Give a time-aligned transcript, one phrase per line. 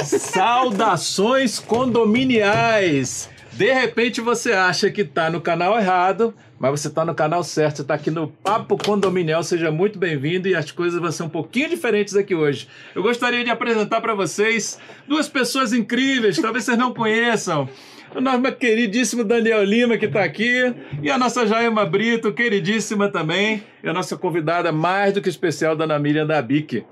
[0.00, 3.30] Saudações condominiais!
[3.52, 7.82] De repente você acha que está no canal errado, mas você está no canal certo,
[7.82, 11.68] está aqui no Papo Condominial, seja muito bem-vindo e as coisas vão ser um pouquinho
[11.68, 12.66] diferentes aqui hoje.
[12.96, 17.68] Eu gostaria de apresentar para vocês duas pessoas incríveis, talvez vocês não conheçam
[18.14, 23.62] o nosso queridíssimo Daniel Lima, que está aqui, e a nossa Jaima Brito, queridíssima também,
[23.84, 26.86] e a nossa convidada mais do que especial, Dona Miriam da BIC.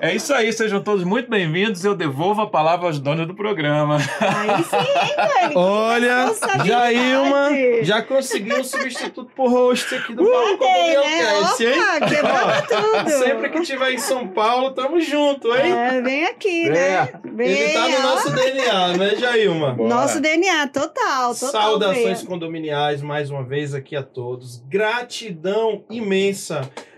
[0.00, 1.84] É isso aí, sejam todos muito bem-vindos.
[1.84, 3.96] Eu devolvo a palavra aos donos do programa.
[4.20, 5.54] Aí sim, hein, Dani?
[5.58, 6.32] Olha,
[6.64, 7.48] Jailma
[7.82, 11.32] já conseguiu um substituto pro host aqui do Paulo Cadê, né?
[11.58, 11.80] Hein?
[11.80, 13.10] Opa, quebrando tudo.
[13.10, 15.72] Sempre que tiver em São Paulo, tamo junto, hein?
[15.72, 17.08] É, vem aqui, né?
[17.24, 18.02] Vem, Ele tá no ó.
[18.02, 19.72] nosso DNA, né, Jailma?
[19.72, 19.88] Bora.
[19.88, 21.50] Nosso DNA, total, total.
[21.50, 24.62] Saudações condominiais mais uma vez aqui a todos.
[24.68, 26.35] Gratidão imensa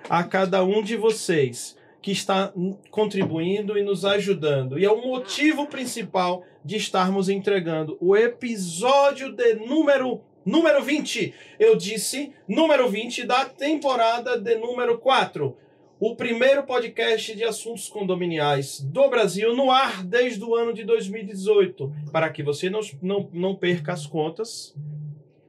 [0.08, 2.53] a cada um de vocês que está
[2.91, 4.78] contribuindo e nos ajudando.
[4.78, 11.34] E é o motivo principal de estarmos entregando o episódio de número número 20.
[11.59, 15.56] Eu disse número 20 da temporada de número 4.
[16.00, 21.92] O primeiro podcast de assuntos condominiais do Brasil no ar desde o ano de 2018.
[22.12, 24.75] Para que você não, não, não perca as contas,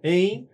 [0.04, 0.48] em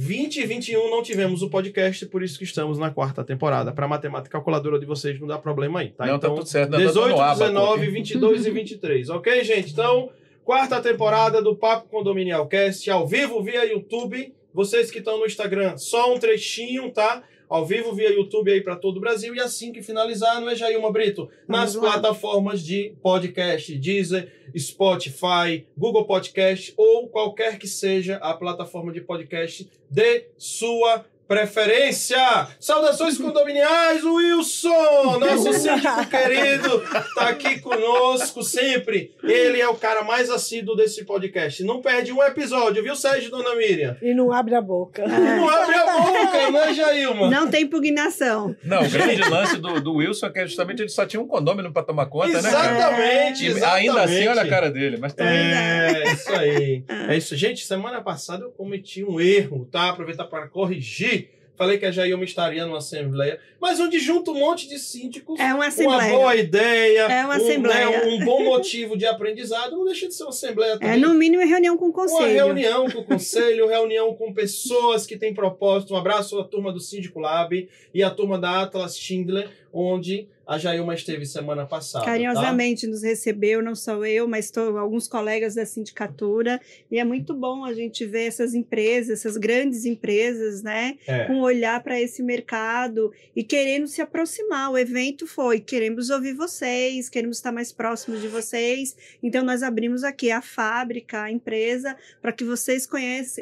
[0.00, 3.70] 20 e 21 não tivemos o podcast, por isso que estamos na quarta temporada.
[3.70, 6.06] Para a matemática calculadora de vocês não dá problema aí, tá?
[6.06, 6.70] Não, tá então, tudo certo.
[6.70, 9.10] Não, tá 18, dando aba, 19, porque- 22 e 23.
[9.20, 9.72] Ok, gente?
[9.72, 10.08] Então,
[10.42, 14.32] quarta temporada do Papo Condominial Cast, ao vivo via YouTube.
[14.54, 17.22] Vocês que estão no Instagram, só um trechinho, tá?
[17.50, 19.34] Ao vivo via YouTube aí para todo o Brasil.
[19.34, 21.28] E assim que finalizar, não é Jailma Brito?
[21.48, 22.00] Nas Vamos lá.
[22.00, 29.68] plataformas de podcast, Deezer, Spotify, Google Podcast ou qualquer que seja a plataforma de podcast
[29.90, 32.18] de sua preferência.
[32.58, 36.82] Saudações condominiais, Wilson, nosso síndico querido,
[37.14, 39.14] tá aqui conosco sempre.
[39.22, 41.62] Ele é o cara mais assíduo desse podcast.
[41.62, 43.96] Não perde um episódio, viu, Sérgio, Dona Miriam?
[44.02, 45.06] E não abre a boca.
[45.30, 47.30] Não abre a boca, né, Jailma?
[47.30, 48.56] Não tem impugnação.
[48.64, 51.72] Não, o grande lance do, do Wilson é que justamente ele só tinha um condômino
[51.72, 52.50] para tomar conta, né?
[52.50, 52.76] cara?
[52.76, 53.88] Exatamente, E exatamente.
[53.88, 54.96] ainda assim, olha a cara dele.
[54.98, 55.32] Mas também.
[55.34, 56.84] É, isso aí.
[57.08, 57.36] É isso.
[57.36, 59.90] Gente, semana passada eu cometi um erro, tá?
[59.90, 61.19] Aproveitar para corrigir.
[61.60, 65.44] Falei que a Jailma estaria numa assembleia, mas onde junta um monte de síndicos, É
[65.52, 66.12] uma uma assembleia.
[66.14, 67.90] boa ideia, É uma um, assembleia.
[67.90, 70.98] né, um bom motivo de aprendizado, não deixa de ser uma assembleia É também.
[71.00, 72.32] no mínimo reunião com o Uma conselho.
[72.32, 75.92] reunião com o conselho, reunião com pessoas que têm propósito.
[75.92, 80.58] Um abraço à turma do Síndico Lab e à turma da Atlas Schindler, onde a
[80.58, 82.04] Jailma esteve semana passada.
[82.04, 82.10] tá?
[82.10, 86.60] Carinhosamente nos recebeu, não só eu, mas to- alguns colegas da sindicatura.
[86.90, 90.96] E é muito bom a gente ver essas empresas, essas grandes empresas, né?
[91.06, 91.24] É.
[91.26, 94.72] com olhar para esse mercado e querendo se aproximar.
[94.72, 98.96] O evento foi: queremos ouvir vocês, queremos estar mais próximos de vocês.
[99.22, 102.88] Então, nós abrimos aqui a fábrica, a empresa, para que vocês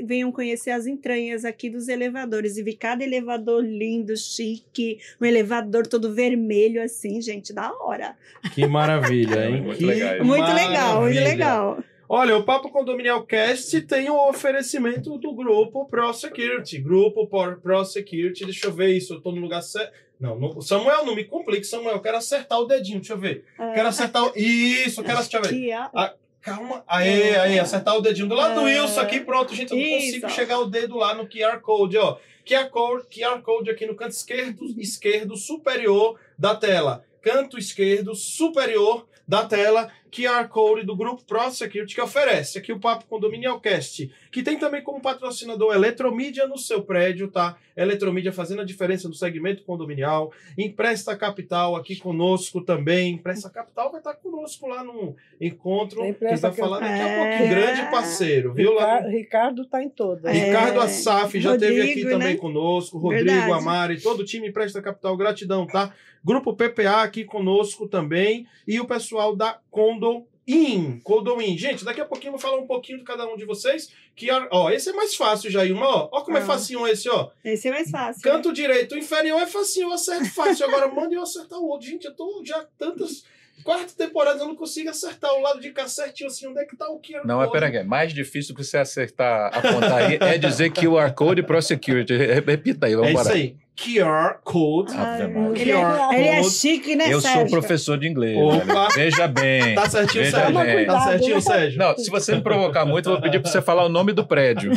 [0.04, 2.56] venham conhecer as entranhas aqui dos elevadores.
[2.58, 8.16] E vi cada elevador lindo, chique, um elevador todo vermelho, assim, gente, da hora.
[8.54, 9.62] Que maravilha, hein?
[9.62, 10.24] Muito que legal.
[10.24, 11.78] Muito legal, muito legal.
[12.10, 16.78] Olha, o Papo Condominial Cast tem o oferecimento do grupo Pro Security.
[16.78, 18.44] Grupo Pro Security.
[18.46, 19.14] Deixa eu ver isso.
[19.14, 19.92] Eu tô no lugar certo.
[20.18, 21.96] Não, não, Samuel, não me complique, Samuel.
[21.96, 22.98] Eu quero acertar o dedinho.
[22.98, 23.44] Deixa eu ver.
[23.56, 24.32] Quero acertar o.
[24.34, 25.42] Isso, eu quero acertar.
[25.42, 25.72] Deixa eu ver.
[25.72, 26.10] Aqui, ó.
[26.40, 26.82] Calma.
[26.86, 28.80] Aê, aê, acertar o dedinho do lado do É.
[28.80, 29.20] Wilson aqui.
[29.20, 29.70] Pronto, gente.
[29.72, 30.06] Eu não Isso.
[30.06, 32.16] consigo chegar o dedo lá no QR Code, ó.
[32.46, 37.04] QR Code, QR Code aqui no canto esquerdo, esquerdo superior da tela.
[37.20, 39.90] Canto esquerdo superior da tela.
[40.10, 44.58] QR Code do grupo Pro Security que oferece aqui o Papo Condominial Cast, que tem
[44.58, 47.56] também como patrocinador Eletromídia no seu prédio, tá?
[47.76, 50.32] Eletromídia fazendo a diferença no segmento condominial.
[50.56, 53.14] Empresta Capital aqui conosco também.
[53.14, 56.00] Empresta Capital vai estar conosco lá no encontro.
[56.02, 57.30] Que Empresta vai falar daqui a É.
[57.38, 57.50] pouquinho.
[57.54, 58.74] Grande parceiro, viu?
[58.74, 60.24] Lá Ricardo, Ricardo tá em todas.
[60.24, 60.46] É.
[60.46, 62.36] Ricardo Assaf já esteve aqui Rodrigo, também né?
[62.40, 63.52] conosco, Rodrigo, Verdade.
[63.52, 65.92] Amari, todo o time Presta Capital, gratidão, tá?
[66.24, 71.56] Grupo PPA aqui conosco também e o pessoal da Condo In, Condoin.
[71.58, 73.90] Gente, daqui a pouquinho eu vou falar um pouquinho de cada um de vocês.
[74.16, 75.76] Que, ó, esse é mais fácil, Jair.
[75.76, 76.44] Ó, ó como é Ah.
[76.46, 77.28] facinho esse, ó.
[77.44, 78.22] Esse é mais fácil.
[78.24, 78.32] né?
[78.36, 80.66] Canto direito inferior é facinho, eu acerto fácil.
[80.66, 81.86] Agora manda eu acertar o outro.
[81.86, 83.24] Gente, eu tô já tantas.
[83.62, 86.46] Quarta temporada eu não consigo acertar o lado de cá certinho assim.
[86.46, 87.60] Onde é que tá o QR Não, mas Code?
[87.60, 92.16] peraí, é mais difícil que você acertar, apontar aí, é dizer QR Code Pro Security.
[92.16, 93.56] Re- Repita aí, vamos É isso aí.
[93.80, 94.92] QR Code.
[94.96, 95.24] Maria.
[95.62, 96.50] ele, é, ele é Code.
[96.50, 97.50] chique, né, Eu sou Sérgio?
[97.50, 98.36] professor de inglês.
[98.36, 98.88] Opa.
[98.94, 99.74] Veja bem.
[99.76, 100.60] Tá certinho, Veja Sérgio?
[100.60, 100.86] bem.
[100.86, 101.40] Tá certinho, né?
[101.40, 101.78] Sérgio?
[101.78, 104.26] Não, se você me provocar muito, eu vou pedir pra você falar o nome do
[104.26, 104.72] prédio.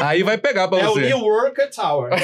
[0.00, 1.00] Aí vai pegar pra É o você.
[1.06, 2.10] New Worker Tower.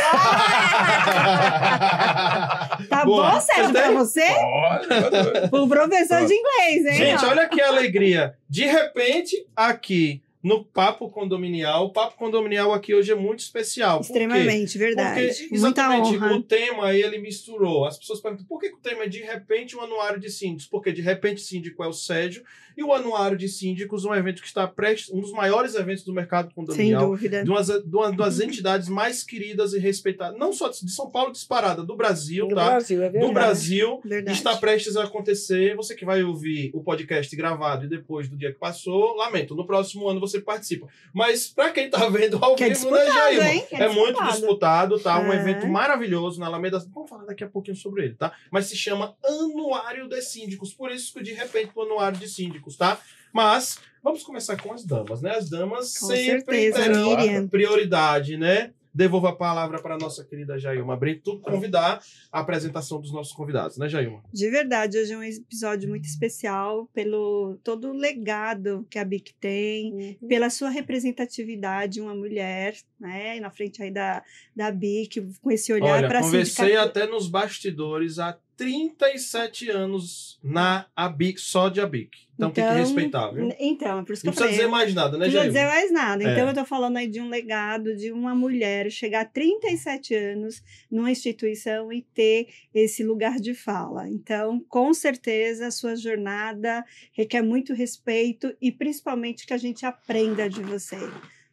[1.21, 3.31] Tá Tá Boa.
[3.33, 4.23] bom, Sérgio, Você pra você?
[4.25, 6.95] Olha, O professor de inglês, hein?
[6.95, 7.29] Gente, ó.
[7.29, 8.35] olha que alegria.
[8.49, 14.01] De repente, aqui no Papo Condominial, o Papo Condominial aqui hoje é muito especial.
[14.01, 15.27] Extremamente, verdade.
[15.27, 16.35] Porque Muita exatamente honra.
[16.35, 17.85] o tema ele misturou.
[17.85, 20.67] As pessoas perguntam por que que o tema é de repente um anuário de síndicos?
[20.67, 22.43] Porque de repente síndico é o Sérgio
[22.77, 26.13] e o anuário de síndicos um evento que está prestes, um dos maiores eventos do
[26.13, 27.09] mercado Sem condominial.
[27.11, 27.45] dúvida.
[27.45, 31.33] De uma, de uma das entidades mais queridas e respeitadas, não só de São Paulo
[31.33, 32.71] disparada, do Brasil, No tá?
[32.71, 33.27] Brasil, é verdade.
[33.27, 34.37] Do Brasil, Verdade.
[34.39, 35.75] está prestes a acontecer.
[35.77, 39.67] Você que vai ouvir o podcast gravado e depois do dia que passou, lamento, no
[39.67, 40.87] próximo ano você participa.
[41.13, 43.49] Mas para quem tá vendo ao Que é vivo, né, disputado, Jailma?
[43.51, 43.67] hein?
[43.69, 44.33] Que É, muito disputado.
[44.33, 45.19] disputado, tá?
[45.21, 45.37] Um É.
[45.41, 46.79] evento maravilhoso na Alameda.
[46.95, 48.33] Vamos falar daqui a pouquinho sobre ele, tá?
[48.51, 50.73] Mas se chama Anuário de Síndicos.
[50.73, 53.01] Por isso que de repente o Anuário de Síndicos, tá?
[53.33, 55.31] Mas vamos começar com as damas, né?
[55.37, 56.27] As damas Com sempre
[56.71, 57.49] certeza, terão Miriam.
[57.49, 58.73] prioridade, né?
[58.93, 62.03] Devolvo a palavra para a nossa querida Jailma Brito convidar
[62.33, 64.21] a apresentação dos nossos convidados, né, Jailma?
[64.33, 69.33] De verdade, hoje é um episódio muito especial pelo todo o legado que a BIC
[69.41, 70.29] tem, Uhum.
[70.29, 74.25] pela sua representatividade, uma mulher, né, na frente aí da,
[74.57, 78.19] da BIC, com esse olhar Olha, para conversei até nos bastidores
[78.61, 82.11] 37 anos na ABIC, só de ABIC.
[82.35, 83.55] Então, tem que Então, respeitar, viu?
[83.59, 84.53] Então, é por isso que Não eu precisa falei.
[84.57, 86.23] dizer mais nada, né, Não precisa dizer mais nada.
[86.23, 86.51] Então, É.
[86.51, 91.11] eu tô falando aí de um legado de uma mulher chegar a 37 anos numa
[91.11, 94.09] instituição e ter esse lugar de fala.
[94.09, 100.49] Então, com certeza, a sua jornada requer muito respeito e principalmente que a gente aprenda
[100.49, 100.99] de você.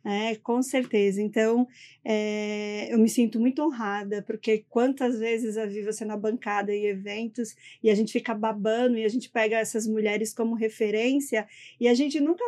[0.10, 1.22] É, com certeza.
[1.22, 1.68] Então,
[2.02, 6.86] é, eu me sinto muito honrada, porque quantas vezes eu vi você na bancada em
[6.86, 11.46] eventos e a gente fica babando e a gente pega essas mulheres como referência
[11.78, 12.42] e a gente nunca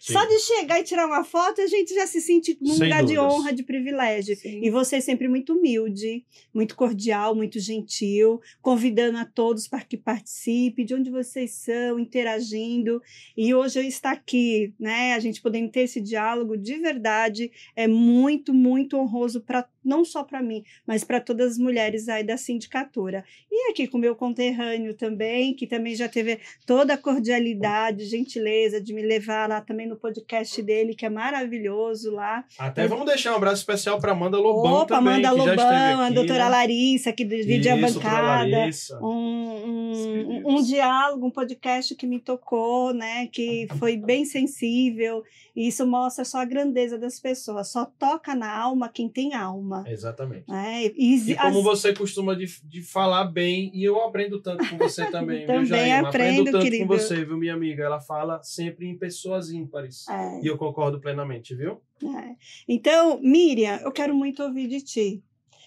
[0.00, 0.14] Sim.
[0.14, 3.04] só de chegar e tirar uma foto, a gente já se sente num Sem lugar
[3.04, 3.32] de dúvidas.
[3.32, 4.36] honra, de privilégio.
[4.36, 4.60] Sim.
[4.62, 10.84] E você sempre muito humilde, muito cordial, muito gentil, convidando a todos para que participem,
[10.84, 13.00] de onde vocês são, interagindo.
[13.36, 17.86] E hoje eu estar aqui, né, a gente podendo ter esse diálogo de verdade, é
[17.86, 22.36] muito, muito honroso para não só para mim, mas para todas as mulheres aí da
[22.36, 23.24] sindicatura.
[23.50, 28.80] E aqui com o meu conterrâneo também, que também já teve toda a cordialidade, gentileza
[28.80, 32.44] de me levar lá também no podcast dele, que é maravilhoso lá.
[32.58, 36.14] Até vamos deixar um abraço especial para Amanda Lobão Opa, também, Amanda Lobão, a aqui,
[36.14, 36.50] doutora né?
[36.50, 38.70] Larissa, que divide a Isso, doutora bancada.
[39.02, 43.26] Um, um, um diálogo, um podcast que me tocou, né?
[43.30, 45.22] Que foi bem sensível.
[45.54, 47.68] E isso mostra só a grandeza das pessoas.
[47.70, 49.84] Só toca na alma quem tem alma.
[49.86, 50.44] Exatamente.
[50.48, 50.86] Né?
[50.96, 54.78] E, E como as- você costuma de, de falar bem, e eu aprendo tanto com
[54.78, 56.08] você também, viu, Também Jailma?
[56.08, 56.86] aprendo, tanto querido.
[56.86, 57.84] com você, viu, minha amiga?
[57.84, 60.06] Ela fala sempre em pessoas ímpares.
[60.08, 60.40] é.
[60.42, 61.80] E eu concordo plenamente, viu?
[62.02, 62.36] É.
[62.68, 65.24] Então, Miriam, eu quero muito ouvir de ti.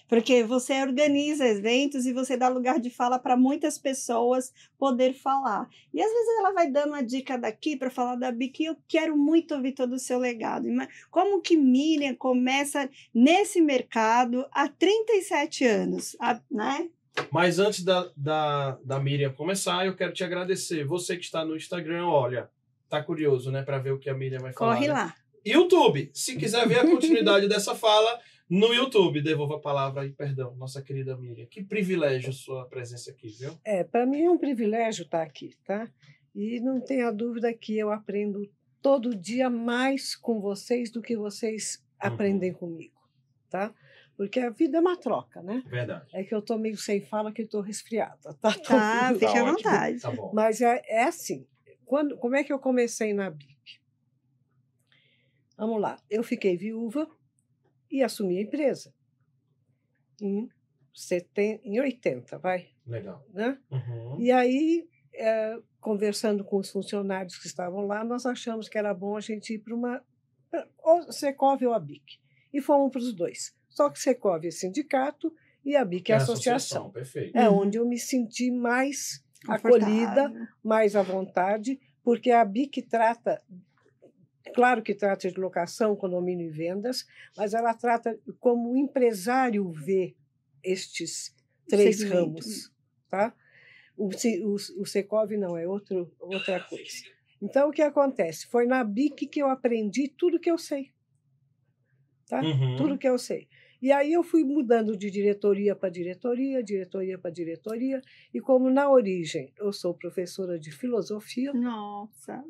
[0.08, 5.68] Porque você organiza eventos e você dá lugar de fala para muitas pessoas poder falar.
[5.92, 8.76] E às vezes ela vai dando uma dica daqui para falar da Bic e eu
[8.86, 10.68] quero muito ouvir todo o seu legado.
[11.10, 16.16] Como que Miriam começa nesse mercado há 37 anos,
[16.50, 16.88] né?
[17.32, 20.84] Mas antes da, da, da Miriam começar, eu quero te agradecer.
[20.84, 22.50] Você que está no Instagram, olha,
[22.88, 24.74] tá curioso, né, para ver o que a Miriam vai falar.
[24.74, 24.92] Corre né?
[24.92, 25.14] lá.
[25.44, 29.20] YouTube, se quiser ver a continuidade dessa fala, no YouTube.
[29.22, 31.46] Devolvo a palavra aí, perdão, nossa querida Miriam.
[31.46, 33.56] Que privilégio sua presença aqui, viu?
[33.64, 35.88] É, para mim é um privilégio estar aqui, tá?
[36.34, 38.48] E não tenha dúvida que eu aprendo
[38.82, 42.08] todo dia mais com vocês do que vocês Uhum.
[42.12, 42.94] aprendem comigo,
[43.48, 43.72] tá?
[44.18, 45.62] Porque a vida é uma troca, né?
[45.66, 46.06] Verdade.
[46.12, 48.52] É que eu tô meio sem fala que eu tô resfriada, tá?
[48.52, 50.00] Tô- Tá, fique à vontade.
[50.00, 50.30] Tá bom.
[50.34, 51.46] Mas é, é assim,
[51.86, 53.80] quando, como é que eu comecei na BIC?
[55.56, 57.08] Vamos lá, eu fiquei viúva
[57.90, 58.92] e assumi a empresa.
[60.20, 60.48] Em,
[60.94, 63.24] seten, em 80, vai, Legal.
[63.32, 63.58] né?
[63.70, 64.20] Uhum.
[64.20, 69.16] E aí, eh, conversando com os funcionários que estavam lá, nós achamos que era bom
[69.16, 70.04] a gente ir para uma.
[70.50, 72.18] pra- ou Secov ou a BIC.
[72.52, 73.54] E fomos para os dois.
[73.68, 76.90] Só que Secov é sindicato e a BIC é a associação.
[76.90, 77.36] Perfeito.
[77.36, 77.58] É Uhum.
[77.62, 79.22] onde eu me senti mais.
[79.48, 83.42] Acolhida, mais à vontade, porque a BIC trata.
[84.54, 87.04] Claro que trata de locação, condomínio e vendas,
[87.36, 90.14] mas ela trata como o empresário vê
[90.62, 91.34] estes
[91.68, 92.16] três Segmento.
[92.20, 92.72] ramos,
[93.08, 93.34] tá?
[93.96, 97.04] O, Se- o, o Secov não, é outro, outra coisa.
[97.42, 98.46] Então, o que acontece?
[98.46, 100.92] Foi na BIC que eu aprendi tudo que eu sei,
[102.28, 102.40] tá?
[102.40, 102.76] Uhum.
[102.76, 103.48] Tudo que eu sei.
[103.80, 108.00] E aí eu fui mudando de diretoria para diretoria, diretoria para diretoria,
[108.32, 112.42] e como na origem eu sou professora de filosofia, Nossa.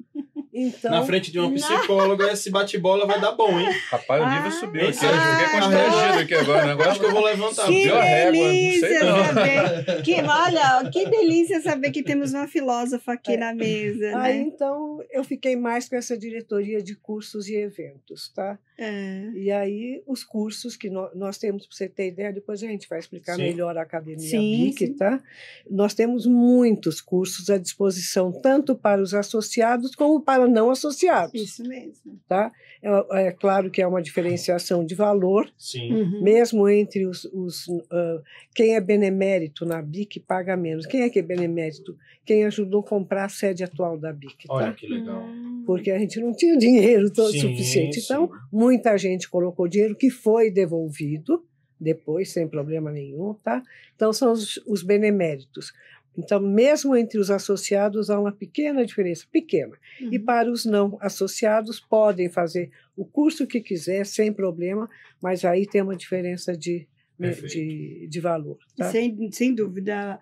[0.54, 1.54] então Na frente de uma Não.
[1.56, 3.68] psicóloga, esse bate-bola vai dar bom, hein?
[3.90, 4.98] Rapaz, o nível Ah, subiu aqui.
[5.02, 6.70] ah, Eu fiquei constrangido aqui agora.
[6.72, 7.66] Eu acho que eu Agora vou levantar.
[7.66, 9.24] Que Subiu a régua, não sei delícia não.
[9.24, 10.02] saber.
[10.02, 14.40] Que, olha, que delícia saber que temos uma filósofa aqui na mesa, aí né?
[14.42, 18.58] então eu fiquei mais com essa diretoria de cursos e eventos, tá?
[18.78, 19.30] É.
[19.34, 22.86] E aí os cursos que nó- nós temos, para você ter ideia, depois a gente
[22.88, 23.42] vai explicar Sim.
[23.42, 24.92] melhor a academia Sim, BIC, sim.
[24.94, 25.22] tá?
[25.70, 31.62] Nós temos muitos cursos à disposição, tanto para os associados como para não associados, Isso
[31.62, 32.20] mesmo.
[32.28, 32.52] tá?
[32.86, 35.92] É, é claro que é uma diferenciação de valor, Sim.
[35.92, 36.22] Uhum.
[36.22, 38.22] mesmo entre os, os ah,
[38.54, 40.86] quem é benemérito na BIC paga menos.
[40.86, 41.96] Quem é que é benemérito?
[42.24, 44.54] Quem ajudou a comprar a sede atual da BIC, tá?
[44.54, 45.20] Olha que legal.
[45.24, 45.64] Hum.
[45.66, 47.98] Porque a gente não tinha dinheiro todo Sim, suficiente.
[47.98, 48.32] Então, sim.
[48.52, 51.44] muita gente colocou dinheiro que foi devolvido
[51.78, 53.62] depois, sem problema nenhum, tá?
[53.94, 55.72] Então, são os, os beneméritos.
[56.16, 59.76] Então, mesmo entre os associados, há uma pequena diferença, pequena.
[60.00, 60.24] E Uhum.
[60.24, 64.88] para os não associados, podem fazer o curso que quiser, sem problema,
[65.20, 66.86] mas aí tem uma diferença de,
[67.18, 67.52] Perfeito.
[67.52, 68.58] de, de valor.
[68.76, 68.90] Tá?
[68.90, 70.18] Sem, sem dúvida,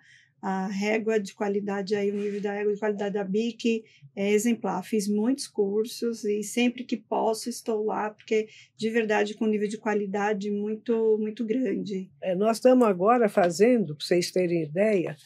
[0.46, 3.82] a régua de qualidade aí, o nível da régua de qualidade da BIC
[4.14, 4.84] é exemplar.
[4.84, 8.46] Fiz muitos cursos e sempre que posso estou lá, porque
[8.76, 12.10] de verdade com um nível de qualidade muito, muito grande.
[12.20, 15.16] É, nós estamos agora fazendo, para vocês terem ideia,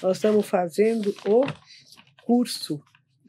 [0.00, 1.42] nós estamos fazendo o
[2.24, 2.80] curso,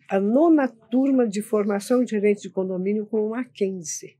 [0.07, 4.18] a nona turma de formação de gerente de condomínio com o Mackenzie.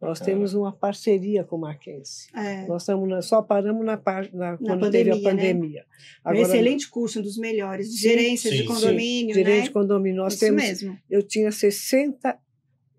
[0.00, 0.24] Nós Ah.
[0.24, 2.28] temos uma parceria com o Mackenzie.
[2.34, 5.52] É, Nós estamos na- só paramos na, par- na- quando teve a pandemia, né?
[5.52, 5.84] pandemia.
[6.24, 8.68] é um excelente curso, um dos melhores, Sim, gerência sim, de sim.
[8.68, 9.62] condomínio, gerente né?
[9.64, 10.98] de condomínio, nós Isso temos, mesmo.
[11.10, 12.38] eu tinha 60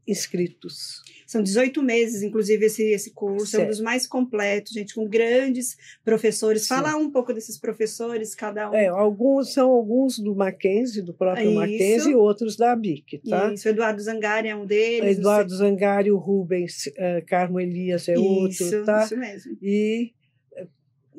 [0.08, 1.02] inscritos.
[1.28, 3.56] São 18 meses, inclusive, esse, esse curso.
[3.56, 3.70] É um Certo.
[3.70, 6.64] dos mais completos, gente, com grandes professores.
[6.64, 6.68] Sim.
[6.70, 8.74] Fala um pouco desses professores, cada um.
[8.74, 11.60] É, alguns são alguns do Mackenzie, do próprio Isso.
[11.60, 13.54] Mackenzie, e outros da BIC, tá?
[13.54, 15.18] Isso, Eduardo Zangari é um deles.
[15.18, 19.06] Eduardo Zangari, o Rubens, eh, Carmo Elias é outro, Isso, tá?
[19.06, 19.58] isso mesmo.
[19.62, 20.12] E,
[20.56, 20.68] eh,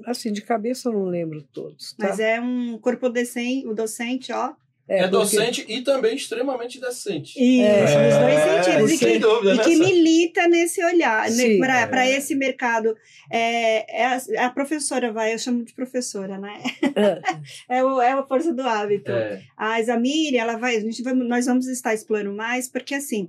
[0.04, 2.08] assim, de cabeça eu não lembro todos, tá?
[2.08, 4.52] Mas é um corpo docente, o docente, ó.
[4.92, 7.32] É, porque- docente e também extremamente decente.
[7.38, 7.80] Isso, É,
[8.10, 8.92] nos dois sentidos.
[8.92, 9.64] E sem que, dúvida, e né?
[9.64, 9.84] que Sá?
[9.84, 11.58] milita nesse olhar, Sim.
[11.58, 12.16] para É.
[12.16, 12.96] esse mercado.
[13.30, 16.62] É, é a, a professora vai, eu chamo de professora, né?
[16.82, 17.22] É,
[17.78, 19.10] É, o, é a força do hábito.
[19.10, 19.40] É.
[19.56, 23.28] A Zamiri, ela vai, a gente vai, nós vamos estar explorando mais, porque assim,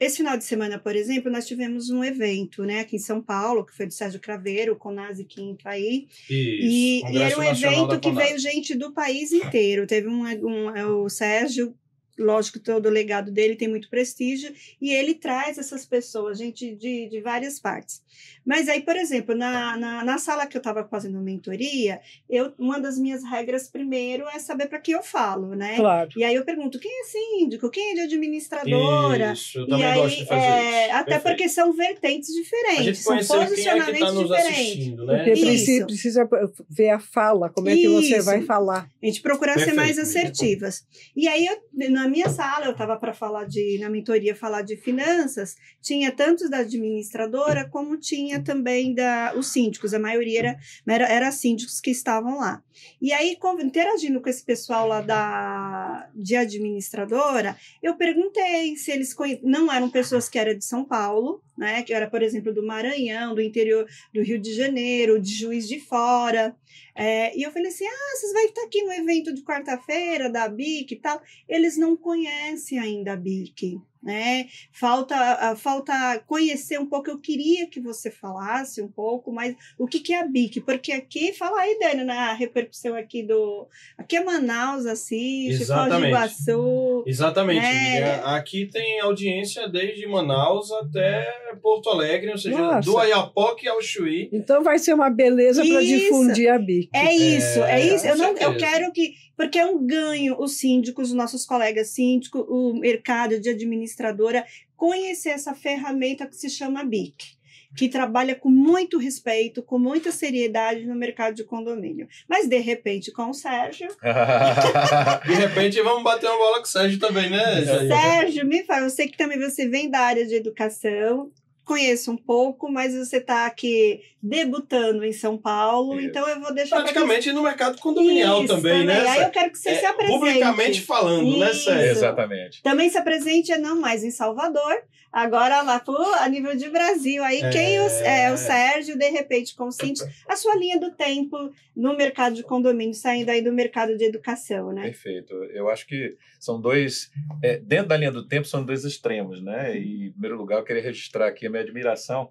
[0.00, 3.64] esse final de semana, por exemplo, nós tivemos um evento, né, aqui em São Paulo,
[3.64, 6.30] que foi do Sérgio Craveiro, com Nazi Quinto aí, Isso.
[6.30, 9.86] e, e era um Nacional evento que veio gente do país inteiro.
[9.86, 11.74] Teve um, um é o Sérgio,
[12.18, 17.08] lógico, todo o legado dele tem muito prestígio, e ele traz essas pessoas, gente de,
[17.08, 18.02] de várias partes.
[18.44, 22.80] Mas aí, por exemplo, na, na, na sala que eu estava fazendo mentoria, eu, uma
[22.80, 25.76] das minhas regras primeiro é saber para que eu falo, né?
[25.76, 26.10] claro.
[26.16, 27.70] E aí eu pergunto, quem é síndico?
[27.70, 29.32] Quem é de administradora?
[29.32, 30.94] Isso, eu E também aí, gosto de fazer é, isso.
[30.96, 31.22] até Perfeito.
[31.22, 34.60] porque são vertentes diferentes, são é que posicionamentos está nos diferentes.
[34.60, 35.16] assistindo, né?
[35.18, 35.44] Porque Isso.
[35.46, 36.28] precisa, precisa
[36.68, 38.88] ver a fala, como é que você vai falar.
[39.02, 39.76] A gente procurar ser Perfeito.
[39.76, 40.86] mais assertivas.
[41.14, 44.76] E aí, eu, na minha sala, eu estava para falar de, na mentoria, falar de
[44.76, 51.08] finanças, tinha tanto da administradora, como tinha também da, os síndicos, a maioria era, era,
[51.08, 52.62] era síndicos que estavam lá.
[53.00, 59.12] E aí, com- interagindo com esse pessoal lá da, de administradora, eu perguntei se eles
[59.14, 59.40] conhe...
[59.42, 61.82] não eram pessoas que eram de São Paulo, né?
[61.82, 65.80] Que era, por exemplo, do Maranhão, do interior do Rio de Janeiro, de Juiz de
[65.80, 66.56] Fora.
[66.94, 70.48] É, e eu falei assim: ah, vocês vão estar aqui no evento de quarta-feira da
[70.48, 71.20] BIC e tal.
[71.48, 73.80] Eles não conhecem ainda a BIC.
[74.00, 74.46] Né?
[74.72, 77.10] Falta, falta conhecer um pouco.
[77.10, 80.92] Eu queria que você falasse um pouco mais o que, que é a BIC, porque
[80.92, 83.66] aqui, fala aí, Dani, na repercussão aqui do.
[83.98, 86.08] Aqui é Manaus, assiste, Foz de Exatamente.
[86.10, 87.04] Iguaçu.
[87.06, 87.64] Exatamente.
[87.66, 87.98] É.
[88.00, 91.26] E a- Aqui tem audiência desde Manaus até
[91.60, 92.88] Porto Alegre, ou seja, Nossa.
[92.88, 94.28] do Ayapoque ao Chuí.
[94.32, 96.88] Então vai ser uma beleza para difundir a BIC.
[96.94, 98.06] É isso, é, É, isso.
[98.06, 99.12] Eu, não, eu quero que.
[99.38, 104.44] Porque é um ganho os síndicos, os nossos colegas síndicos, o mercado de administradora,
[104.76, 107.38] conhecer essa ferramenta que se chama BIC,
[107.76, 112.08] que trabalha com muito respeito, com muita seriedade no mercado de condomínio.
[112.28, 113.86] Mas, de repente, com o Sérgio.
[115.24, 117.86] De repente vamos bater uma bola com o Sérgio também, né, Jair?
[117.86, 121.30] Sérgio, me fala, eu sei que também você vem da área de educação.
[121.68, 126.08] Conheço um pouco, mas você está aqui debutando em São Paulo, Isso.
[126.08, 129.06] então eu vou deixar pra Praticamente no mercado condominial Isso, também, né?
[129.06, 130.18] Aí eu quero que você É, se apresente.
[130.18, 131.64] publicamente falando, né, Isso.
[131.64, 131.90] Sérgio?
[131.90, 132.62] Exatamente.
[132.62, 134.82] Também se apresente não mais em Salvador,
[135.12, 137.22] agora lá pro, a nível de Brasil.
[137.24, 137.50] Aí É.
[137.50, 141.36] quem o, é, o Sérgio, de repente, Cinti, a sua linha do tempo
[141.74, 144.82] no mercado de condomínio, saindo aí do mercado de educação, né?
[144.82, 145.34] Perfeito.
[145.52, 147.10] Eu acho que são dois,
[147.42, 149.78] é, dentro da linha do tempo, são dois extremos, né?
[149.78, 152.30] E, em primeiro lugar, eu queria registrar aqui a minha admiração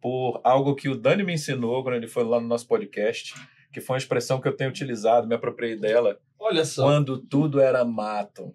[0.00, 3.34] por algo que o Dani me ensinou quando ele foi lá no nosso podcast,
[3.72, 6.84] que foi uma expressão que eu tenho utilizado, me apropriei dela, Olha só.
[6.84, 8.54] quando tudo era mato.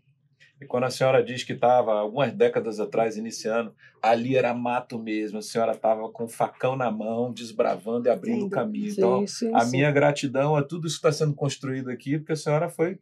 [0.62, 5.40] E quando a senhora diz que estava, algumas décadas atrás, iniciando, ali era mato mesmo.
[5.40, 8.90] A senhora estava com o facão na mão, desbravando e abrindo o caminho.
[8.90, 9.72] Então, Sim, sim, a sim.
[9.72, 12.98] minha gratidão a tudo isso que está sendo construído aqui, porque a senhora foi,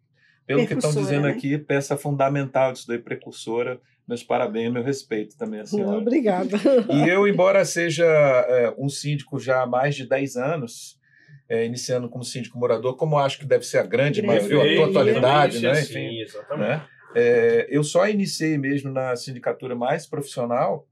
[0.47, 1.31] pelo que estão dizendo né?
[1.31, 3.79] aqui, peça fundamental disso daí, precursora.
[4.07, 5.95] Meus parabéns, meu respeito também à senhora.
[5.99, 6.57] Obrigada.
[6.91, 10.99] E eu, embora seja é, um síndico já há mais de 10 anos,
[11.47, 14.87] é, iniciando como síndico morador, como acho que deve ser a grande Grande maioria, a
[14.87, 15.71] totalidade, né?
[15.71, 16.67] Exatamente, Enfim, Sim, exatamente.
[16.67, 16.85] né?
[17.15, 20.87] É, eu só iniciei mesmo na sindicatura mais profissional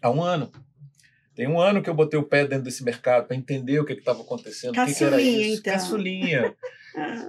[0.00, 0.50] há um ano.
[1.34, 3.92] Tem um ano que eu botei o pé dentro desse mercado para entender o que
[3.92, 5.60] estava acontecendo, o que, que era Caçulinha, isso.
[5.60, 5.72] então.
[5.72, 6.54] Caçulinha.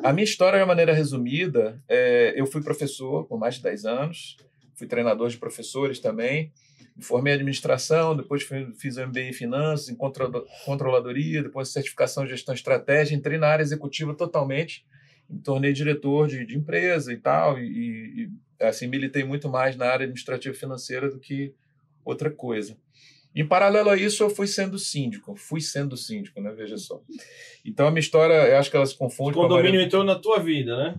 [0.03, 4.37] A minha história, de maneira resumida, é, eu fui professor por mais de 10 anos,
[4.75, 6.51] fui treinador de professores também,
[6.95, 12.57] me formei administração, depois fiz MBA em finanças, em controladoria, depois certificação em gestão e
[12.57, 14.85] estratégia, entrei na área executiva totalmente,
[15.29, 18.29] me tornei diretor de, de empresa e tal, e,
[18.59, 21.53] e, assim, militei muito mais na área administrativa e financeira do que
[22.03, 22.77] outra coisa.
[23.35, 26.53] Em paralelo a isso, eu fui sendo síndico, fui sendo síndico, né?
[26.53, 27.01] Veja só.
[27.65, 29.85] Então a minha história, eu acho que ela se O confunde com a maioria condomínio
[29.85, 30.95] entrou na tua vida, né?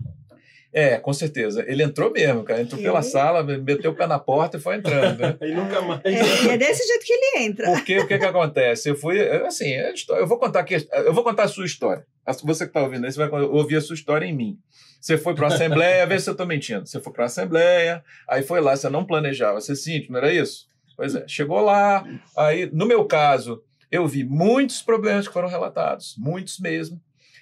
[0.77, 1.65] é, com certeza.
[1.67, 2.61] Ele entrou mesmo, cara.
[2.61, 5.19] Entrou pela sala, meteu o pé na porta e foi entrando.
[5.19, 5.35] Né?
[5.41, 6.01] Aí nunca mais.
[6.05, 7.71] é, e é desse jeito que ele entra.
[7.71, 8.89] Porque o que, que acontece?
[8.89, 12.05] Eu fui, assim, é eu vou contar aqui, eu vou contar a sua história.
[12.27, 14.59] A- Você que está ouvindo aí, você vai ouvir a sua história em mim.
[14.99, 16.85] Você foi para uma assembleia, vê se eu estou mentindo.
[16.85, 20.33] Você foi para uma assembleia, aí foi lá, você não planejava ser síndico, não era
[20.33, 20.67] isso?
[20.95, 22.03] Pois é, chegou lá,
[22.35, 26.99] aí, no meu caso, eu vi muitos problemas que foram relatados, muitos mesmo.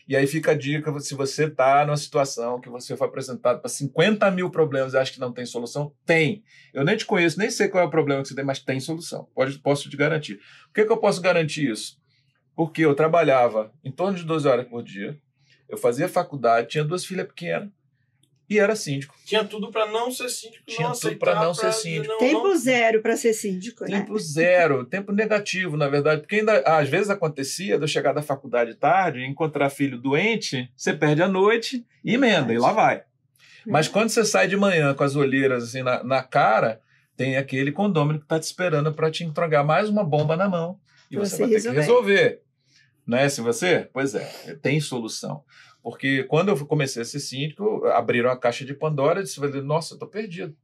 [0.08, 3.70] E aí fica a dica, se você está numa situação que você foi apresentado para
[3.70, 6.44] 50 mil problemas e acha que não tem solução, tem.
[6.74, 8.80] Eu nem te conheço, nem sei qual é o problema que você tem, mas tem
[8.80, 9.28] solução.
[9.34, 10.36] Pode, posso te garantir.
[10.68, 11.98] Por que, que eu posso garantir isso?
[12.56, 15.18] Porque eu trabalhava em torno de 12 horas por dia,
[15.68, 17.70] eu fazia faculdade, tinha duas filhas pequenas
[18.50, 19.16] e era síndico.
[19.26, 20.64] Tinha tudo pra não ser síndico.
[20.68, 22.08] Tinha não tudo pra não ser síndico.
[22.08, 24.00] não- Tempo não- zero para ser síndico, né?
[24.00, 28.22] Tempo zero, tempo negativo, na verdade, porque ainda às vezes acontecia de eu chegar da
[28.22, 33.04] faculdade tarde e encontrar filho doente, você perde a noite e emenda, e lá vai.
[33.66, 36.80] Mas quando você sai de manhã com as olheiras assim na, na cara,
[37.18, 40.80] tem aquele condômino que está te esperando para te entregar mais uma bomba na mão
[41.10, 42.42] e você você vai ter que resolver.
[43.06, 43.24] Resolver.
[43.24, 43.30] Né?
[43.30, 43.90] Se você?
[43.94, 45.44] Pois é, tem solução.
[45.82, 49.94] Porque quando eu comecei a ser síndico, abriram a caixa de Pandora e disse, nossa,
[49.94, 50.56] eu tô perdido.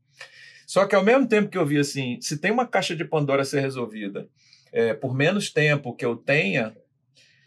[0.65, 3.41] Só que ao mesmo tempo que eu vi assim, se tem uma caixa de Pandora
[3.41, 4.27] a ser resolvida
[4.71, 6.75] é, por menos tempo que eu tenha,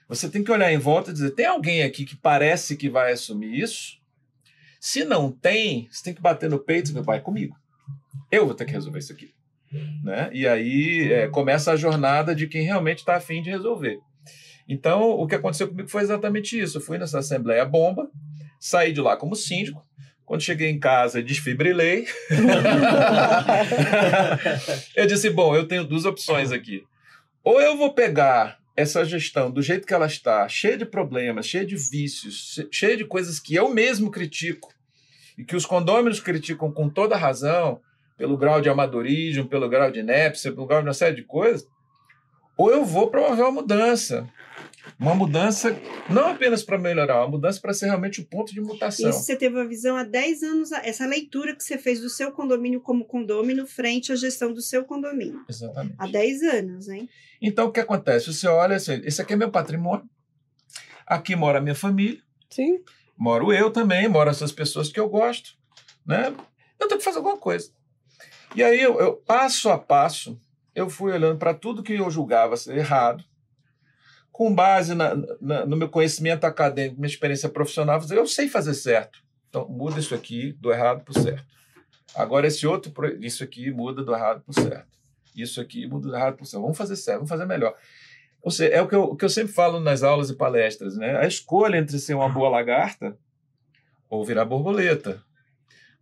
[0.09, 3.13] você tem que olhar em volta e dizer, tem alguém aqui que parece que vai
[3.13, 3.99] assumir isso?
[4.79, 7.57] Se não tem, você tem que bater no peito e dizer, vai comigo.
[8.31, 9.33] Eu vou ter que resolver isso aqui.
[10.05, 10.29] Né?
[10.33, 13.99] E aí é, começa a jornada de quem realmente está afim de resolver.
[14.69, 16.79] Então, o que aconteceu comigo foi exatamente isso.
[16.79, 18.09] Eu fui nessa assembleia bomba,
[18.59, 19.85] saí de lá como síndico.
[20.25, 22.07] Quando cheguei em casa, desfibrilei.
[24.97, 26.85] eu disse: bom, eu tenho duas opções aqui.
[27.43, 31.65] Ou eu vou pegar essa gestão do jeito que ela está, cheia de problemas, cheia
[31.65, 34.73] de vícios, che- cheia de coisas que eu mesmo critico
[35.39, 37.81] e que os condôminos criticam com toda razão,
[38.17, 41.67] pelo grau de amadorismo, pelo grau de inépcia, pelo grau de uma série de coisas,
[42.57, 44.29] ou eu vou promover uma mudança.
[44.99, 45.77] Uma mudança
[46.09, 49.09] não apenas para melhorar, uma mudança para ser realmente o ponto de mutação.
[49.09, 52.31] Isso você teve uma visão há 10 anos, essa leitura que você fez do seu
[52.33, 55.45] condomínio como condomínio frente à gestão do seu condomínio.
[55.49, 55.95] Exatamente.
[55.99, 57.09] Há 10 anos, hein?
[57.41, 58.33] Então, o que acontece?
[58.33, 60.09] Você olha assim, esse aqui é meu patrimônio,
[61.07, 62.81] aqui mora a minha família, Sim,
[63.17, 65.57] moro eu também, moram essas pessoas que eu gosto,
[66.07, 66.35] né?
[66.79, 67.71] Eu tenho que fazer alguma coisa.
[68.55, 70.39] E aí, eu, eu, passo a passo,
[70.75, 73.25] eu fui olhando para tudo que eu julgava ser errado,
[74.35, 79.21] com base na, na- no meu conhecimento acadêmico, minha experiência profissional, eu sei fazer certo.
[79.49, 81.45] Então, muda isso aqui do errado para o certo.
[82.17, 82.93] Agora, esse outro,
[83.25, 84.89] isso aqui muda do errado para o certo.
[85.37, 86.63] Isso aqui muda do errado para o certo.
[86.63, 87.77] Vamos fazer certo, vamos fazer melhor.
[88.43, 91.17] Ou seja, é o que, eu, que eu sempre falo nas aulas e palestras, né?
[91.17, 93.17] A escolha entre ser uma boa lagarta
[94.11, 95.23] ou virar borboleta.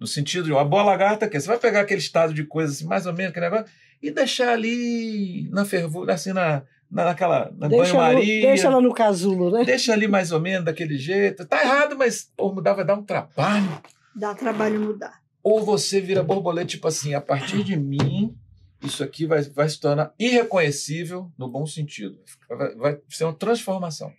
[0.01, 2.87] No sentido de uma boa lagarta, que você vai pegar aquele estado de coisa assim,
[2.87, 3.67] mais ou menos, aquele negócio,
[4.03, 8.49] e deixar ali na fervura, assim, na- naquela na banho-maria.
[8.49, 9.65] deixa ela no casulo, né?
[9.65, 11.47] Deixa ali mais ou menos daquele jeito.
[11.47, 13.81] Tá errado, mas pô, mudar vai dar um trabalho.
[14.15, 15.23] Dá trabalho mudar.
[15.43, 18.37] Ou você vira borboleta, tipo assim, a partir de mim,
[18.83, 22.21] isso aqui vai, vai se tornar irreconhecível no bom sentido.
[22.49, 24.13] Vai, vai ser uma transformação.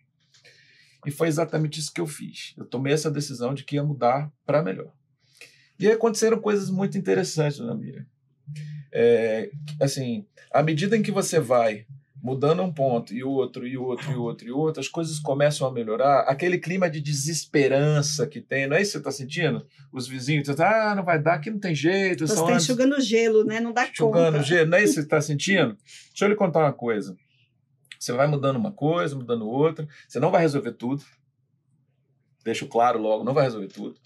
[1.05, 2.53] E foi exatamente isso que eu fiz.
[2.57, 4.91] Eu tomei essa decisão de que ia mudar para melhor.
[5.79, 8.05] E aí aconteceram coisas muito interessantes na Miriam.
[8.91, 9.49] É,
[9.81, 11.85] assim, à medida em que você vai
[12.23, 15.71] mudando um ponto e outro, e outro, e outro, e outro, as coisas começam a
[15.73, 16.21] melhorar.
[16.21, 19.67] Aquele clima de desesperança que tem, não é isso que você está sentindo?
[19.91, 22.25] Os vizinhos dizem, ah, não vai dar, aqui não tem jeito.
[22.25, 23.59] Você está enxugando gelo, né?
[23.59, 24.43] Não dá enxugando conta.
[24.43, 25.75] gelo, não é isso que você está sentindo?
[25.75, 27.13] Deixa eu lhe contar uma coisa.
[27.99, 31.03] Você vai mudando uma coisa, mudando outra, você não vai resolver tudo.
[32.45, 33.99] Deixo claro logo, não vai resolver tudo.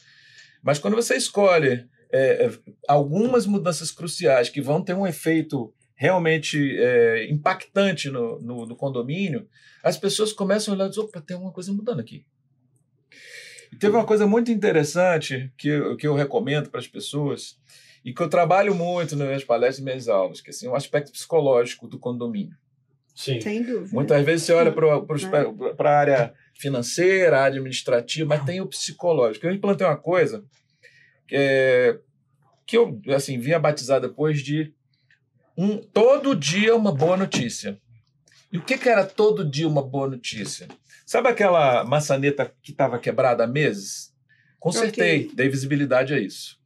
[0.64, 2.52] Mas quando você escolhe é, é,
[2.88, 9.50] algumas mudanças cruciais que vão ter um efeito realmente é, impactante no, no, no condomínio,
[9.84, 12.24] as pessoas começam a olhar e dizer, opa, tem alguma coisa mudando aqui.
[13.74, 17.60] E teve uma coisa muito interessante que eu, que eu recomendo para as pessoas
[18.06, 20.76] e que eu trabalho muito nas minhas palestras e minhas aulas, que é assim, um
[20.76, 22.56] aspecto psicológico do condomínio.
[23.16, 23.42] Sim.
[23.42, 23.90] Sem dúvida.
[23.92, 25.76] Muitas vezes você olha para Né?
[25.78, 29.48] a área financeira, a área administrativa, mas tem o psicológico.
[29.48, 30.46] Eu implantei uma coisa
[31.28, 32.00] que, é,
[32.66, 34.72] que eu assim, vinha batizar depois de
[35.58, 37.80] um, todo dia uma boa notícia.
[38.52, 40.68] E o que, que era todo dia uma boa notícia?
[41.06, 44.14] Sabe aquela maçaneta que estava quebrada há meses?
[44.60, 45.32] Consertei, Ok.
[45.36, 46.58] dei visibilidade a isso.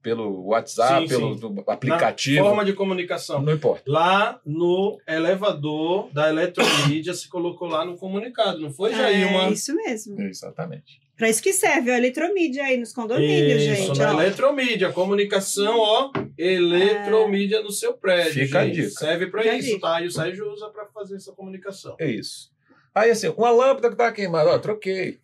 [0.00, 1.64] Pelo WhatsApp, Sim, pelo sim.
[1.66, 2.44] aplicativo.
[2.44, 3.42] Forma de comunicação.
[3.42, 3.82] Não importa.
[3.90, 9.48] Lá no elevador da Eletromídia se colocou lá no comunicado, não foi, É Jailma?
[9.50, 10.20] isso mesmo.
[10.22, 11.00] Exatamente.
[11.16, 13.98] Para isso que serve a eletromídia aí nos condomínios, Isso, gente.
[13.98, 14.22] na ó.
[14.22, 18.46] Eletromídia, comunicação, ó, Eletromídia no seu prédio.
[18.46, 18.76] Fica a gente.
[18.76, 18.90] dica.
[18.90, 19.80] Serve para a isso, dica.
[19.80, 20.00] tá?
[20.00, 21.96] E o Sérgio usa para fazer essa comunicação.
[21.98, 22.50] É isso.
[22.94, 25.20] Aí, assim, uma lâmpada que estava queimada, ó, troquei.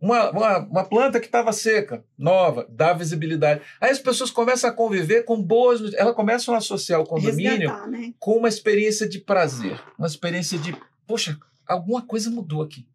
[0.00, 3.62] Uma, uma, uma planta que estava seca, nova, dá visibilidade.
[3.80, 5.94] Aí as pessoas começam a conviver com boas.
[5.94, 8.12] Elas começam a associar o condomínio Resgatar, né?
[8.18, 12.86] com uma experiência de prazer, uma experiência de, poxa, alguma coisa mudou aqui.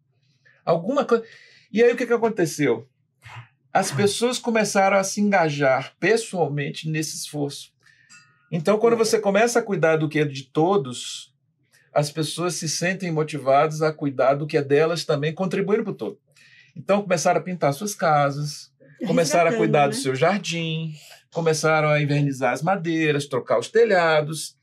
[0.64, 1.24] Alguma coisa.
[1.72, 2.86] E aí o que, que aconteceu?
[3.72, 7.72] As pessoas começaram a se engajar pessoalmente nesse esforço.
[8.50, 11.32] Então, quando você começa a cuidar do que é de todos,
[11.94, 15.96] as pessoas se sentem motivadas a cuidar do que é delas também, contribuindo para o
[15.96, 16.18] todo.
[16.74, 18.72] Então, começaram a pintar suas casas,
[19.06, 19.88] começaram a cuidar né?
[19.90, 20.92] do seu jardim,
[21.32, 24.56] começaram a invernizar as madeiras, trocar os telhados.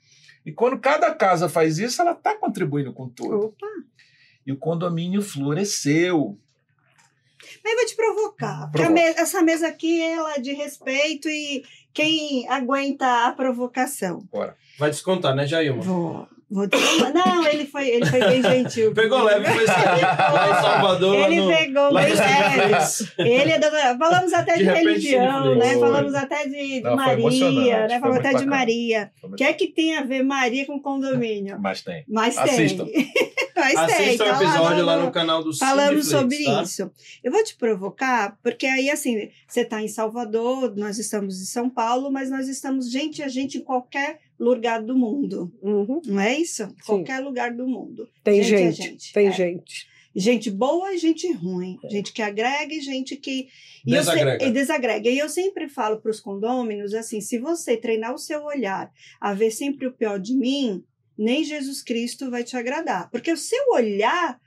[0.46, 3.48] E quando cada casa faz isso, ela está contribuindo com tudo.
[3.48, 3.68] Opa,
[4.46, 6.38] E o condomínio floresceu.
[7.64, 8.70] Mas vou te provocar.
[8.72, 8.94] Provoca.
[8.94, 14.24] me- essa mesa aqui ela é de respeito e quem aguenta a provocação.
[14.32, 14.56] Bora.
[14.78, 15.82] Vai descontar, né, Jailma?
[15.82, 16.68] Vou, vou.
[17.14, 18.94] Não, ele foi, ele foi bem gentil.
[18.94, 21.48] Pegou leve, foi lá em Salvador, Ele no...
[21.48, 23.12] pegou bem em leve.
[23.18, 23.98] Ele é da...
[23.98, 25.72] Falamos até de, De religião, né?
[25.72, 25.80] foi.
[25.80, 28.00] Falamos até de Não, Maria, né?
[28.00, 28.56] Falamos até de bacana.
[28.56, 29.12] Maria.
[29.24, 31.58] O que é que tem a ver Maria com condomínio?
[31.60, 32.04] Mas tem.
[32.08, 32.86] Mas Assistam.
[32.86, 33.12] tem.
[33.16, 33.27] Mas
[33.74, 33.84] tem.
[33.84, 36.64] Assista o tá episódio lá no- no canal do Falamos Cineflix, sobre tá?
[36.64, 36.92] isso.
[37.24, 41.70] Eu vou te provocar, porque aí, assim, você está em Salvador, nós estamos em São
[41.70, 45.52] Paulo, mas nós estamos gente a gente em qualquer lugar do mundo.
[45.62, 46.02] Uhum.
[46.06, 46.68] Não é isso?
[46.86, 48.08] Qualquer lugar do mundo.
[48.24, 49.32] Tem Gente é gente, gente, tem é.
[49.32, 49.88] gente.
[50.16, 51.78] Gente boa e gente ruim.
[51.92, 53.50] Gente que agrega e gente que.
[53.86, 54.46] E eu se- Desagrega.
[54.46, 55.10] e desagrega.
[55.12, 59.34] E eu sempre falo para os condôminos assim: se você treinar o seu olhar a
[59.36, 60.84] ver sempre o pior de mim,
[61.18, 63.10] nem Jesus Cristo vai te agradar.
[63.10, 64.40] Porque o seu olhar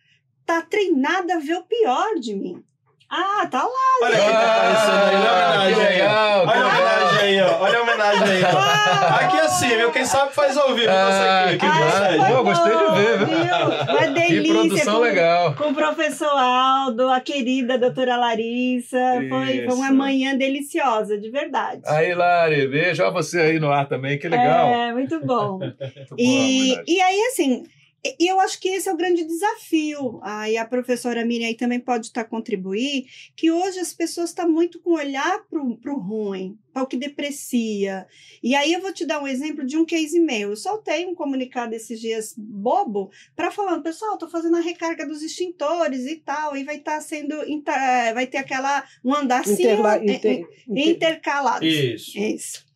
[0.46, 2.64] tá treinado a ver o pior de mim.
[3.12, 4.06] Ah, tá lá.
[4.06, 5.88] Olha quem tá aparecendo aí, olha a Ah, homenagem que aí.
[5.98, 7.58] legal, que Olha a homenagem aí, ó.
[7.60, 9.14] Olha a homenagem aí, ó.
[9.24, 9.90] Aqui é assim, viu?
[9.90, 10.90] Quem sabe faz ao vivo.
[10.92, 11.90] Ah, nossa aqui, que bom.
[11.90, 12.36] Sérgio?
[12.36, 13.36] Pô, gostei de ver, viu?
[13.66, 14.54] Uma Que delícia.
[14.54, 15.54] produção com- legal.
[15.54, 18.98] Com o professor Aldo, a querida doutora Larissa.
[19.28, 21.82] Foi, foi uma manhã deliciosa, de verdade.
[21.86, 23.02] Aí, Lari, beijo.
[23.02, 24.68] Olha você aí no ar também, que legal.
[24.68, 25.58] É, muito bom.
[26.10, 26.84] Muito E, homenagem.
[26.86, 27.64] e aí, assim,
[28.04, 30.20] e- e eu acho que esse é o grande desafio.
[30.22, 34.80] Aí a professora Miriam aí também pode estar contribuir, que hoje as pessoas estão muito
[34.80, 38.06] com olhar para o ruim, para o que deprecia.
[38.42, 40.50] E aí eu vou te dar um exemplo de um case meu.
[40.50, 45.22] Eu soltei um comunicado esses dias bobo para falando, pessoal, estou fazendo a recarga dos
[45.22, 50.04] extintores e tal, e vai estar sendo, inter- vai ter aquela, um andacinho Interla- eh,
[50.04, 51.64] inter- eh, inter- intercalado.
[51.66, 52.18] Isso.
[52.18, 52.69] Isso.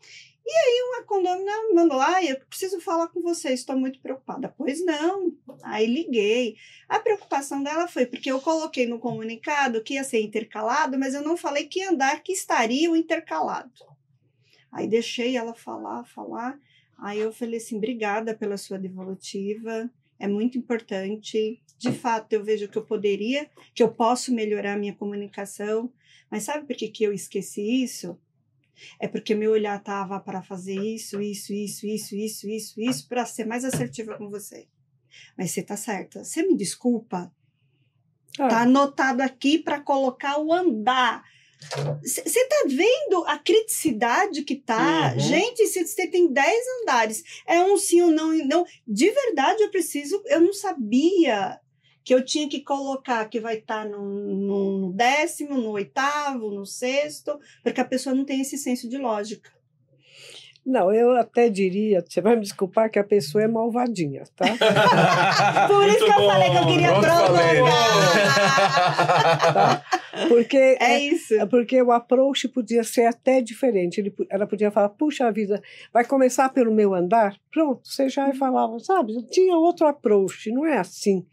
[0.47, 4.55] E aí uma condômina mandou, ah, eu preciso falar com você, estou muito preocupada.
[4.57, 5.33] Pois não.
[5.63, 6.57] Aí liguei.
[6.87, 11.23] A preocupação dela foi porque eu coloquei no comunicado que ia ser intercalado, mas eu
[11.23, 13.73] não falei que andar que estaria o intercalado.
[14.71, 16.59] Aí deixei ela falar, falar.
[16.99, 21.61] Aí eu falei assim, obrigada pela sua devolutiva, é muito importante.
[21.79, 25.93] De fato, eu vejo que eu poderia, que eu posso melhorar a minha comunicação,
[26.31, 28.19] mas sabe por que, que eu esqueci isso?
[29.01, 33.25] É porque meu olhar estava para fazer isso, isso, isso, isso, isso, isso, isso, para
[33.25, 34.67] ser mais assertiva com você.
[35.37, 36.25] Mas você tá certa.
[36.25, 37.33] Você me desculpa?
[38.39, 41.25] Ah, Tá anotado aqui para colocar o andar.
[42.03, 45.13] Você tá vendo a criticidade que tá?
[45.13, 45.21] Uhum.
[45.21, 48.67] Gente, se você tem 10 andares, é um sim ou não, e não.
[48.87, 50.23] De verdade, eu preciso.
[50.27, 51.59] Eu não sabia
[52.05, 57.41] que eu tinha que colocar que vai estar no, no décimo, no oitavo, no sexto,
[57.63, 59.51] porque a pessoa não tem esse senso de lógica.
[60.67, 64.47] Não, eu até diria, você vai me desculpar que a pessoa é malvadinha, tá?
[65.69, 68.25] Por isso que eu falei que eu queria provocar.
[70.29, 71.35] Porque É isso.
[71.35, 74.01] É porque o approach podia ser até diferente.
[74.01, 75.63] Ele, ela podia falar, puxa vida,
[75.93, 77.37] vai começar pelo meu andar?
[77.53, 79.23] Pronto, você já falava, sabe?
[79.31, 81.27] Tinha outro approach, não é assim.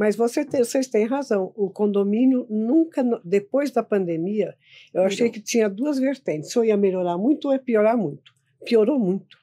[0.00, 4.54] Mas você tem- vocês têm razão, o condomínio nunca, depois da pandemia,
[4.94, 5.32] eu achei Melhorou.
[5.34, 8.32] que tinha duas vertentes, ou ia melhorar muito ou ia piorar muito.
[8.64, 9.36] Piorou muito,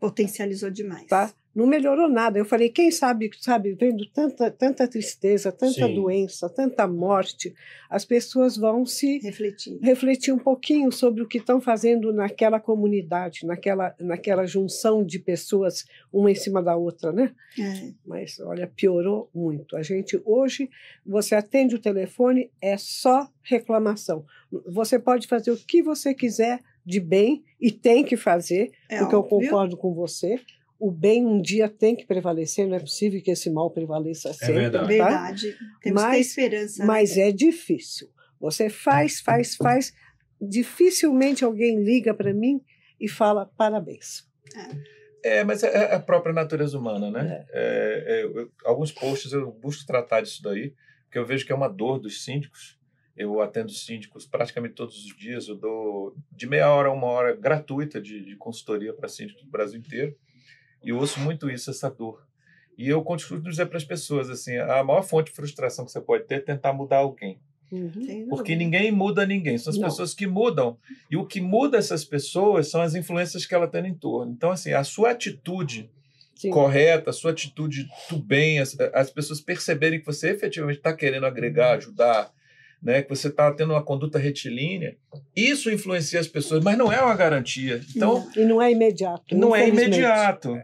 [0.00, 1.06] Potencializou demais.
[1.06, 1.32] tá?
[1.54, 2.38] Não melhorou nada.
[2.38, 5.94] Eu falei, quem sabe, sabe, vendo tanta, tanta tristeza, tanta Sim.
[5.94, 7.54] doença, tanta morte,
[7.90, 9.78] as pessoas vão se Refletir.
[9.82, 15.84] refletir um pouquinho sobre o que estão fazendo naquela comunidade, naquela, naquela junção de pessoas,
[16.10, 17.34] uma em cima da outra, né?
[17.58, 17.92] É.
[18.06, 19.76] Mas, olha, piorou muito.
[19.76, 20.70] A gente, hoje,
[21.04, 24.24] você atende o telefone, é só reclamação.
[24.68, 29.14] Você pode fazer o que você quiser de bem e tem que fazer, É porque
[29.14, 29.38] eu óbvio.
[29.50, 30.40] concordo com você.
[30.84, 34.54] O bem um dia tem que prevalecer, não é possível que esse mal prevaleça sempre.
[34.54, 34.82] verdade.
[34.82, 34.86] tá?
[34.88, 35.42] Verdade.
[35.52, 36.78] Temos que ter Mas- esperança.
[36.80, 36.86] né?
[36.86, 38.08] Mas é difícil.
[38.40, 39.92] Você faz, faz, faz.
[40.40, 42.60] Dificilmente alguém liga para mim
[43.00, 44.28] e fala parabéns.
[45.24, 47.46] É, mas é é a própria natureza humana, né?
[47.50, 51.54] É, é, eu- alguns posts eu busco tratar disso daí, porque eu vejo que é
[51.54, 52.76] uma dor dos síndicos.
[53.16, 57.36] Eu atendo síndicos praticamente todos os dias, eu dou de meia hora a uma hora
[57.36, 60.16] gratuita de, de consultoria para síndicos do Brasil inteiro,
[60.82, 62.26] e eu ouço muito isso, essa dor.
[62.76, 66.00] E eu continuo dizer para as pessoas assim, a maior fonte de frustração que você
[66.00, 67.38] pode ter é tentar mudar alguém.
[67.70, 68.26] Uhum.
[68.28, 69.88] Porque ninguém muda ninguém, são as Não.
[69.88, 70.76] pessoas que mudam.
[71.10, 74.30] E o que muda essas pessoas são as influências que ela tem no entorno.
[74.30, 75.90] Então, assim, a sua atitude
[76.34, 76.50] Sim.
[76.50, 81.24] correta, a sua atitude do bem, as, as pessoas perceberem que você efetivamente está querendo
[81.24, 82.30] agregar, ajudar,
[82.82, 84.96] né, que você está tendo uma conduta retilínea,
[85.36, 87.80] isso influencia as pessoas, mas não é uma garantia.
[87.94, 89.36] Então, E não é imediato.
[89.36, 90.58] não é imediato.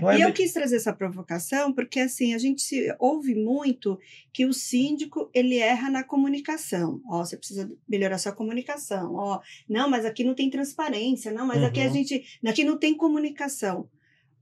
[0.00, 3.98] Não é e eu quis trazer essa provocação porque assim a gente se ouve muito
[4.32, 7.00] que o síndico ele erra na comunicação.
[7.10, 9.14] Ó, você precisa melhorar sua comunicação.
[9.14, 11.32] Ó, não, mas aqui não tem transparência.
[11.32, 11.92] Não, mas aqui a Uhum.
[11.92, 13.88] gente, aqui não tem comunicação.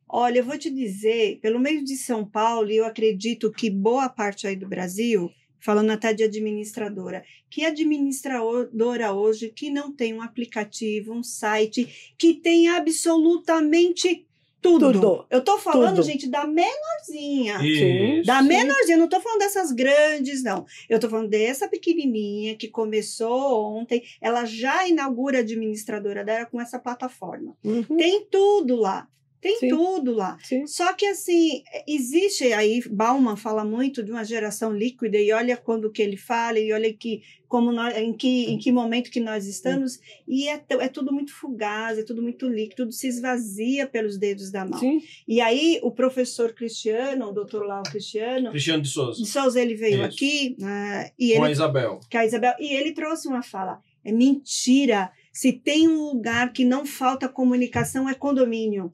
[0.09, 4.11] Olha, eu vou te dizer, pelo meio de São Paulo, e eu acredito que boa
[4.11, 5.31] parte aí do Brasil,
[5.62, 12.35] falando até de administradora, que administradora hoje que não tem um aplicativo, um site, que
[12.35, 14.27] tem absolutamente
[14.61, 14.92] tudo.
[14.92, 15.27] Tudo.
[15.29, 16.07] Eu tô falando, Tudo.
[16.07, 17.59] gente, da menorzinha.
[17.61, 18.25] Isso.
[18.25, 20.64] Da menorzinha, eu não tô falando dessas grandes, não.
[20.88, 24.05] Eu tô falando dessa pequenininha que começou ontem.
[24.20, 27.57] Ela já inaugura a administradora dela com essa plataforma.
[27.64, 27.96] Uhum.
[27.96, 29.09] Tem tudo lá.
[29.42, 29.68] Tem Sim.
[29.70, 30.38] tudo lá.
[30.40, 30.68] Sim.
[30.68, 35.90] Só que assim, existe aí, Bauman fala muito de uma geração líquida, e olha quando
[35.90, 39.44] que ele fala, e olha que, como nós, em, que, em que momento que nós
[39.44, 44.16] estamos, e é, é tudo muito fugaz, é tudo muito líquido, tudo se esvazia pelos
[44.16, 44.78] dedos da mão.
[44.78, 45.02] Sim.
[45.26, 49.20] E aí o professor Cristiano, o doutor Lau Cristiano, Cristiano de Souza.
[49.20, 50.05] de Souza, ele veio Isso.
[50.05, 51.98] aqui, ah, e Com a ele, Isabel.
[52.09, 56.64] que a Isabel, e ele trouxe uma fala, é mentira, se tem um lugar que
[56.64, 58.92] não falta comunicação é condomínio.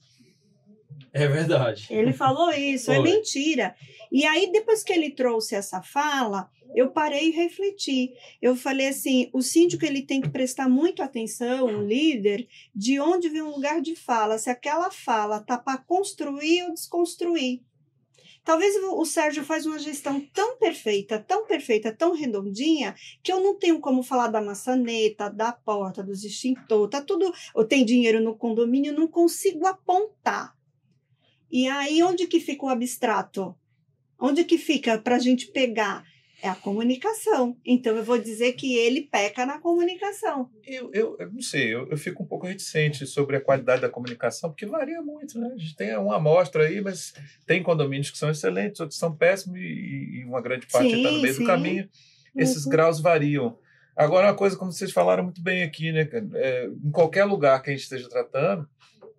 [1.13, 1.87] É verdade.
[1.91, 3.75] Ele falou isso, é mentira.
[4.11, 8.13] E aí, depois que ele trouxe essa fala, eu parei e refleti.
[8.41, 13.29] Eu falei assim: o síndico ele tem que prestar muito atenção, o líder, de onde
[13.29, 17.63] vem um lugar de fala, se aquela fala tá para construir ou desconstruir.
[18.45, 23.55] Talvez o Sérgio faz uma gestão tão perfeita, tão perfeita, tão redondinha, que eu não
[23.55, 27.31] tenho como falar da maçaneta, da porta, dos extintores, tá tudo.
[27.55, 30.57] Ou tem dinheiro no condomínio, não consigo apontar.
[31.51, 33.55] E aí, onde que fica o abstrato?
[34.21, 36.05] Onde que fica para a gente pegar?
[36.41, 37.57] É a comunicação.
[37.67, 40.49] Então, eu vou dizer que ele peca na comunicação.
[40.65, 43.89] Eu, eu, eu não sei, eu, eu fico um pouco reticente sobre a qualidade da
[43.89, 45.51] comunicação, porque varia muito, né?
[45.53, 47.13] A gente tem uma amostra aí, mas
[47.45, 51.21] tem condomínios que são excelentes, outros são péssimos e, e uma grande parte está no
[51.21, 51.41] meio sim.
[51.41, 51.89] do caminho.
[52.37, 52.71] Esses Uhum.
[52.71, 53.59] graus variam.
[53.97, 56.09] Agora, uma coisa, como vocês falaram muito bem aqui, né?
[56.35, 58.69] É, em qualquer lugar que a gente esteja tratando,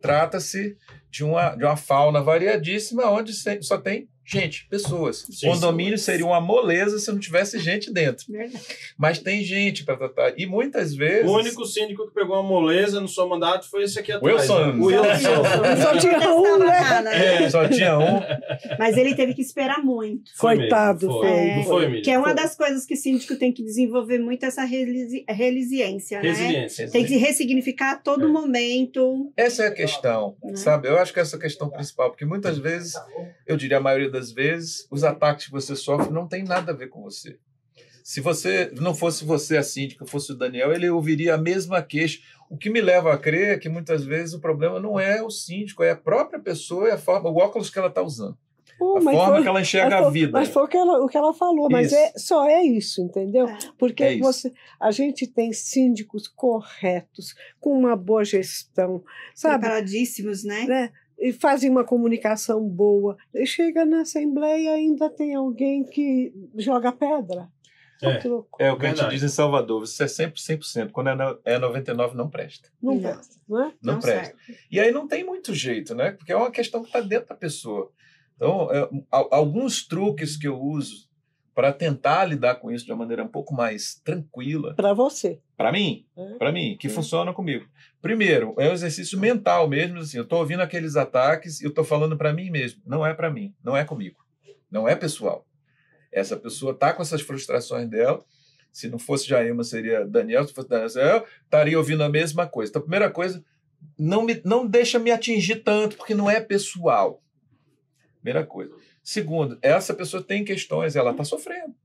[0.01, 0.77] trata-se
[1.09, 5.25] de uma, de uma fauna variadíssima, onde só tem gente, pessoas.
[5.29, 6.03] Sim, Condomínio sim.
[6.05, 8.25] seria uma moleza se não tivesse gente dentro.
[8.29, 8.63] Verdade.
[8.97, 10.33] Mas tem gente para tratar.
[10.37, 11.29] E muitas vezes.
[11.29, 14.41] O único síndico que pegou uma moleza no seu mandato foi esse aqui atrás.
[14.41, 14.59] Wilson.
[14.67, 14.73] né?
[14.73, 15.81] O Wilson.
[15.81, 16.65] Só tinha um, né?
[16.65, 17.49] Lá, né?
[17.49, 18.19] Só tinha um.
[18.77, 20.31] Mas ele teve que esperar muito.
[20.35, 21.27] Foi Coitado, foi.
[21.27, 21.55] foi.
[21.55, 22.01] Não foi, Miriam?
[22.03, 26.21] Que é uma das coisas que o síndico tem que desenvolver muito, essa relisi- resiliência,
[26.21, 26.29] né?
[26.29, 26.89] Resiliência.
[26.89, 28.27] Tem que se ressignificar a todo É.
[28.27, 29.31] momento.
[29.37, 30.55] Essa é a questão, Né?
[30.55, 30.87] sabe?
[30.87, 32.93] Eu acho que essa é a questão principal, porque muitas vezes,
[33.47, 36.75] eu diria a maioria das vezes, os ataques que você sofre não tem nada a
[36.75, 37.37] ver com você.
[38.03, 42.19] Se você não fosse você a síndica, fosse o Daniel, ele ouviria a mesma queixa.
[42.49, 45.29] O que me leva a crer é que muitas vezes o problema não é o
[45.29, 48.35] síndico, é a própria pessoa, é a forma, o óculos que ela está usando,
[48.79, 50.31] Pô, a mas forma foi- que ela enxerga mas a vida.
[50.31, 51.95] Mas foi o que ela, o que ela falou, mas Isso.
[51.95, 53.47] é, só é isso, entendeu?
[53.47, 53.57] É.
[53.77, 54.23] Porque É isso.
[54.23, 59.03] você, a gente tem síndicos corretos, com uma boa gestão,
[59.35, 59.59] sabe?
[59.59, 60.65] Preparadíssimos, né?
[60.65, 60.91] né?
[61.19, 63.17] E fazem uma comunicação boa.
[63.33, 67.49] E chega na Assembleia ainda tem alguém que joga pedra.
[68.01, 68.65] É.
[68.67, 71.37] É o que a gente diz em Salvador, você é sempre 100%, quando é no-
[71.43, 72.69] é 99% não presta.
[72.81, 73.01] Não, Não.
[73.01, 73.73] presta, não é?
[73.83, 74.37] Não, presta.
[74.37, 74.61] serve.
[74.71, 76.11] E aí não tem muito jeito, né?
[76.11, 77.91] Porque é uma questão que está dentro da pessoa.
[78.37, 81.09] Então, é, al- alguns truques que eu uso
[81.53, 85.41] para tentar lidar com isso de uma maneira um pouco mais tranquila, Para você.
[85.59, 86.35] Para mim, É.
[86.37, 86.89] para mim, que É.
[86.89, 87.67] funciona comigo.
[88.01, 91.83] Primeiro, é um exercício mental mesmo, assim, eu estou ouvindo aqueles ataques e eu estou
[91.83, 92.81] falando para mim mesmo.
[92.85, 94.15] Não é para mim, não é comigo,
[94.71, 95.45] não é pessoal.
[96.13, 98.23] Essa pessoa está com essas frustrações dela.
[98.71, 100.47] Se não fosse Jailma, seria Daniel.
[100.47, 102.69] Se fosse Daniel, eu estaria ouvindo a mesma coisa.
[102.69, 103.43] Então, a primeira coisa,
[103.97, 107.21] não, me, não deixa me atingir tanto, porque não é pessoal.
[108.21, 108.73] Primeira coisa.
[109.03, 111.75] Segundo, essa pessoa tem questões, ela está sofrendo.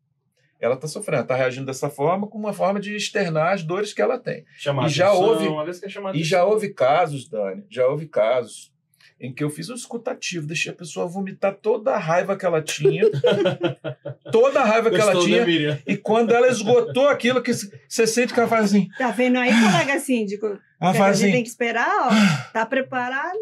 [0.60, 4.00] Ela está sofrendo, está reagindo dessa forma, como uma forma de externar as dores que
[4.00, 4.44] ela tem.
[4.56, 8.72] Chamar E já atenção, houve- chamar E já houve casos, Dani, já houve casos
[9.20, 12.60] em que eu fiz um escutativo, deixei a pessoa vomitar toda a raiva que ela
[12.62, 13.04] tinha,
[14.32, 15.78] toda a raiva que ela Gostou, né, tinha, Miriam?
[15.86, 17.52] e quando ela esgotou aquilo, que
[17.88, 20.46] você sente que ela faz assim, Tá vendo aí, colega síndico?
[20.46, 22.52] ela Que a faz gente tem assim, que esperar, ó.
[22.52, 23.38] Tá preparado?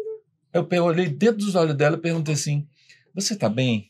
[0.53, 2.67] eu olhei dentro dos olhos dela e perguntei assim,
[3.13, 3.89] você tá bem?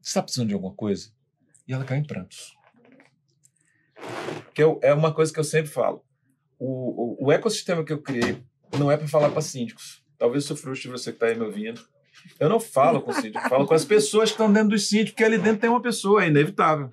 [0.00, 1.10] Você está precisando de alguma coisa?
[1.66, 2.56] E ela caiu em prantos.
[4.54, 6.04] Que eu- é uma coisa que eu sempre falo.
[6.58, 8.42] O, o, o ecossistema que eu criei
[8.78, 10.02] não é para falar para síndicos.
[10.18, 11.80] Talvez isso frustre você que está aí me ouvindo.
[12.38, 15.10] Eu não falo com síndico, eu falo com as pessoas que estão dentro do síndico,
[15.12, 16.92] porque ali dentro tem uma pessoa, é inevitável.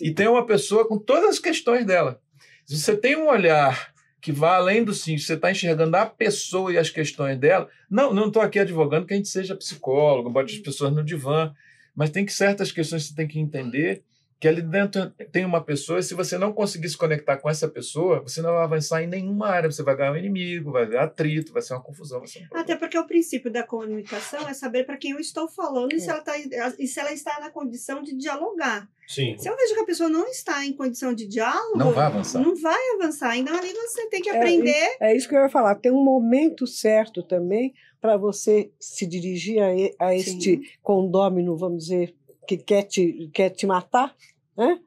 [0.00, 2.20] E tem uma pessoa com todas as questões dela.
[2.64, 6.72] Se você tem um olhar que vai além do síndico, você está enxergando a pessoa
[6.72, 7.68] e as questões dela.
[7.90, 11.52] Não, não estou aqui advogando que a gente seja psicólogo, bote as pessoas no divã,
[11.94, 14.02] mas tem que certas questões que você tem que entender
[14.40, 17.66] que ali dentro tem uma pessoa, e se você não conseguir se conectar com essa
[17.66, 20.98] pessoa, você não vai avançar em nenhuma área, você vai ganhar um inimigo, vai ter
[20.98, 22.18] atrito, vai ser uma confusão.
[22.18, 22.58] Vai ser um.
[22.58, 26.10] Até porque o princípio da comunicação é saber para quem eu estou falando e se,
[26.10, 26.34] ela tá,
[26.78, 28.86] e se ela está na condição de dialogar.
[29.08, 29.34] Sim.
[29.38, 32.38] Se eu vejo que a pessoa não está em condição de diálogo, Não vai avançar.
[32.42, 33.38] não vai avançar.
[33.38, 34.96] Então ali você tem que É, aprender.
[35.00, 35.74] É isso que eu ia falar.
[35.76, 37.72] Tem um momento certo também
[38.04, 40.62] para você se dirigir a, a este Sim.
[40.82, 42.14] condômino, vamos dizer,
[42.46, 44.14] que quer te, quer te matar,
[44.54, 44.78] né?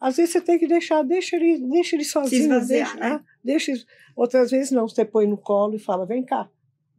[0.00, 2.44] Às vezes você tem que deixar, deixa ele, deixa ele sozinho.
[2.44, 3.12] esvaziar, deixa, né?
[3.12, 3.72] ah, deixa,
[4.16, 6.48] outras vezes não, você põe no colo e fala, vem cá,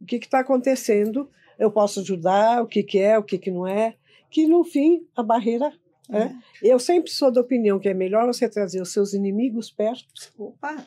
[0.00, 1.28] o que está acontecendo?
[1.58, 3.96] Eu posso ajudar, o que, que é, o que, que não é.
[4.30, 5.72] Que no fim, a barreira...
[6.10, 6.30] É.
[6.62, 10.06] Eu sempre sou da opinião que é melhor você trazer os seus inimigos perto,
[10.38, 10.86] Opa,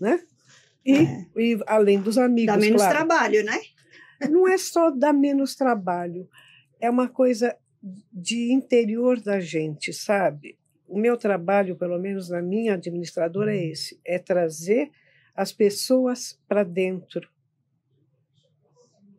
[0.00, 0.24] né?
[0.84, 1.26] E, É.
[1.36, 2.96] e além dos amigos, dá menos claro.
[2.96, 3.60] trabalho, né?
[4.28, 6.28] Não é só dar menos trabalho,
[6.80, 7.56] é uma coisa
[8.12, 10.58] de interior da gente, sabe?
[10.86, 14.90] O meu trabalho, pelo menos na minha administradora, é esse: é trazer
[15.34, 17.28] as pessoas para dentro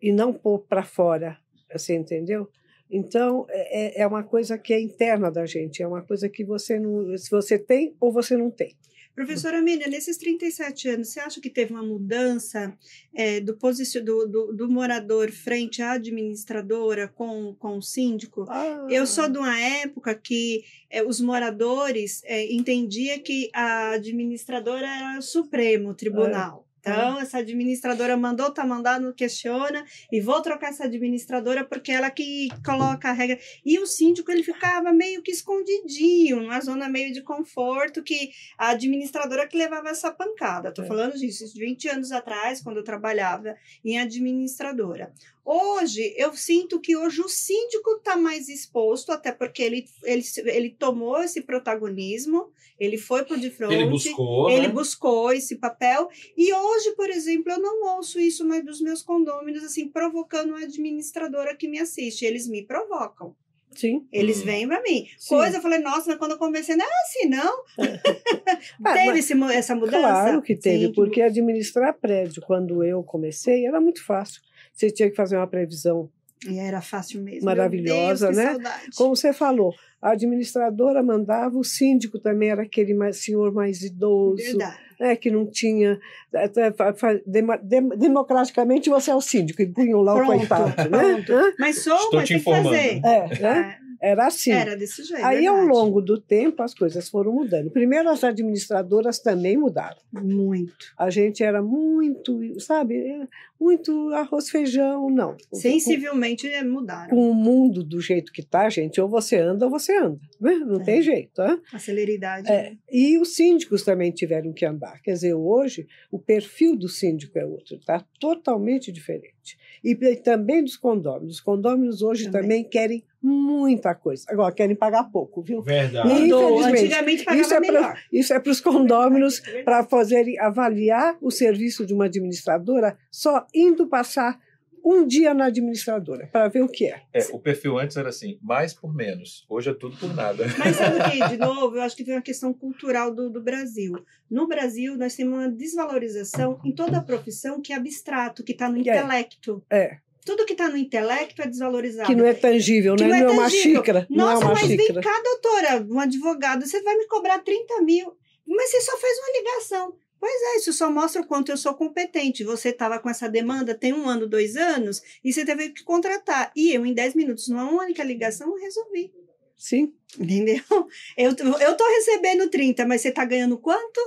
[0.02, 1.38] e não pôr para fora,
[1.72, 2.50] você entendeu?
[2.92, 6.80] Então, é, é uma coisa que é interna da gente, é uma coisa que você
[6.80, 7.16] não.
[7.18, 8.76] Se você tem ou você não tem.
[9.15, 12.74] Professora Miriam, nesses 37 anos, você acha que teve uma mudança
[13.13, 18.45] é, do, do, do, do morador frente à administradora com, com o síndico?
[18.89, 25.19] Eu sou de uma época que eh, os moradores eh, entendiam que a administradora era
[25.19, 26.68] o Supremo Tribunal.
[26.80, 32.47] Então, essa administradora mandou, tá mandado, questiona, e vou trocar essa administradora porque ela que
[32.66, 33.38] coloca a regra.
[33.66, 38.70] E o síndico, ele ficava meio que escondidinho, numa zona meio de conforto, que a
[38.70, 40.70] administradora que levava essa pancada.
[40.70, 40.88] Estou É.
[40.88, 45.12] falando disso, de 20 anos atrás, quando eu trabalhava em administradora.
[45.52, 50.70] Hoje, eu sinto que hoje o síndico está mais exposto, até porque ele, ele, ele
[50.70, 54.74] tomou esse protagonismo, ele foi por de frente, Ele buscou, ele né?
[54.74, 56.08] buscou esse papel.
[56.38, 60.60] E hoje, por exemplo, eu não ouço isso mais dos meus condôminos, assim, provocando a
[60.60, 62.26] administradora que me assiste.
[62.26, 63.36] Eles me provocam.
[63.76, 64.08] Sim.
[64.12, 64.45] Eles Hum.
[64.45, 65.08] vêm para mim.
[65.18, 65.36] Sim.
[65.36, 67.64] Coisa, eu falei, nossa, mas quando eu comecei, não é assim, não.
[68.84, 70.00] Ah, Teve mas- esse essa mudança?
[70.00, 74.41] Claro que teve, Sim, porque administrar prédio, quando eu comecei, era muito fácil.
[74.80, 76.09] Você tinha que fazer uma previsão.
[76.47, 77.43] E era fácil mesmo.
[77.43, 78.51] Maravilhosa, Deus, né?
[78.53, 78.89] saudade.
[78.95, 84.38] Como você falou, a administradora mandava, o síndico também era aquele mais, senhor mais idoso,
[84.38, 84.78] Verdade.
[85.00, 86.00] né, que não tinha.
[86.34, 90.38] até fa- fa- demo- dem- democraticamente você é o síndico, e punham lá o Pronto,
[90.38, 90.89] coitado.
[90.89, 90.97] Né?
[91.00, 91.34] pronto.
[91.34, 91.54] Hã?
[91.60, 92.70] Mas sou, Estou mas te tem que informando.
[92.70, 93.02] fazer.
[93.04, 93.78] É, né?
[94.02, 94.52] É, Era assim.
[94.52, 95.26] Era desse jeito.
[95.26, 95.78] Aí, ao verdade.
[95.78, 97.70] longo do tempo, as coisas foram mudando.
[97.70, 99.97] Primeiro, as administradoras também mudaram.
[100.14, 100.74] Muito.
[100.97, 103.28] A gente era muito, sabe,
[103.60, 105.36] muito arroz, feijão, não.
[105.52, 107.10] Sensivelmente é, mudaram.
[107.10, 110.20] Com o mundo do jeito que tá, gente, ou você anda ou você anda.
[110.40, 110.54] Né?
[110.56, 110.84] Não É.
[110.84, 111.42] tem jeito.
[111.42, 111.60] Né?
[111.74, 112.52] A celeridade.
[112.52, 115.02] É, e os síndicos também tiveram que andar.
[115.02, 119.58] Quer dizer, hoje o perfil do síndico é outro, está totalmente diferente.
[119.84, 121.36] E também dos condôminos.
[121.36, 122.42] Os condôminos hoje Também.
[122.42, 122.64] também.
[122.66, 124.26] querem muita coisa.
[124.30, 125.62] Agora, querem pagar pouco, viu?
[125.62, 126.08] Verdade.
[126.10, 128.00] Infelizmente, Antigamente pagava isso é pra- melhor.
[128.12, 133.88] Isso é para os condôminos para fazerem avaliar o serviço de uma administradora só indo
[133.88, 134.40] passar
[134.84, 137.01] um dia na administradora para ver o que é.
[137.13, 139.45] É, o perfil antes era assim, mais por menos.
[139.49, 140.45] Hoje é tudo por nada.
[140.57, 143.41] Mas sabe o que, de novo, eu acho que tem uma questão cultural do, do
[143.41, 143.93] Brasil.
[144.30, 148.69] No Brasil, nós temos uma desvalorização em toda a profissão que é abstrato, que está
[148.69, 149.63] no intelecto.
[149.69, 149.97] É.
[150.25, 152.07] Tudo que está no intelecto é desvalorizado.
[152.07, 153.09] Que não é tangível, Que né?
[153.09, 154.07] não é não é uma xícara.
[154.09, 154.93] não Nossa, é uma mas xícara.
[154.93, 158.15] vem cá, doutora, um advogado, você vai me cobrar 30 mil.
[158.47, 159.93] Mas você só fez uma ligação.
[160.20, 162.43] Pois é, isso só mostra o quanto eu sou competente.
[162.43, 166.51] Você estava com essa demanda tem um ano, dois anos, e você teve que contratar.
[166.55, 169.13] E eu, em 10 minutos, numa única ligação, resolvi.
[169.55, 169.93] Sim.
[170.17, 170.63] Entendeu?
[171.17, 173.99] Eu, eu tô recebendo 30, mas você tá ganhando quanto?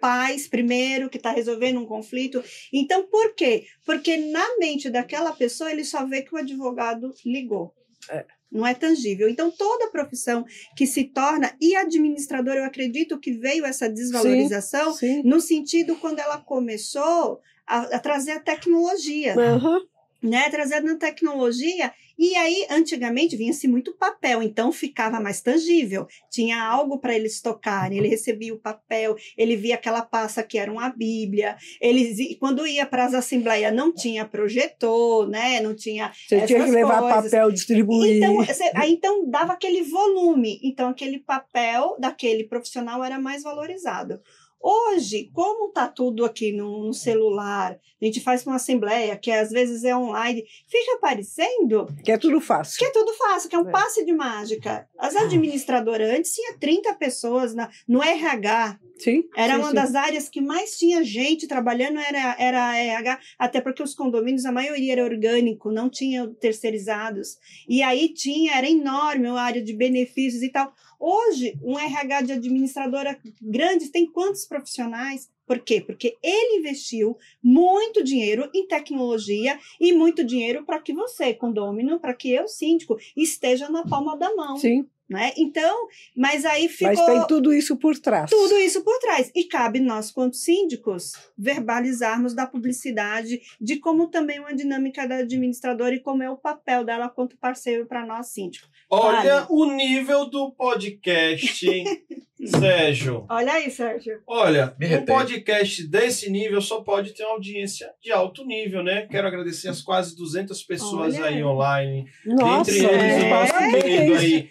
[0.00, 2.42] Paz, primeiro, que está resolvendo um conflito.
[2.72, 3.66] Então, por quê?
[3.86, 7.72] Porque na mente daquela pessoa, ele só vê que o advogado ligou.
[8.10, 8.26] É.
[8.52, 9.28] Não é tangível.
[9.28, 10.44] Então, toda profissão
[10.76, 15.22] que se torna, e administrador, eu acredito que veio essa desvalorização Sim.
[15.24, 19.80] no sentido quando ela começou a, a trazer a tecnologia Aham.
[20.22, 21.92] Né, trazendo a tecnologia.
[22.18, 26.06] E aí, antigamente, vinha-se muito papel, então ficava mais tangível.
[26.30, 30.70] Tinha algo para eles tocarem, ele recebia o papel, ele via aquela pasta que era
[30.70, 31.56] uma bíblia.
[31.80, 36.70] Eles, quando ia para as assembleias, não tinha projetor, né, não tinha Você tinha que
[36.70, 37.30] levar coisas.
[37.30, 38.16] papel, distribuir.
[38.18, 40.60] Então, cê- aí, então dava aquele volume.
[40.62, 44.20] Então, aquele papel daquele profissional era mais valorizado.
[44.62, 49.50] Hoje, como está tudo aqui no, no celular, a gente faz uma assembleia, que às
[49.50, 52.78] vezes é online, fica parecendo que é tudo fácil.
[52.78, 53.72] que é tudo fácil, que é um É.
[53.72, 54.88] passe de mágica.
[54.98, 59.24] As administradoras antes tinha 30 pessoas na, no RH, Sim.
[59.36, 59.74] era sim, uma sim.
[59.74, 64.44] das áreas que mais tinha gente trabalhando, era, era a RH, até porque os condomínios,
[64.44, 67.36] a maioria era orgânico, não tinha terceirizados.
[67.68, 70.72] E aí tinha, era enorme a área de benefícios e tal.
[71.04, 75.28] Hoje, um RH de administradora grande tem quantos profissionais?
[75.44, 75.80] Por quê?
[75.80, 82.14] Porque ele investiu muito dinheiro em tecnologia e muito dinheiro para que você, condômino, para
[82.14, 84.56] que eu, síndico, esteja na palma da mão.
[84.56, 85.32] Sim, Né?
[85.36, 88.30] Então, mas aí ficou mas tem tudo isso por trás.
[88.30, 89.30] tudo isso por trás.
[89.34, 95.94] E cabe nós, quanto síndicos, verbalizarmos da publicidade, de como também uma dinâmica da administradora
[95.94, 98.70] e como é o papel dela quanto parceiro para nós, síndicos.
[98.90, 101.66] Olha o nível do podcast,
[102.44, 103.24] Sérgio.
[103.28, 104.20] Olha aí, Sérgio.
[104.26, 109.06] Olha, Me um podcast desse nível só pode ter uma audiência de alto nível, né?
[109.08, 111.26] Quero agradecer as quase 200 pessoas Olha.
[111.26, 112.04] aí online.
[112.26, 113.26] Nossa, Entre eles, é?
[113.26, 114.50] o nosso é querido aí,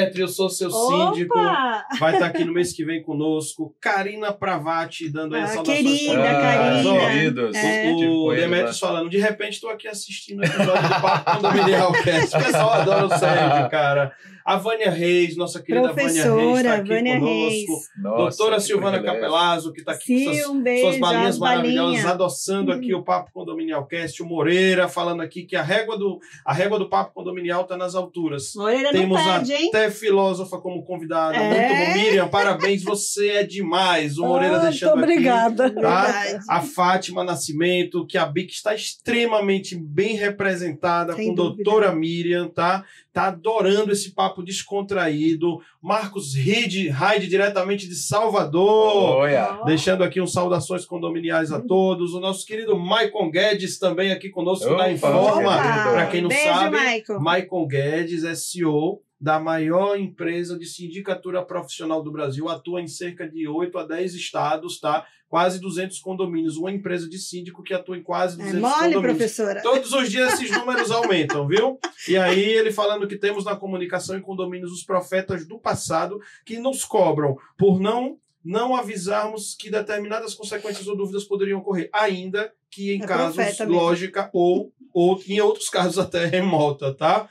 [0.00, 1.38] Demetrio, eu sou seu síndico.
[1.38, 1.84] Opa!
[1.98, 3.74] Vai estar aqui no mês que vem conosco.
[3.80, 6.22] Karina Pravati, dando aí Ah, saudações querida.
[6.22, 7.00] Karina.
[7.10, 7.56] Queridos.
[7.56, 7.82] É.
[7.94, 11.32] Tive com O eles Demetrius falando, de repente estou aqui assistindo o episódio do Papo
[11.36, 12.36] Condominial Cast.
[12.36, 14.12] O pessoal adora o Sérgio, cara.
[14.44, 17.36] A Vânia Reis, nossa querida Vânia Reis, está Professora aqui Vânia conosco.
[17.48, 17.66] Reis.
[18.02, 19.20] Nossa, Doutora Silvana privilégio.
[19.22, 20.82] Capelazzo, que está aqui com Sim, suas, um beijo.
[20.82, 22.06] suas balinhas as maravilhosas, balinhas.
[22.06, 24.20] adoçando aqui o Papo Condominial Cast.
[24.20, 27.94] O Moreira falando aqui que a régua do, a régua do Papo Condominial está nas
[27.94, 28.52] alturas.
[28.56, 29.70] Moreira Temos não perde, hein?
[29.82, 31.36] É filósofa como convidada.
[31.36, 31.48] É?
[31.68, 32.02] Muito bom.
[32.02, 34.18] Miriam, parabéns, você é demais.
[34.18, 35.66] O Moreira Ah, deixando muito obrigada.
[35.66, 35.80] aqui.
[35.80, 36.02] Tá?
[36.02, 36.44] Verdade.
[36.48, 41.62] A Fátima Nascimento, que a BIC está extremamente bem representada Sem com dúvida.
[41.64, 42.84] doutora Miriam, tá?
[43.12, 45.58] Tá adorando esse papo descontraído.
[45.82, 49.16] Marcos Ride, Raide, diretamente de Salvador.
[49.18, 49.60] Olha.
[49.66, 52.14] Deixando aqui um saudações condominiais a todos.
[52.14, 55.56] O nosso querido Maicon Guedes também aqui conosco na Opa, Informa.
[55.58, 57.20] Para quem não Beijo, sabe, Michael.
[57.20, 63.28] Maicon Guedes é CEO da maior empresa de sindicatura profissional do Brasil, atua em cerca
[63.28, 65.06] de 8 a 10 estados, tá?
[65.28, 69.16] Quase 200 condomínios, uma empresa de síndico que atua em quase É 200 mole, condomínios.
[69.16, 69.62] professora.
[69.62, 71.78] Todos os dias esses números aumentam, viu?
[72.08, 76.58] E aí ele falando que temos na comunicação e condomínios os profetas do passado que
[76.58, 82.92] nos cobram por não não avisarmos que determinadas consequências ou dúvidas poderiam ocorrer, ainda que
[82.92, 87.28] em É casos lógica ou, ou em outros casos até remota, tá?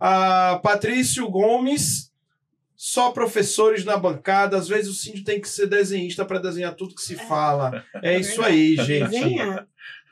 [0.00, 2.12] A Patrício Gomes,
[2.76, 6.94] só professores na bancada, às vezes o síndico tem que ser desenhista para desenhar tudo
[6.94, 7.84] que se fala.
[8.02, 9.10] É isso aí, gente.
[9.10, 9.66] Desenhar.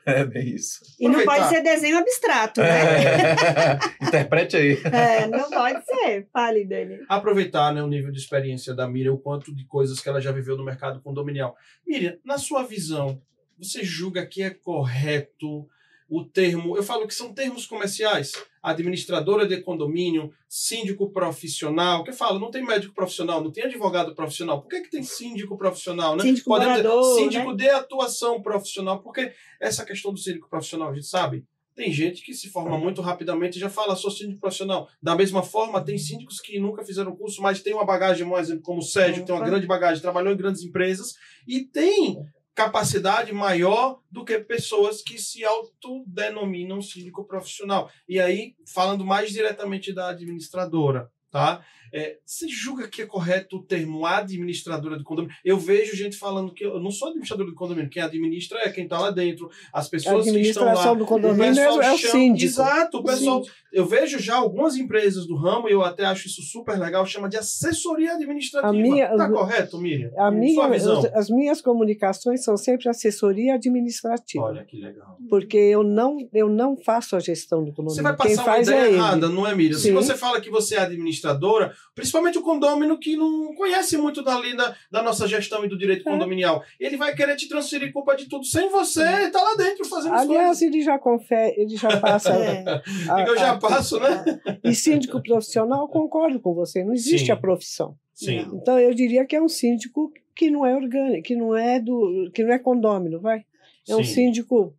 [0.07, 0.79] É bem isso.
[0.97, 1.35] E não Aproveitar.
[1.35, 3.03] pode ser desenho abstrato, né?
[3.03, 3.77] É.
[4.07, 4.79] Interprete aí.
[4.85, 6.29] É, não pode ser.
[6.31, 6.99] Fale, Dani.
[7.09, 10.31] aproveitar né, o nível de experiência da Miriam, o quanto de coisas que ela já
[10.31, 11.57] viveu no mercado condominial.
[11.85, 13.21] Miriam, na sua visão,
[13.59, 15.67] você julga que é correto
[16.09, 18.31] o termo, eu falo que são termos comerciais,
[18.63, 24.15] administradora de condomínio, síndico profissional, que eu falo, não tem médico profissional, não tem advogado
[24.15, 26.23] profissional, por que, que tem síndico profissional, né?
[26.23, 27.57] Síndico Podemos dizer, morador, síndico né?
[27.57, 31.45] de atuação profissional, porque essa questão do síndico profissional, a gente sabe,
[31.77, 34.89] tem gente que se forma muito rapidamente e já fala, sou síndico profissional.
[34.99, 38.79] Da mesma forma, tem síndicos que nunca fizeram curso, mas tem uma bagagem, exemplo, como
[38.79, 41.13] o Sérgio, que tem uma grande bagagem, trabalhou em grandes empresas
[41.47, 42.17] e tem
[42.57, 47.87] capacidade maior do que pessoas que se autodenominam síndico profissional.
[48.09, 51.63] E aí, falando mais diretamente da administradora, tá?
[51.93, 55.35] É, você julga que é correto o termo administradora de condomínio?
[55.43, 58.83] Eu vejo gente falando que eu não sou administradora de condomínio, quem administra é quem
[58.83, 60.71] está lá dentro, as pessoas que estão lá.
[60.71, 62.45] administração do condomínio pessoal é, é o chama- síndico.
[62.51, 63.37] Exato, o O pessoal.
[63.43, 63.57] síndico.
[63.73, 67.29] Eu vejo já algumas empresas do ramo, e eu até acho isso super legal, chama
[67.29, 68.69] de assessoria administrativa.
[68.69, 70.09] A minha- tá correto, Miriam?
[70.17, 70.99] A minha, Sua visão.
[70.99, 75.17] as, as minhas comunicações são sempre assessoria administrativa, Olha que legal.
[75.29, 77.95] porque eu não, eu não faço a gestão do condomínio.
[77.95, 79.77] Você vai Quem passar uma faz ideia é errada, não é, Miriam?
[79.77, 79.93] Se Sim.
[79.93, 84.55] você fala que você é administradora, principalmente o condômino que não conhece muito da lei
[84.55, 86.11] da, nossa gestão e do direito É.
[86.11, 90.13] condominial, ele vai querer te transferir culpa de tudo sem você estar lá dentro fazendo
[90.15, 92.33] Aliás, ele já confere, ele já passa.
[92.37, 92.63] É.
[93.09, 94.23] a- eu já a- passo, né?
[94.63, 97.31] E síndico profissional, concordo com você, não existe Sim.
[97.31, 97.95] a profissão.
[98.13, 98.47] Sim.
[98.53, 102.29] Então eu diria que é um síndico que não é orgânico, que não é do,
[102.33, 103.43] que não é condômino, vai.
[103.87, 104.13] É um Sim.
[104.13, 104.75] síndico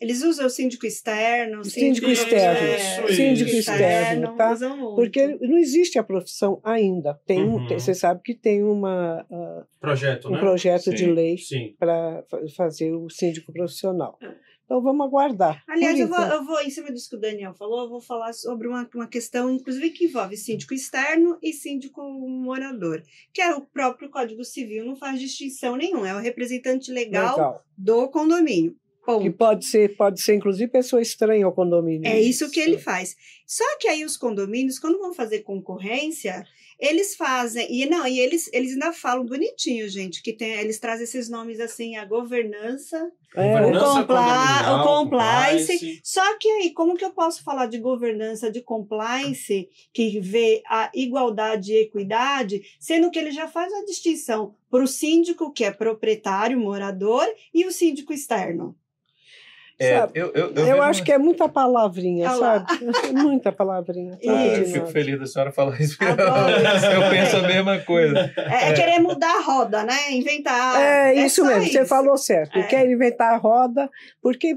[0.00, 2.66] Eles usam o síndico externo, o Síndico externo.
[2.68, 4.52] é, Isso, Síndico externo, tá?
[4.52, 4.94] usam muito.
[4.96, 7.20] porque não existe a profissão ainda.
[7.26, 7.66] Tem, um- Uhum.
[7.66, 10.38] tem- você sabe que tem uma, ah, Projeto, um né?
[10.40, 11.12] projeto de Sim.
[11.12, 11.74] lei Sim.
[11.78, 12.24] para
[12.56, 14.16] fazer o síndico profissional.
[14.22, 14.50] É.
[14.64, 15.64] Então vamos aguardar.
[15.68, 18.32] Aliás, eu vou, eu vou, em cima disso que o Daniel falou, eu vou falar
[18.32, 23.02] sobre uma, uma questão, inclusive, que envolve síndico externo e síndico morador,
[23.34, 27.64] que é o próprio Código Civil, não faz distinção nenhuma, é o representante legal, Legal.
[27.76, 28.76] do condomínio.
[29.04, 29.22] Ponto.
[29.22, 32.06] Que pode ser, pode ser inclusive pessoa estranha ao condomínio.
[32.06, 33.16] É isso que ele faz.
[33.46, 36.44] Só que aí os condomínios, quando vão fazer concorrência,
[36.78, 37.66] eles fazem.
[37.70, 41.60] E não, e eles, eles ainda falam bonitinho, gente, que tem, eles trazem esses nomes
[41.60, 45.72] assim, a governança, É, Governança o, compla, o compliance.
[45.72, 46.00] compliance.
[46.02, 50.90] Só que aí, como que eu posso falar de governança, de compliance, que vê a
[50.94, 55.70] igualdade e equidade, sendo que ele já faz a distinção para o síndico, que é
[55.70, 58.76] proprietário, morador, e o síndico externo.
[59.80, 62.66] É, eu, eu, eu, Eu, acho uma- que é muita palavrinha, sabe?
[63.14, 64.18] Muita palavrinha.
[64.20, 64.30] Isso.
[64.30, 65.96] Ah, eu fico feliz da senhora falar isso.
[66.04, 66.86] Adoro isso.
[66.86, 68.32] eu penso a mesma coisa.
[68.36, 70.12] É, é querer mudar a roda, né?
[70.12, 70.80] Inventar.
[70.80, 71.88] É, isso só mesmo, você isso.
[71.88, 72.58] falou certo.
[72.58, 72.62] É.
[72.64, 73.88] Quer inventar a roda,
[74.20, 74.54] porque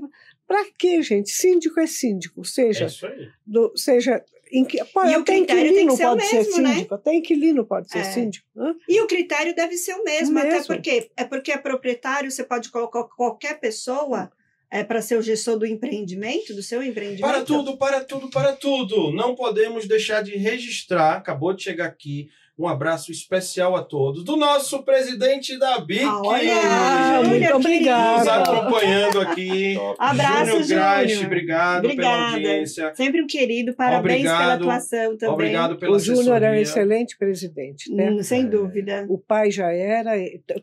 [0.47, 1.31] para que, gente?
[1.31, 3.29] Síndico é síndico, É seja, isso aí.
[3.47, 4.21] do, seja
[4.51, 4.77] inqui...
[4.93, 6.73] Pô, E o até critério tem que ser o pode ser mesmo, né?
[6.75, 8.03] síndico, até inquilino pode ser É.
[8.03, 8.45] síndico.
[8.55, 8.75] Hã?
[8.87, 10.67] E o critério deve ser o mesmo, O até mesmo.
[10.67, 14.29] porque é porque é proprietário, você pode colocar qualquer pessoa
[14.73, 17.21] é, para ser o gestor do empreendimento, do seu empreendimento.
[17.21, 19.11] Para tudo, para tudo, para tudo.
[19.11, 24.35] Não podemos deixar de registrar, acabou de chegar aqui, um abraço especial a todos, do
[24.35, 26.03] nosso presidente da BIC.
[26.03, 28.19] Ah, olha, Ah, Júnior, muito obrigada.
[28.19, 29.75] Nos acompanhando aqui.
[29.97, 32.33] Abraço, Júnior Grache, obrigado pela Obrigada.
[32.33, 32.93] audiência.
[32.95, 34.61] Sempre um querido, parabéns pela Obrigado.
[34.61, 35.33] atuação também.
[35.33, 37.91] Obrigado pela O Júnior é um excelente presidente.
[37.91, 38.11] Né?
[38.11, 38.45] Hum, sem É.
[38.45, 39.05] dúvida.
[39.09, 40.11] O pai já era,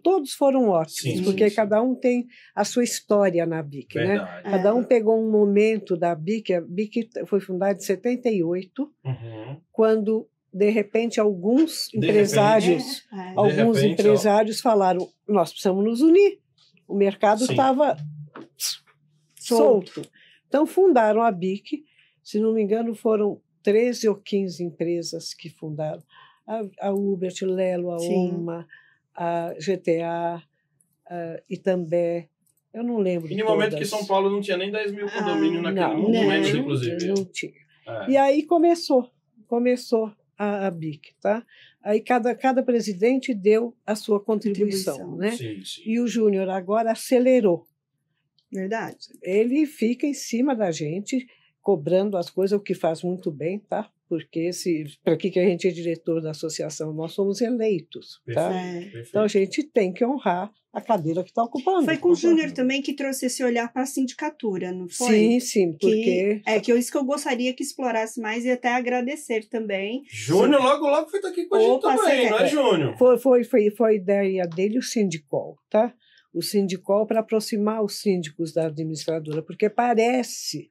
[0.03, 1.57] todos foram ótimos, Sim, porque sim.
[1.57, 4.07] cada um tem a sua história na BIC, né?
[4.07, 4.41] Verdade.
[4.47, 4.51] É.
[4.51, 9.57] Cada um pegou um momento da BIC, a BIC foi fundada em 78, Uhum.
[9.72, 13.32] quando de repente, alguns De empresários, É, é.
[13.36, 14.03] alguns repente, ó.
[14.03, 16.38] empresários falaram: nós precisamos nos unir.
[16.88, 17.96] O mercado estava
[19.36, 20.03] solto.
[20.48, 21.84] Então, fundaram a BIC.
[22.22, 26.03] Se não me engano, foram 13 ou 15 empresas que fundaram.
[26.46, 28.32] A, a Uber, a Lelo, a Sim.
[28.32, 28.66] OMA,
[29.14, 30.42] a GTA,
[31.09, 32.28] a Itambé.
[32.74, 33.30] Eu não lembro.
[33.32, 33.84] E no momento que.
[33.84, 37.07] São Paulo não tinha nem 10 mil Ah, condomínios naquele não, momento, não, inclusive.
[37.07, 37.53] Não tinha.
[37.86, 38.11] É.
[38.11, 39.09] E aí começou,
[39.46, 41.45] começou a, BIC, tá?
[41.82, 45.16] Aí cada, cada presidente deu a sua contribuição, Contribuição.
[45.16, 45.36] né?
[45.36, 45.82] Sim, sim.
[45.84, 47.66] E o Júnior agora acelerou.
[48.53, 49.09] Verdade.
[49.22, 51.26] Ele fica em cima da gente,
[51.62, 53.91] cobrando as coisas, o que faz muito bem, tá?
[54.11, 56.93] Porque se para que que a gente é diretor da associação?
[56.93, 58.49] Nós somos eleitos, tá?
[58.51, 58.81] Perfeito, É.
[58.91, 59.09] perfeito.
[59.09, 61.85] Então a gente tem que honrar a cadeira que está ocupando.
[61.85, 65.07] Foi com o Júnior também que trouxe esse olhar para a sindicatura, não foi?
[65.15, 68.51] Sim, sim, porque Que, é que eu- isso que eu gostaria que explorasse mais e
[68.51, 70.03] até agradecer também.
[70.13, 72.99] Júnior logo, logo foi aqui com a gente também, não é, Júnior?
[72.99, 75.95] Foi, foi, foi, foi ideia dele o Sindicol, tá?
[76.33, 80.70] O Sindicol para aproximar os síndicos da administradora, porque parece,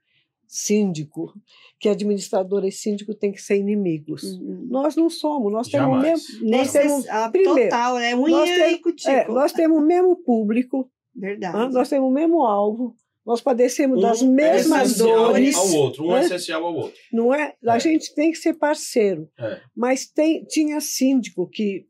[0.51, 1.31] síndico,
[1.79, 4.23] que administradora e síndico têm que ser inimigos.
[4.23, 4.65] Uhum.
[4.67, 6.23] Nós não somos, nós temos o Jamais.
[6.41, 8.15] mesmo, nós temos, ah, primeiro, total, né?
[8.15, 11.55] nós Unha temos- e é, nós temos o mesmo público, Verdade.
[11.55, 15.71] ah, nós temos o mesmo alvo, nós padecemos das Um é mesmas essencial dores, ao
[15.75, 16.25] outro, um é né?
[16.25, 16.99] essencial ao outro.
[17.13, 17.53] não é?
[17.67, 17.79] A É.
[17.79, 19.29] gente tem que ser parceiro.
[19.37, 19.61] É.
[19.75, 21.85] Mas tem, tinha síndico que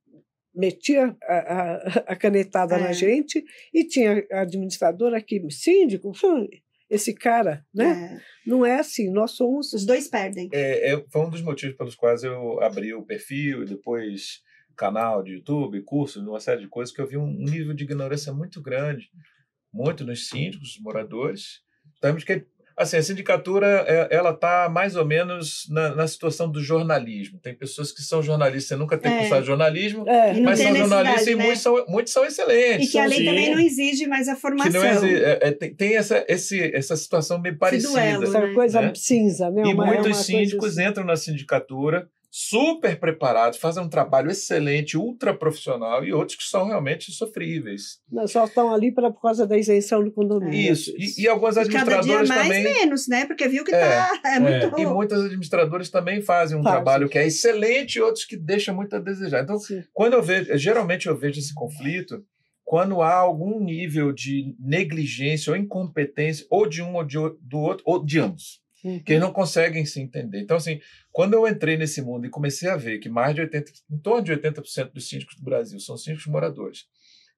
[0.53, 1.75] metia a, a,
[2.07, 2.79] a canetada É.
[2.79, 3.41] na gente
[3.73, 6.47] e tinha a administradora que, síndico, hum,
[6.89, 8.17] esse cara, né?
[8.45, 8.49] É.
[8.49, 9.73] Não é assim, nós somos...
[9.73, 10.49] Os dois perdem.
[10.51, 14.41] É, é- foi um dos motivos pelos quais eu abri o perfil e depois
[14.75, 18.31] canal de YouTube, curso, uma série de coisas, que eu vi um nível de ignorância
[18.31, 19.09] muito grande,
[19.73, 21.61] muito nos síndicos, moradores.
[22.01, 22.45] Temos que,
[22.79, 27.37] assim, a sindicatura, é- ela está mais ou menos na, na situação do jornalismo.
[27.39, 29.19] Tem pessoas que são jornalistas, você nunca tem É.
[29.19, 31.43] cursado jornalismo, É, E mas são jornalistas e né?
[31.43, 32.87] muitos são, muitos são excelentes.
[32.87, 34.81] E que a lei também não exige mais a que formação.
[34.81, 37.91] não exi- é- é- tem, essa, esse, essa situação meio parecida.
[37.91, 38.53] duelo, essa né?
[38.53, 38.91] coisa Né?
[38.95, 39.63] cinza, né?
[39.65, 40.87] E Uma- é muitos síndicos assim.
[40.89, 46.65] entram na sindicatura super preparados, fazem um trabalho excelente, ultra profissional, e outros que são
[46.67, 47.99] realmente sofríveis.
[48.11, 50.71] Não, Só estão ali pra, por causa da isenção do condomínio.
[50.71, 50.93] Isso.
[50.95, 51.79] E, e algumas E cada dia
[52.19, 52.63] administradoras mais também.
[52.63, 53.25] menos, né?
[53.25, 56.75] Porque viu que É, tá é, muito E muitas administradoras também fazem um Fazem.
[56.75, 59.43] trabalho que é excelente e outros que deixam muito a desejar.
[59.43, 59.83] Então, Sim.
[59.91, 62.23] quando eu vejo, geralmente eu vejo esse conflito
[62.63, 67.83] quando há algum nível de negligência ou incompetência, ou de um ou de do outro,
[67.87, 68.61] ou de ambos.
[68.83, 68.99] Uhum.
[69.03, 70.39] que não conseguem se entender.
[70.39, 70.79] Então, assim,
[71.11, 74.23] quando eu entrei nesse mundo e comecei a ver que mais de 80%, em torno
[74.23, 76.87] de 80% dos síndicos do Brasil são síndicos moradores,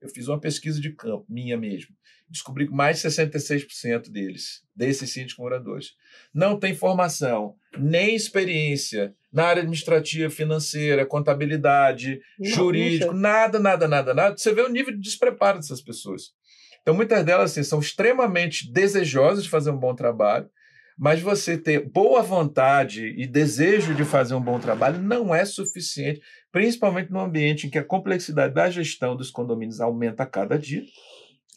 [0.01, 1.95] eu fiz uma pesquisa de campo, minha mesmo.
[2.27, 5.95] Descobri que mais de 66% deles, desses síndicos moradores,
[6.33, 13.87] não têm formação, nem experiência na área administrativa, financeira, contabilidade, Não, jurídico, não nada, nada,
[13.87, 14.37] nada, nada.
[14.37, 16.33] Você vê o nível de despreparo dessas pessoas.
[16.81, 20.49] Então, muitas delas assim, são extremamente desejosas de fazer um bom trabalho,
[20.97, 26.21] mas você ter boa vontade e desejo de fazer um bom trabalho não é suficiente,
[26.51, 30.83] principalmente num ambiente em que a complexidade da gestão dos condomínios aumenta a cada dia.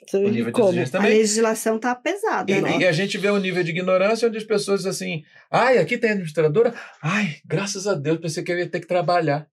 [0.07, 0.69] Então, O nível de como?
[0.69, 1.17] exigência A também.
[1.19, 2.79] legislação tá pesada, E, né?
[2.81, 6.11] e a gente vê um nível de ignorância onde as pessoas assim: ai, aqui tem
[6.11, 6.75] administradora?
[7.03, 9.47] Ai, graças a Deus, pensei que eu ia ter que trabalhar.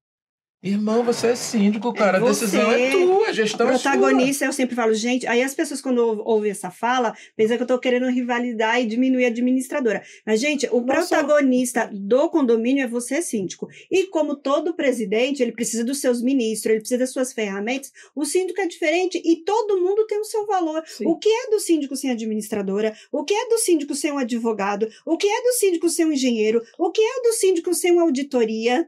[0.63, 2.17] Irmão, você é síndico, cara.
[2.17, 2.45] a você.
[2.45, 3.91] decisão é tua, a gestão é sua.
[3.91, 7.63] protagonista, eu sempre falo, gente, aí as pessoas quando ou- ouvem essa fala, pensam que
[7.63, 10.03] eu tô querendo rivalidar e diminuir a administradora.
[10.23, 13.67] Mas, gente, o Nós protagonista do condomínio é você, síndico.
[13.89, 18.23] E como todo presidente, ele precisa dos seus ministros, ele precisa das suas ferramentas, o
[18.23, 20.83] síndico é diferente e todo mundo tem o seu valor.
[20.85, 21.07] Sim.
[21.07, 22.93] O que é do síndico sem administradora?
[23.11, 24.87] O que é do síndico sem um advogado?
[25.07, 26.61] O que é do síndico sem um engenheiro?
[26.77, 28.87] O que é do síndico sem uma auditoria?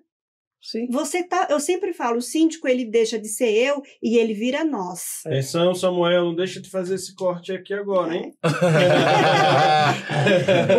[0.64, 0.88] Sim.
[0.90, 4.64] Você tá, eu sempre falo, o síndico ele deixa de ser eu e ele vira
[4.64, 5.20] nós.
[5.26, 8.34] Atenção, Samuel, não deixa de fazer esse corte aqui agora, hein?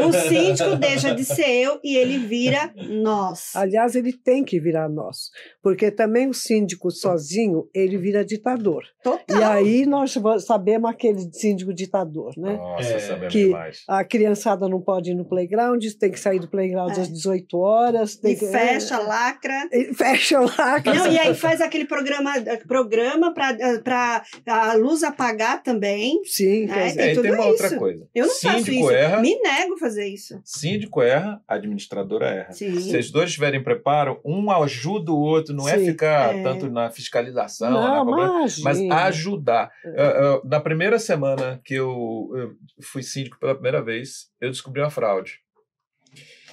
[0.08, 3.54] O síndico deixa de ser eu e ele vira nós.
[3.54, 5.30] Aliás, ele tem que virar nós,
[5.62, 8.84] porque também o síndico sozinho, ele vira ditador.
[9.02, 9.38] Total.
[9.38, 10.14] E aí nós
[10.46, 12.56] sabemos aquele síndico ditador, né?
[12.56, 13.82] Nossa, É, sabemos que- demais.
[13.88, 17.00] A criançada não pode ir no playground, tem que sair do playground É.
[17.02, 18.16] às 18 horas.
[18.16, 19.68] Tem E que, fecha, é, lacra.
[19.94, 20.80] Fecha lá.
[20.84, 22.32] Não, e aí faz aquele programa,
[22.66, 26.20] programa para a luz apagar também.
[26.24, 27.76] Sim, É, dizer, tem É, tudo tem uma outra isso.
[27.76, 28.08] coisa.
[28.14, 28.90] Eu não faço Síndico isso.
[28.90, 30.40] erra, Me nego a fazer isso.
[30.44, 32.52] síndico erra, administradora erra.
[32.52, 32.78] Sim.
[32.80, 35.86] Se os dois tiverem preparo, um ajuda o outro, não é Sim.
[35.86, 36.42] ficar É.
[36.42, 39.70] tanto na fiscalização, na não, cobrança, mas ajudar.
[39.84, 40.40] É.
[40.44, 45.38] Na primeira semana que eu, eu fui síndico pela primeira vez, eu descobri uma fraude.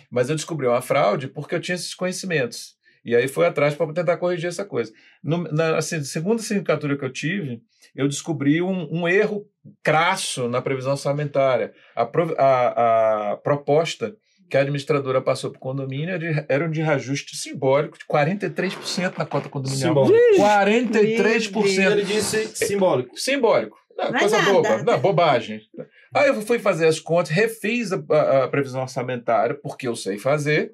[0.09, 2.75] Mas eu descobri uma fraude porque eu tinha esses conhecimentos.
[3.03, 4.91] E aí foi atrás para tentar corrigir essa coisa.
[5.23, 7.61] No, na assim, segunda sindicatura que eu tive,
[7.95, 9.45] eu descobri um, um erro
[9.83, 11.73] crasso na previsão orçamentária.
[11.95, 12.03] A,
[12.37, 14.15] a, a proposta
[14.49, 16.13] que a administradora passou para o condomínio
[16.49, 20.05] era de reajuste simbólico de 43% na cota condominial.
[20.05, 20.41] Simbólico.
[21.05, 21.91] 43%.
[21.91, 23.17] Ele disse simbólico.
[23.17, 23.77] Simbólico.
[23.97, 24.51] Não, Não é coisa nada.
[24.51, 25.61] boba, não, bobagem.
[26.13, 30.17] Aí eu fui fazer as contas, refiz a, a- a previsão orçamentária, porque eu sei
[30.17, 30.73] fazer,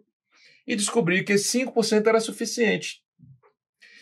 [0.67, 3.01] e descobri que 5% era suficiente.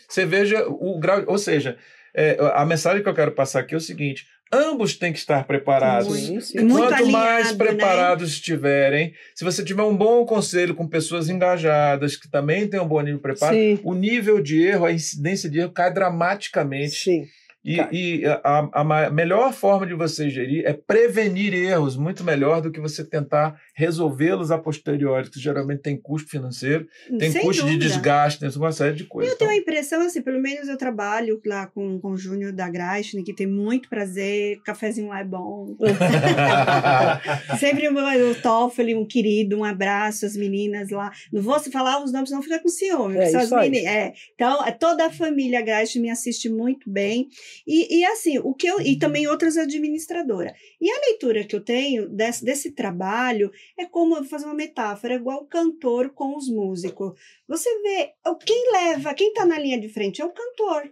[0.10, 1.24] Você veja o grau.
[1.28, 1.78] Ou seja,
[2.16, 5.46] é, a mensagem que eu quero passar aqui é o seguinte: ambos têm que estar
[5.46, 6.16] preparados.
[6.18, 6.40] Sim.
[6.62, 7.58] Muito Quanto mais né?
[7.58, 12.88] preparados estiverem, se você tiver um bom conselho com pessoas engajadas, que também têm um
[12.88, 16.96] bom nível de preparo, Sim, o nível de erro, a incidência de erro cai dramaticamente.
[16.96, 17.28] sim.
[17.66, 22.72] E, e a, a melhor forma de você gerir é prevenir erros, muito melhor do
[22.72, 26.86] que você tentar resolvê-los a posteriori, que geralmente tem custo financeiro,
[27.18, 27.86] tem Sem custo de dúvida.
[27.86, 29.32] desgaste, tem uma série de coisas.
[29.32, 32.52] Eu tenho a Então, impressão, assim, pelo menos eu trabalho lá com, com o Júnior
[32.52, 35.76] da Graixne, que tem muito prazer, cafezinho lá é bom.
[37.60, 41.12] Sempre o, o Toffoli, um querido, um abraço, as meninas lá.
[41.32, 43.18] Não vou se falar os nomes, não fica com ciúme.
[43.18, 43.86] É, são as meninas.
[43.86, 44.14] É.
[44.36, 47.28] Então, é, toda a família Graixne me assiste muito bem.
[47.66, 48.80] E, e assim, o que eu.
[48.82, 50.54] E também outras administradoras.
[50.82, 55.18] E a leitura que eu tenho desse, desse trabalho é como fazer uma metáfora, é
[55.18, 57.14] igual o cantor com os músicos.
[57.48, 60.90] Você vê, o- quem leva, quem está na linha de frente é o cantor.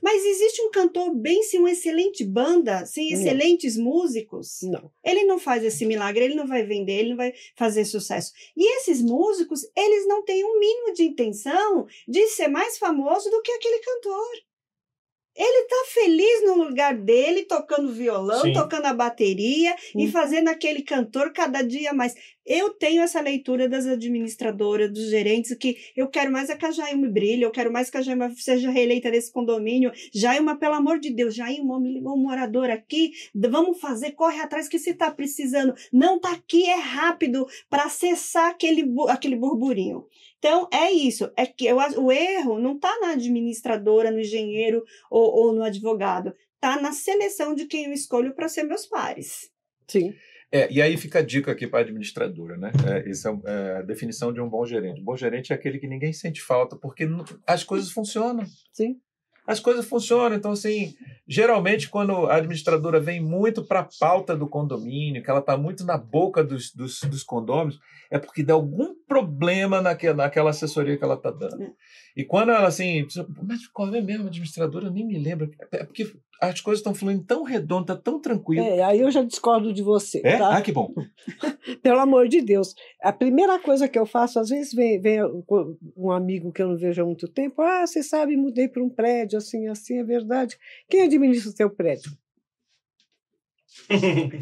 [0.00, 3.18] Mas existe um cantor bem sem uma excelente banda, sem Não.
[3.18, 4.58] excelentes músicos.
[4.62, 4.92] Não.
[5.04, 8.32] Ele não faz esse milagre, ele não vai vender, ele não vai fazer sucesso.
[8.56, 13.42] E esses músicos, eles não têm um mínimo de intenção de ser mais famoso do
[13.42, 14.30] que aquele cantor.
[15.34, 18.52] Ele tá feliz no lugar dele, tocando violão, Sim.
[18.52, 20.10] tocando a bateria e Hum.
[20.10, 22.14] fazendo aquele cantor cada dia mais.
[22.44, 26.70] Eu tenho essa leitura das administradoras, dos gerentes, que eu quero mais é que a
[26.72, 29.92] Jailma brilhe, eu quero mais que a Jailma seja reeleita desse condomínio.
[30.12, 34.68] Jailma, pelo amor de Deus, Jailma, me ligou um morador aqui, vamos fazer, corre atrás
[34.68, 35.72] que se tá precisando.
[35.92, 40.04] Não tá aqui, é rápido para acessar aquele, aquele burburinho.
[40.42, 41.30] Então, é isso.
[41.36, 46.34] É que eu, o erro não está na administradora, no engenheiro ou, ou no advogado.
[46.56, 49.52] Está na seleção de quem eu escolho para ser meus pares.
[49.86, 50.12] Sim.
[50.50, 52.72] É, e aí fica a dica aqui para a administradora, né?
[52.90, 55.00] É, essa é, é a definição de um bom gerente.
[55.00, 57.08] Um bom gerente é aquele que ninguém sente falta, porque
[57.46, 58.44] as coisas funcionam.
[58.72, 59.00] Sim.
[59.46, 60.36] As coisas funcionam.
[60.36, 60.94] Então, assim,
[61.26, 65.84] geralmente, quando a administradora vem muito para a pauta do condomínio, que ela está muito
[65.84, 67.78] na boca dos, dos, dos condôminos,
[68.10, 71.74] é porque dá algum problema naquela, naquela assessoria que ela está dando.
[72.16, 72.20] É.
[72.20, 73.06] E quando ela, assim,
[73.42, 74.86] mas qual é mesmo a administradora?
[74.86, 75.50] Eu nem me lembro.
[75.70, 78.64] É porque as coisas estão fluindo tão redonda, tão tranquilo.
[78.64, 80.20] É, aí eu já discordo de você.
[80.24, 80.38] É?
[80.38, 80.56] tá?
[80.56, 80.92] Ah, que bom.
[81.82, 82.74] Pelo amor de Deus.
[83.00, 85.20] A primeira coisa que eu faço, às vezes vem, vem
[85.96, 87.62] um amigo que eu não vejo há muito tempo.
[87.62, 90.58] Ah, você sabe, mudei para um prédio, assim, assim, é verdade.
[90.88, 92.10] Quem administra o seu prédio?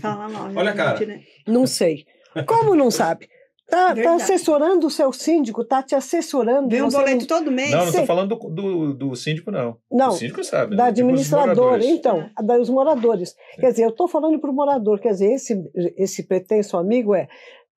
[0.01, 0.51] Fala mal.
[0.57, 0.97] Olha a cara.
[0.97, 1.23] gente, né?
[1.47, 2.07] Não sei.
[2.47, 3.29] Como não sabe?
[3.71, 6.69] Tá, tá assessorando o seu síndico, tá te assessorando.
[6.69, 7.71] Vem um boleto todo mês.
[7.71, 9.77] Não, não estou falando do, do, do síndico, não.
[9.91, 10.77] Não, O síndico sabe.
[10.77, 10.91] da né?
[10.93, 13.35] Os administradora, então, a dos moradores.
[13.59, 15.63] Quer dizer, eu estou falando para o morador, quer dizer, esse,
[15.97, 17.29] esse pretenso amigo é.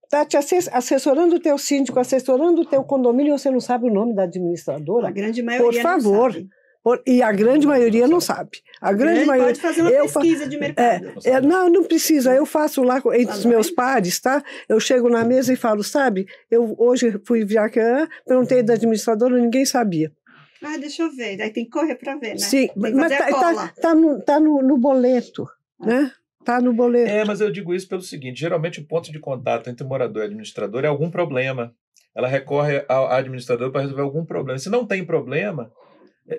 [0.04, 3.86] Está te assess- assessorando o teu síndico, assessorando o teu condomínio, e você não sabe
[3.88, 5.10] o nome da A administradora.
[5.10, 6.24] grande maioria favor.
[6.28, 6.48] não sabe.
[6.82, 8.58] Por- e a grande maioria não sabe.
[8.80, 9.46] A grande Grande- maioria.
[9.54, 11.12] Pode fazer uma eu fa- pesquisa de mercado.
[11.24, 12.34] É, não, não precisa.
[12.34, 14.42] Eu faço lá entre Tá os meus pares, tá?
[14.68, 16.26] Eu chego na mesa e falo, sabe?
[16.50, 20.10] Eu hoje fui via Jacan, perguntei da administradora, ninguém sabia.
[20.60, 21.40] Ah, deixa eu ver.
[21.40, 22.38] Aí tem que correr para ver, né?
[22.38, 25.46] Sim, mas tá, tá, tá no, tá no, no boleto,
[25.80, 26.10] né?
[26.44, 27.08] Tá no boleto.
[27.10, 30.26] É, mas eu digo isso pelo seguinte: geralmente o ponto de contato entre morador e
[30.26, 31.72] administrador é algum problema.
[32.14, 34.58] Ela recorre ao administrador para resolver algum problema.
[34.58, 35.70] Se não tem problema,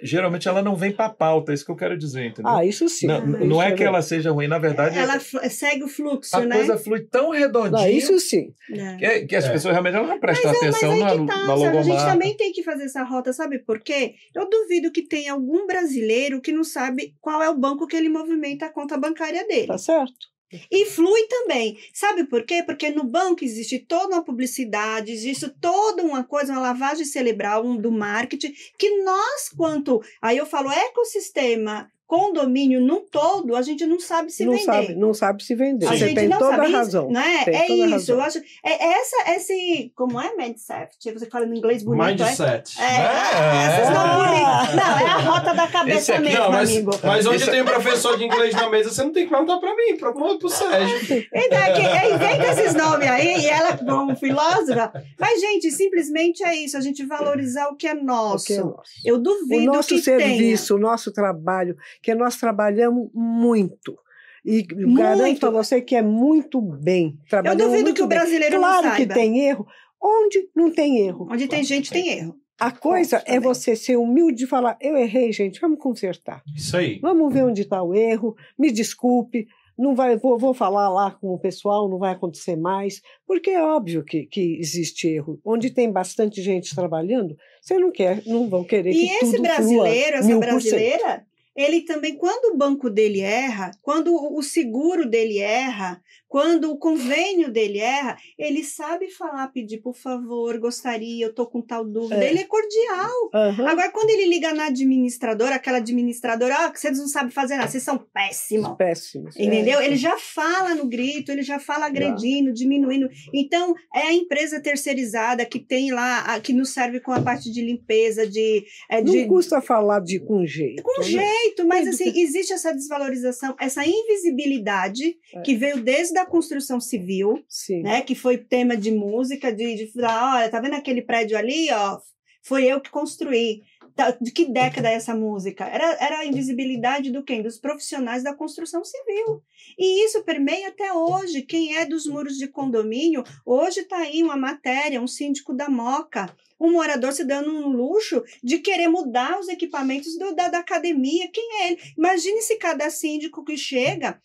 [0.01, 2.51] geralmente ela não vem para a pauta, é isso que eu quero dizer, entendeu?
[2.51, 3.05] Ah, isso sim.
[3.07, 6.35] não, Ah, não é isso que ela seja ruim, na verdade, Ela segue o fluxo,
[6.35, 6.55] a né?
[6.55, 8.53] coisa flui tão redondinho Não, isso sim.
[8.71, 8.95] É.
[8.95, 9.51] que, que as É.
[9.51, 11.77] pessoas realmente não prestam Mas atenção aí na, que tá, na sabe?
[11.77, 14.15] A gente também tem que fazer essa rota, sabe por quê?
[14.33, 18.09] Eu duvido que tenha algum brasileiro que não sabe qual é o banco que ele
[18.09, 19.67] movimenta a conta bancária dele.
[19.67, 20.32] Tá certo.
[20.71, 21.77] E flui também.
[21.93, 22.63] Sabe por quê?
[22.63, 27.77] Porque no banco existe toda uma publicidade, existe toda uma coisa, uma lavagem cerebral um,
[27.77, 30.01] do marketing, que nós, quanto.
[30.21, 34.65] Aí eu falo ecossistema condomínio num todo, a gente não sabe se não vender.
[34.65, 35.85] sabe, não sabe se vender.
[35.87, 37.09] A Você gente tem não toda a sabe isso, razão.
[37.11, 37.43] Né?
[37.45, 37.89] Tem É a isso.
[37.89, 38.15] razão.
[38.17, 38.37] Eu acho.
[38.63, 39.91] É essa, esse.
[39.95, 40.89] Como é mindset?
[41.13, 42.79] Você fala no inglês bonito, Mindset.
[42.79, 42.83] é?
[42.83, 43.65] É, É.
[43.81, 44.15] essas não Ah.
[44.17, 44.75] bonitas.
[44.75, 46.91] Não, é a rota da cabeça aqui- mesmo, Não, mas, amigo.
[47.03, 49.57] mas onde Esse- tem um professor de inglês na mesa, você não tem que perguntar
[49.59, 51.27] pra mim, pra, pro Sérgio.
[51.33, 54.91] Então, é que, é, inventa esses nomes aí, e ela, como filósofa.
[55.19, 58.43] Mas, gente, simplesmente é isso, a gente valorizar o que é nosso.
[58.43, 58.91] O que é nosso.
[59.05, 63.97] Eu O duvido nosso que serviço, o nosso trabalho, que nós trabalhamos muito.
[64.45, 65.47] E garanto Muito.
[65.47, 67.17] a você que é muito bem.
[67.29, 67.43] tenha.
[67.45, 68.17] Eu duvido que o bem.
[68.17, 69.65] brasileiro Claro não que tem erro.
[70.01, 71.29] Onde não tem erro?
[71.31, 72.35] Onde tem gente, tem erro.
[72.59, 76.43] A coisa é você ser humilde e falar: eu errei, gente, vamos consertar.
[76.55, 76.99] Isso aí.
[76.99, 81.33] Vamos ver onde está o erro, me desculpe, não vai, vou, vou falar lá com
[81.33, 85.39] o pessoal, não vai acontecer mais, porque é óbvio que, que existe erro.
[85.43, 89.41] Onde tem bastante gente trabalhando, você não quer, não vão querer E que esse tudo
[89.41, 90.51] brasileiro, flua essa mil por cento.
[90.51, 91.25] brasileira,
[91.55, 96.01] ele também, quando o banco dele erra, quando o seguro dele erra,
[96.33, 101.61] quando o convênio dele erra, ele sabe falar, pedir, por favor, gostaria, eu tô com
[101.61, 102.25] tal dúvida.
[102.25, 102.29] É.
[102.31, 103.11] Ele é cordial.
[103.35, 103.67] Aham.
[103.67, 107.69] Agora, quando ele liga na administradora, aquela administradora, ó, que vocês não sabem fazer nada,
[107.69, 108.75] vocês são péssimos.
[108.79, 109.35] Péssimos.
[109.37, 109.79] Entendeu?
[109.79, 109.85] É.
[109.85, 113.07] Ele já fala no grito, ele já fala agredindo, diminuindo.
[113.31, 117.51] Então, é a empresa terceirizada que tem lá, a- que nos serve com a parte
[117.51, 118.65] de limpeza, de.
[118.89, 120.81] é, Não de custa falar de com jeito.
[120.81, 121.07] com né?
[121.07, 125.41] jeito, mas assim, existe essa desvalorização, essa invisibilidade É.
[125.41, 127.81] que veio desde a construção civil, Sim.
[127.83, 128.01] né?
[128.01, 131.99] Que foi tema de música, de, de falar, olha, tá vendo aquele prédio ali, ó?
[132.45, 133.61] Foi eu que construí.
[133.95, 135.65] Tá, De que década é essa música?
[135.65, 137.43] Era, era a invisibilidade do quem?
[137.43, 139.43] Dos profissionais da construção civil.
[139.77, 141.43] E isso permeia até hoje.
[141.43, 146.35] Quem é dos muros de condomínio, hoje está aí uma matéria, um síndico da Moca,
[146.59, 151.29] um morador se dando um luxo de querer mudar os equipamentos do- da, da academia.
[151.31, 151.79] Quem é ele?
[151.95, 154.19] Imagine se cada síndico que chega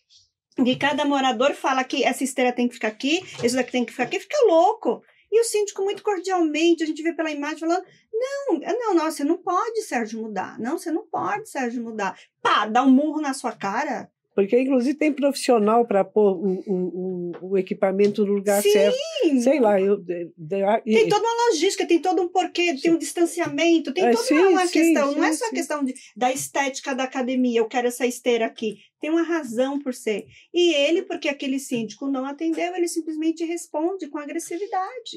[0.64, 3.92] que cada morador fala que essa esteira tem que ficar aqui, isso daqui tem que
[3.92, 5.02] ficar aqui, fica louco.
[5.30, 9.24] E o síndico, muito cordialmente, a gente vê pela imagem falando: não, não, não, você
[9.24, 10.58] não pode, Sérgio, mudar.
[10.58, 12.18] Não, você não pode, Sérgio, mudar.
[12.42, 14.10] Pá, dá um murro na sua cara.
[14.38, 18.70] Porque, inclusive, tem profissional para pôr o, o, o, o equipamento no lugar Sim.
[18.70, 18.96] certo.
[19.42, 19.96] Sei lá, eu.
[19.96, 24.04] de- de- e- Tem toda uma logística, tem todo um porquê, tem um distanciamento, tem
[24.04, 25.12] É, toda sim, uma sim, questão.
[25.16, 25.56] não é sim, só a sim.
[25.56, 28.76] questão de, da estética da academia, eu quero essa esteira aqui.
[29.00, 30.26] Tem uma razão por ser.
[30.54, 35.16] E ele, porque aquele síndico não atendeu, ele simplesmente responde com agressividade.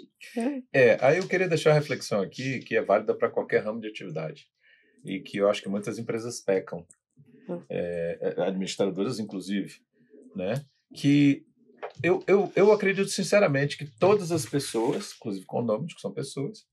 [0.73, 3.87] É, aí eu queria deixar uma reflexão aqui que é válida para qualquer ramo de
[3.87, 4.47] atividade
[5.05, 6.83] e que eu acho que muitas empresas pecam.
[7.69, 9.75] É, é, administradoras inclusive,
[10.35, 10.63] né?
[10.95, 11.45] Que
[12.03, 16.65] eu, eu, eu acredito sinceramente que todas as pessoas, inclusive condôminos, que são pessoas,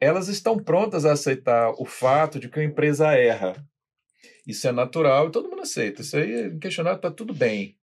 [0.00, 3.62] elas estão prontas a aceitar o fato de que a empresa erra.
[4.46, 6.00] Isso é natural e todo mundo aceita.
[6.00, 7.76] Isso aí é inquestionável, está tudo bem.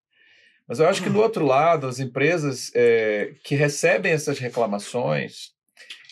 [0.66, 5.52] Mas eu acho que do outro lado, as empresas é, que recebem essas reclamações,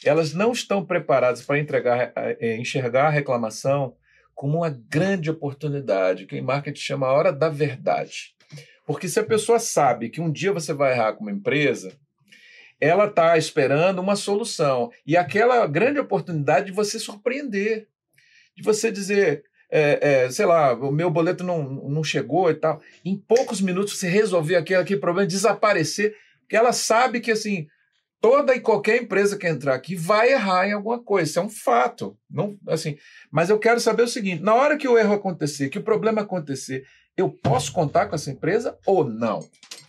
[0.04, 3.94] elas não estão preparadas para entregar, eh, enxergar a reclamação
[4.36, 8.34] como uma grande oportunidade, que em marketing chama a hora da verdade.
[8.86, 11.96] Porque se a pessoa sabe que um dia você vai errar com uma empresa,
[12.78, 14.90] ela está esperando uma solução.
[15.06, 17.88] E aquela grande oportunidade de você surpreender,
[18.54, 22.80] de você dizer, é, é, sei lá, o meu boleto não, não chegou e tal.
[23.02, 27.66] Em poucos minutos você resolver aquele, aquele problema, desaparecer, porque ela sabe que assim
[28.20, 31.48] toda e qualquer empresa que entrar aqui vai errar em alguma coisa, isso é um
[31.48, 32.16] fato.
[32.30, 32.96] Não, assim,
[33.30, 36.22] mas eu quero saber o seguinte: na hora que o erro acontecer, que o problema
[36.22, 36.84] acontecer,
[37.16, 39.40] eu posso contar com essa empresa ou não?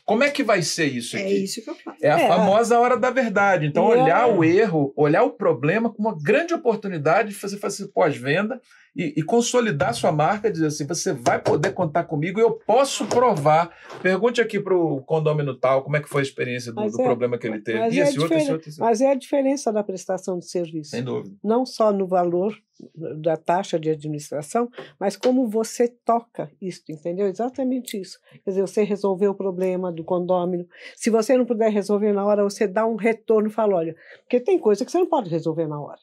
[0.05, 1.43] Como é que vai ser isso É aqui?
[1.43, 1.97] isso que eu faço.
[2.01, 2.27] É a É.
[2.29, 3.65] famosa hora da verdade.
[3.65, 7.57] Então, E olhar é- o erro, olhar o problema como uma grande oportunidade de fazer,
[7.57, 8.61] fazer pós-venda
[8.97, 13.05] e, e consolidar sua marca, dizer assim: você vai poder contar comigo e eu posso
[13.05, 13.69] provar.
[14.01, 17.03] Pergunte aqui para o condômino tal como é que foi a experiência do, do é-
[17.03, 17.77] problema que ele teve.
[17.77, 18.79] mas E é esse outro, esse outro, esse.
[18.79, 20.89] Mas é a diferença da prestação de serviço.
[20.89, 21.35] Sem dúvida.
[21.43, 22.57] Não só no valor
[22.93, 24.69] da taxa de administração,
[24.99, 27.27] mas como você toca isso, entendeu?
[27.27, 28.19] Exatamente isso.
[28.43, 30.65] Quer dizer, você resolveu o problema do condômino.
[30.95, 34.39] Se você não puder resolver na hora, você dá um retorno e fala: olha, porque
[34.39, 35.99] tem coisa que você não pode resolver na hora.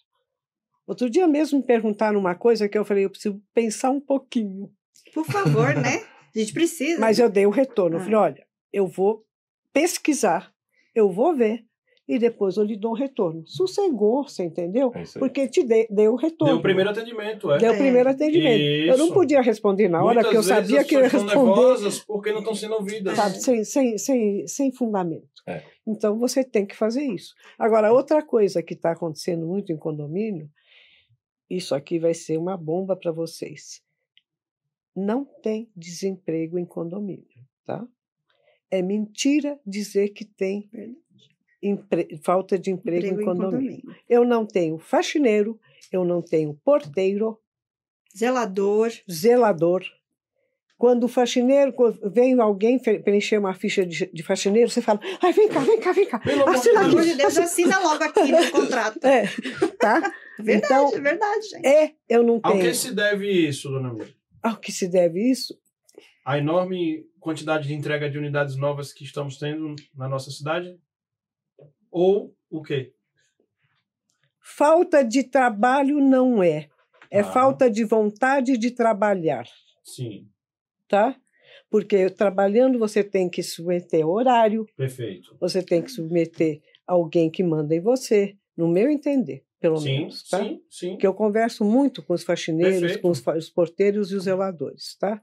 [0.86, 4.70] Outro dia mesmo me perguntaram uma coisa que eu falei: eu preciso pensar um pouquinho.
[5.14, 6.02] Por favor, né?
[6.34, 7.00] A gente precisa.
[7.00, 7.96] Mas eu dei o retorno.
[7.96, 8.04] Eu Ah.
[8.04, 9.24] falei: olha, eu vou
[9.72, 10.52] pesquisar,
[10.94, 11.64] eu vou ver,
[12.06, 13.42] e depois eu lhe dou o retorno.
[13.46, 14.92] Sossegou, você entendeu?
[14.94, 15.18] É isso.
[15.18, 16.52] Porque te dei, dei o retorno.
[16.54, 17.58] Deu o primeiro atendimento, é.
[17.58, 17.78] Deu o É.
[17.78, 18.60] primeiro atendimento.
[18.62, 19.14] Eu não Isso.
[19.14, 22.30] podia responder na hora, Muitas porque eu sabia as que eu ia responder nervosas porque
[22.30, 23.16] não estão sendo ouvidas.
[23.16, 25.28] sabe, sem, sem, sem, sem fundamento.
[25.46, 25.62] É.
[25.86, 27.34] Então você tem que fazer isso.
[27.58, 30.48] Agora, outra coisa que está acontecendo muito em condomínio,
[31.48, 33.82] isso aqui vai ser uma bomba para vocês.
[34.96, 37.26] não tem desemprego em condomínio,
[37.64, 37.84] tá?
[38.70, 40.70] É mentira dizer que tem
[41.62, 43.76] empre- falta de emprego, Emprego em em condomínio.
[43.80, 44.00] condomínio.
[44.08, 45.58] Eu não tenho faxineiro,
[45.90, 47.40] eu não tenho porteiro,
[48.16, 48.90] Zelador.
[49.10, 49.82] zelador.
[50.76, 55.32] Quando o faxineiro, quando vem alguém preencher uma ficha de, de faxineiro, você fala, ai,
[55.32, 56.18] vem cá, vem cá, vem cá.
[56.18, 59.04] Pelo amor de Assina amor de Deus, assina logo aqui no contrato.
[59.06, 59.24] É,
[59.78, 60.00] tá?
[60.38, 61.66] Verdade, Então, é verdade, gente.
[61.66, 62.64] é, eu não Ao tenho.
[62.64, 64.12] que se deve isso, dona Miriam?
[64.42, 65.56] Ao que se deve isso?
[66.24, 70.76] A enorme quantidade de entrega de unidades novas que estamos tendo na nossa cidade?
[71.90, 72.92] Ou o quê?
[74.40, 76.68] Falta de trabalho não é.
[77.10, 77.24] É Ah.
[77.24, 79.46] falta de vontade de trabalhar,
[79.84, 80.28] Sim,
[80.88, 81.16] tá?
[81.70, 85.36] Porque trabalhando você tem que submeter horário, perfeito.
[85.40, 90.28] você tem que submeter alguém que manda em você, no meu entender, pelo Sim, menos,
[90.28, 90.38] tá?
[90.38, 90.90] sim, sim.
[90.90, 93.02] Porque eu converso muito com os faxineiros, Perfeito.
[93.02, 95.20] com os, porteiros e os zeladores, tá?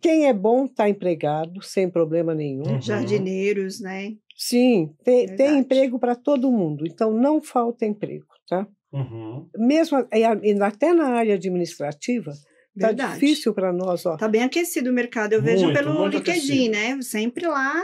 [0.00, 2.64] Quem é bom está empregado, sem problema nenhum.
[2.64, 2.80] Uhum.
[2.80, 4.14] Jardineiros, né?
[4.36, 8.66] Sim, tem, tem emprego para todo mundo, então não falta emprego, tá?
[8.92, 9.48] Uhum.
[9.56, 12.32] Mesmo e até na área administrativa,
[12.78, 13.14] tá Verdade.
[13.14, 14.16] difícil para nós, ó.
[14.16, 15.32] Tá bem aquecido o mercado.
[15.34, 16.96] Eu vejo Muito, pelo muito LinkedIn, aquecido.
[16.96, 17.02] né?
[17.02, 17.82] Sempre lá,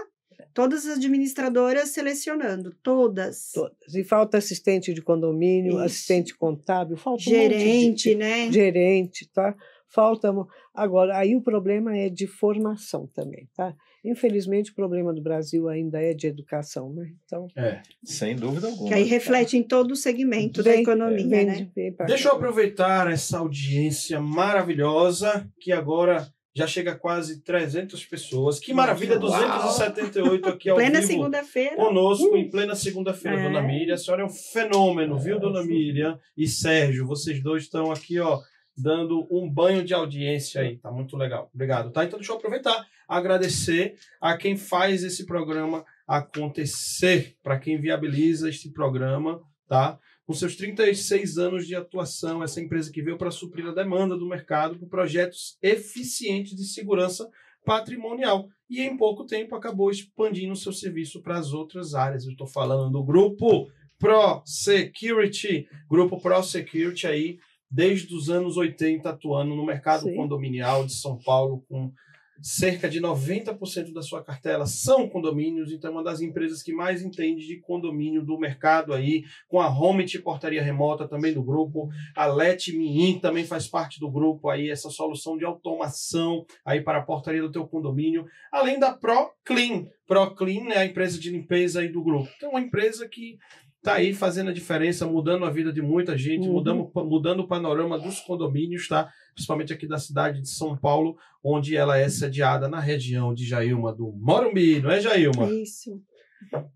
[0.54, 3.50] todas as administradoras selecionando, todas.
[3.52, 3.94] Todas.
[3.94, 5.78] E falta assistente de condomínio, Isso.
[5.80, 8.50] assistente contábil, falta um monte de- Gerente, né?
[8.52, 9.54] gerente, tá?
[9.90, 10.30] Falta.
[10.74, 13.74] Agora, aí o problema é de formação também, tá?
[14.08, 17.10] Infelizmente, o problema do Brasil ainda é de educação, né?
[17.24, 17.80] Então, É.
[18.04, 18.88] Sem dúvida alguma.
[18.88, 21.70] Que aí reflete em todo o segmento da economia, né?
[22.06, 28.58] Deixa eu aproveitar essa audiência maravilhosa, que agora já chega a quase 300 pessoas.
[28.58, 29.28] Que maravilha, Uau.
[29.30, 31.76] 278 aqui ao Plena vivo segunda-feira.
[31.76, 33.42] conosco em plena segunda-feira, É.
[33.44, 33.94] Dona Miriam.
[33.94, 36.18] A senhora é um fenômeno, viu, Dona Miriam?
[36.36, 38.40] E Sérgio, vocês dois estão aqui, ó,
[38.76, 40.78] dando um banho de audiência aí.
[40.78, 41.48] Tá muito legal.
[41.54, 42.04] Obrigado, tá?
[42.04, 48.70] Então deixa eu aproveitar, agradecer a quem faz esse programa acontecer, para quem viabiliza este
[48.70, 49.98] programa, tá?
[50.26, 54.28] Com seus 36 anos de atuação, essa empresa que veio para suprir a demanda do
[54.28, 57.28] mercado por projetos eficientes de segurança
[57.64, 62.24] patrimonial e em pouco tempo acabou expandindo o seu serviço para as outras áreas.
[62.24, 67.38] Eu estou falando do grupo Pro Security, grupo Pro Security aí
[67.70, 70.14] desde os anos 80 atuando no mercado Sim.
[70.14, 71.92] condominial de São Paulo com
[72.40, 77.02] cerca de 90% da sua cartela são condomínios, então é uma das empresas que mais
[77.02, 82.26] entende de condomínio do mercado aí, com a Home Portaria Remota também do grupo, a
[82.26, 86.98] Let Me In também faz parte do grupo aí, essa solução de automação aí para
[86.98, 89.86] a portaria do teu condomínio, além da Pro Clean.
[90.06, 92.30] Pro Clean é a empresa de limpeza aí do grupo.
[92.36, 93.38] Então, é uma empresa que
[93.78, 96.54] está aí fazendo a diferença, mudando a vida de muita gente, Uhum.
[96.54, 99.08] mudando, mudando o panorama dos condomínios, tá?
[99.34, 103.94] Principalmente aqui da cidade de São Paulo, onde ela é sediada na região de Jailma
[103.94, 105.48] do Morumbi, não é, Jailma?
[105.52, 106.00] Isso.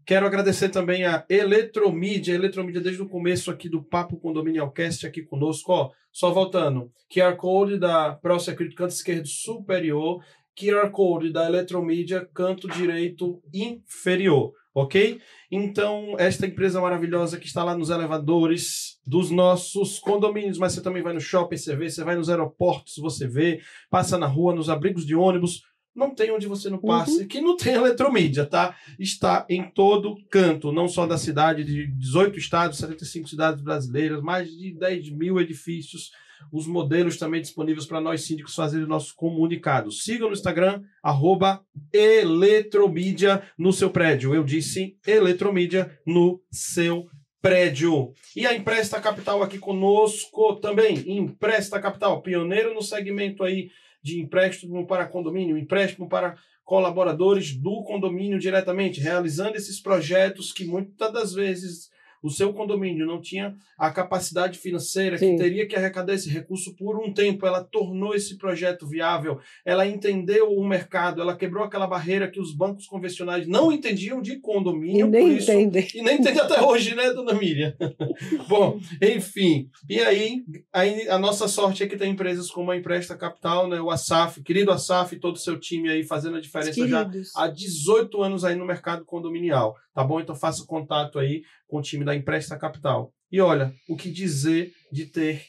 [0.05, 5.23] Quero agradecer também a Eletromídia, Eletromídia desde o começo aqui do Papo Condominial Cast aqui
[5.23, 10.21] conosco, ó, só voltando, QR Code da ProSecurity canto esquerdo superior,
[10.59, 15.21] QR Code da Eletromídia canto direito inferior, ok?
[15.51, 21.03] Então, esta empresa maravilhosa que está lá nos elevadores dos nossos condomínios, mas você também
[21.03, 23.61] vai no shopping, você vê, você vai nos aeroportos, você vê,
[23.91, 25.63] passa na rua, nos abrigos de ônibus,
[25.95, 28.75] não tem onde você não passe, que não tem eletromídia, tá?
[28.99, 34.51] Está em todo canto, não só da cidade, de 18 estados, 75 cidades brasileiras, mais
[34.51, 36.11] de 10 mil edifícios,
[36.51, 40.05] os modelos também disponíveis para nós síndicos fazerem nossos comunicados.
[40.05, 44.35] Siga no Instagram, arroba Eletromídia no seu prédio.
[44.35, 47.07] Eu disse Eletromídia no seu
[47.41, 48.13] prédio.
[48.37, 51.03] E a Empresta Capital aqui conosco também.
[51.07, 53.71] Empresta Capital, pioneiro no segmento aí
[54.03, 61.13] de empréstimo para condomínio, empréstimo para colaboradores do condomínio diretamente, realizando esses projetos que muitas
[61.13, 61.91] das vezes
[62.23, 65.33] o seu condomínio não tinha a capacidade financeira Sim.
[65.37, 67.47] que teria que arrecadar esse recurso por um tempo.
[67.47, 72.55] Ela tornou esse projeto viável, ela entendeu o mercado, ela quebrou aquela barreira que os
[72.55, 75.07] bancos convencionais não entendiam de E condomínio.
[75.07, 75.89] nem por isso, entendem.
[75.95, 77.75] e nem entende até hoje, né, dona Miriam?
[78.49, 79.69] Bom, enfim.
[79.89, 83.81] E aí, aí, a nossa sorte é que tem empresas como a Empresta Capital, né,
[83.81, 87.33] o Asaf, querido Asaf e todo o seu time aí fazendo a diferença já queridos.
[87.37, 90.21] há 18 anos aí no mercado condominial, tá bom?
[90.21, 91.43] Então faça contato aí
[91.73, 93.15] com o time da Empresta Capital.
[93.31, 95.47] E olha, o que dizer de ter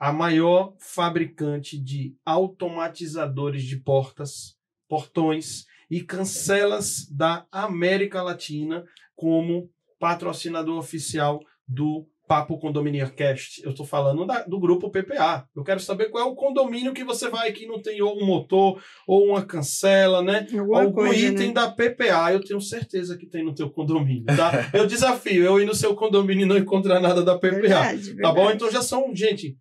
[0.00, 4.56] a maior fabricante de automatizadores de portas,
[4.88, 13.60] portões e cancelas da América Latina como patrocinador oficial do Papo Condomínio Cast.
[13.64, 15.44] Eu estou falando da- do grupo PPA.
[15.56, 18.24] Eu quero saber qual é o condomínio que você vai que não tem ou um
[18.24, 20.46] motor ou uma cancela, né?
[20.56, 21.52] Alguma Algum coisa, item né?
[21.54, 24.70] da PPA, eu tenho certeza que tem no teu condomínio, tá?
[24.72, 27.50] Eu desafio eu ir no seu condomínio e não encontrar nada da PPA.
[27.62, 28.34] Verdade, Tá bom?
[28.34, 28.54] verdade.
[28.54, 29.56] Então já são, gente,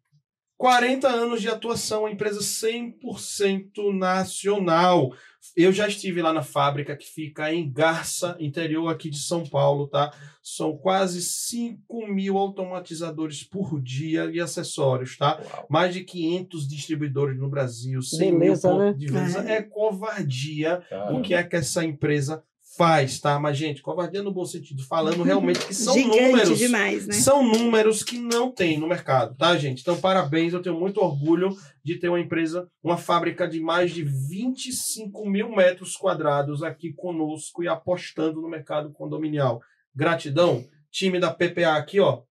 [0.55, 5.11] 40 anos de atuação, empresa 100% nacional.
[5.55, 9.87] Eu já estive lá na fábrica que fica em Garça, interior aqui de São Paulo,
[9.87, 10.13] tá?
[10.41, 15.39] São quase 5 mil automatizadores por dia e acessórios, tá?
[15.39, 15.67] Uau.
[15.69, 18.85] Mais de 500 distribuidores no Brasil, 100 Beleza, mil né?
[18.85, 19.51] pontos de venda.
[19.51, 19.57] É.
[19.57, 22.43] É covardia Cara, o que é que essa empresa
[22.77, 23.39] faz, tá?
[23.39, 26.57] Mas, gente, covardia no bom sentido, falando realmente que são números.
[26.57, 27.13] demais, né?
[27.13, 29.81] São números que não tem no mercado, tá, gente?
[29.81, 34.03] Então, parabéns, eu tenho muito orgulho de ter uma empresa, uma fábrica de mais de
[34.03, 39.61] 25 mil metros quadrados aqui conosco e apostando no mercado condominial.
[39.95, 42.21] Gratidão, time da PPA aqui, ó.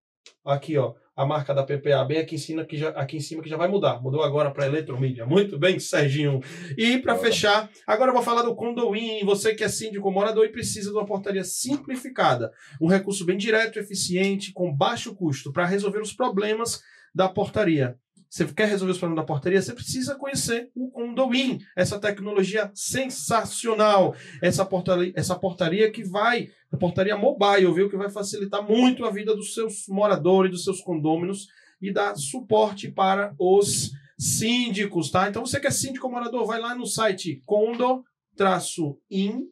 [0.45, 0.93] Aqui, ó.
[1.19, 3.57] A marca da PPA, bem aqui em cima, que já, aqui em cima, que já
[3.57, 4.01] vai mudar.
[4.01, 5.25] Mudou agora para Eletromídia.
[5.25, 6.39] Muito bem, Serginho.
[6.77, 9.25] E para fechar, agora eu vou falar do Condoin.
[9.25, 12.53] Você que é síndico morador e precisa de uma portaria simplificada.
[12.79, 16.81] Um recurso bem direto, eficiente, com baixo custo para resolver os problemas
[17.13, 17.97] da portaria.
[18.29, 19.59] Você quer resolver os problemas da portaria?
[19.59, 26.77] Você precisa conhecer o Condoin, essa tecnologia sensacional, essa portaria, essa portaria que vai, a
[26.77, 27.89] portaria mobile, viu?
[27.89, 31.47] Que vai facilitar muito a vida dos seus moradores, dos seus condôminos
[31.81, 35.27] e dar suporte para os síndicos, tá?
[35.27, 39.49] Então você que é síndico ou morador, vai lá no site condo-in,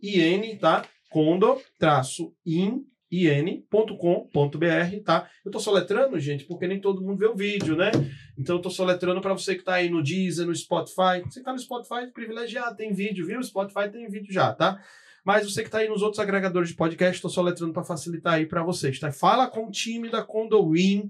[0.60, 0.86] tá?
[1.10, 5.30] condo-in in.com.br, tá?
[5.46, 7.92] Eu tô soletrando, gente, porque nem todo mundo vê o vídeo, né?
[8.38, 11.22] Então eu tô soletrando para você que tá aí no Deezer, no Spotify.
[11.26, 13.42] Você que tá no Spotify, privilegiado, tem vídeo, viu?
[13.42, 14.80] Spotify tem vídeo já, tá?
[15.26, 18.46] Mas você que tá aí nos outros agregadores de podcast, tô soletrando para facilitar aí
[18.46, 19.12] para vocês, tá?
[19.12, 21.10] Fala com o time da Condowin,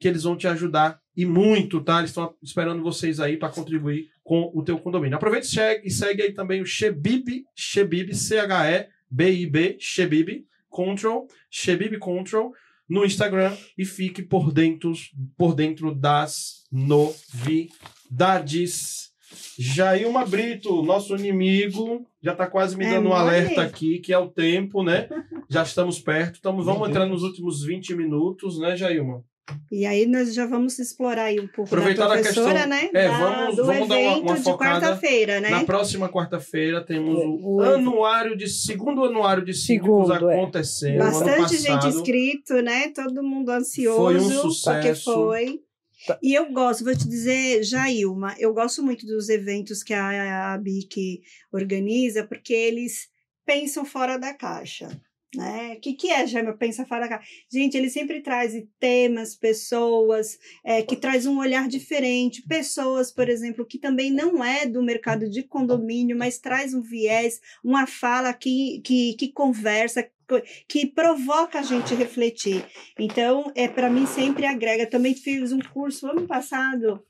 [0.00, 1.98] que eles vão te ajudar e muito, tá?
[1.98, 5.16] Eles estão esperando vocês aí para contribuir com o teu condomínio.
[5.16, 12.50] Aproveita e segue, segue aí também o Shebib, Shebib, C-H-E-B-I-B, Shebib, Control, Shebib Control,
[12.88, 14.92] no Instagram e fique por dentro,
[15.36, 16.64] por dentro das
[18.10, 19.12] novidades.
[19.58, 23.20] Jailma Brito, nosso inimigo, já está quase me É dando um mole.
[23.20, 25.08] alerta aqui, que é o tempo, né?
[25.48, 29.22] Já estamos perto, estamos, vamos entrar nos últimos 20 minutos, né, Jailma?
[29.72, 32.90] E aí nós já vamos explorar aí um pouco Aproveitar da a professora, questão- né?
[32.94, 35.50] é, Da- vamos- do vamos dar uma- evento uma de quarta-feira, né?
[35.50, 40.16] Na próxima quarta-feira temos o, O- o- anuário de segundo anuário de Segundo, é.
[40.36, 41.00] acontecendo.
[41.02, 42.88] ano Bastante gente inscrito, né?
[42.94, 43.96] Todo mundo ansioso.
[43.98, 45.12] Foi um Porque sucesso.
[45.12, 45.60] foi.
[46.06, 46.18] Tá.
[46.22, 50.58] E eu gosto, vou te dizer, Jailma, eu gosto muito dos eventos que a, a
[50.58, 51.20] BIC
[51.52, 53.08] organiza, porque eles
[53.46, 54.88] pensam fora da caixa.
[55.34, 55.74] Né?
[55.76, 57.24] O que, que é, Jaima, pensa da caixa?
[57.50, 63.64] Gente, ele sempre traz temas, pessoas, é, que traz um olhar diferente, pessoas, por exemplo,
[63.64, 68.82] que também não é do mercado de condomínio, mas traz um viés, uma fala que,
[68.84, 72.62] que, que conversa, co- que provoca a gente refletir.
[72.98, 74.86] Então, é para mim sempre agrega.
[74.86, 77.02] Também fiz um curso ano passado,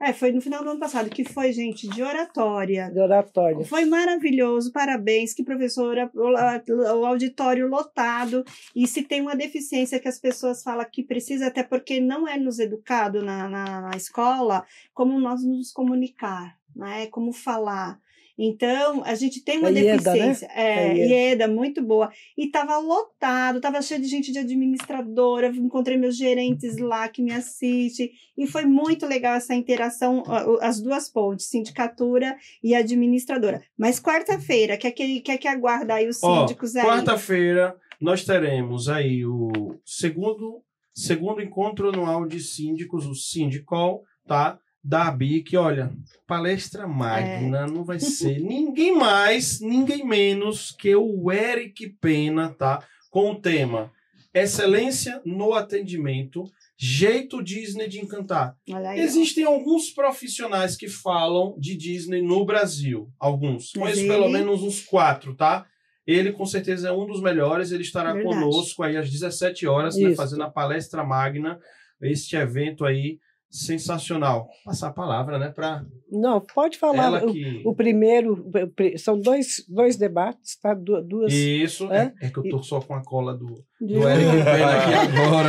[0.00, 2.88] é, foi no final do ano passado, que foi, gente, de oratória.
[2.88, 3.64] de oratório.
[3.64, 8.44] Foi maravilhoso, parabéns, que professora, o, o auditório lotado,
[8.76, 12.36] e se tem uma deficiência que as pessoas falam que precisa, até porque não é
[12.38, 17.06] nos educado na, na, na escola, como nós nos comunicar, né?
[17.08, 17.98] como falar.
[18.38, 19.96] Então, a gente tem uma A IEDA, né?
[19.96, 20.46] deficiência.
[20.54, 21.14] É, A IEDA.
[21.14, 22.10] IEDA, muito boa.
[22.36, 27.32] E estava lotado, estava cheio de gente de administradora, encontrei meus gerentes lá que me
[27.32, 30.22] assistem, e foi muito legal essa interação,
[30.60, 33.62] as duas pontes, sindicatura e administradora.
[33.76, 36.84] Mas quarta-feira, quer que, quer que aguarda aí os síndicos aí?
[36.84, 40.62] Quarta-feira nós teremos aí o segundo,
[40.94, 44.58] segundo encontro anual de síndicos, o Sindicol, tá?
[44.82, 45.92] Da BIC, olha,
[46.26, 52.82] palestra magna, não vai ser ninguém mais, ninguém menos que o Eric Pena, tá?
[53.10, 53.92] Com o tema
[54.32, 56.44] Excelência no atendimento,
[56.76, 58.54] jeito Disney de encantar.
[58.96, 63.10] Existem alguns profissionais que falam de Disney no Brasil.
[63.18, 63.72] Alguns.
[63.72, 65.66] Conheço pelo menos uns quatro, tá?
[66.06, 67.72] Ele com certeza é um dos melhores.
[67.72, 68.34] Ele estará Verdade.
[68.34, 71.58] conosco aí às 17 horas, né, fazendo a palestra magna.
[72.00, 73.18] Este evento aí
[73.50, 74.48] sensacional.
[74.64, 77.04] Passar a palavra, né, para Não, pode falar.
[77.04, 77.62] ela O, que.
[77.64, 80.74] o primeiro, o pri- são dois, dois debates, tá?
[80.74, 81.32] Du- Duas.
[81.32, 82.12] Isso, É?
[82.20, 83.46] é, é que eu tô só com a cola do,
[83.80, 84.30] do Eric.
[84.44, 85.48] Pena aqui agora.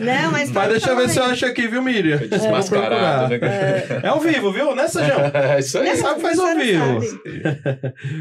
[0.00, 1.30] Não, mas, Mas deixa eu ver se eu aí.
[1.32, 2.18] acho aqui, viu, Miriam?
[2.18, 3.38] Foi desmascarado, né?
[4.02, 4.74] É ao vivo, viu?
[4.74, 5.20] Né, Sejão?
[5.34, 5.84] É isso aí.
[5.86, 7.00] Quem sabe faz ao vivo.
[7.02, 7.20] sabe.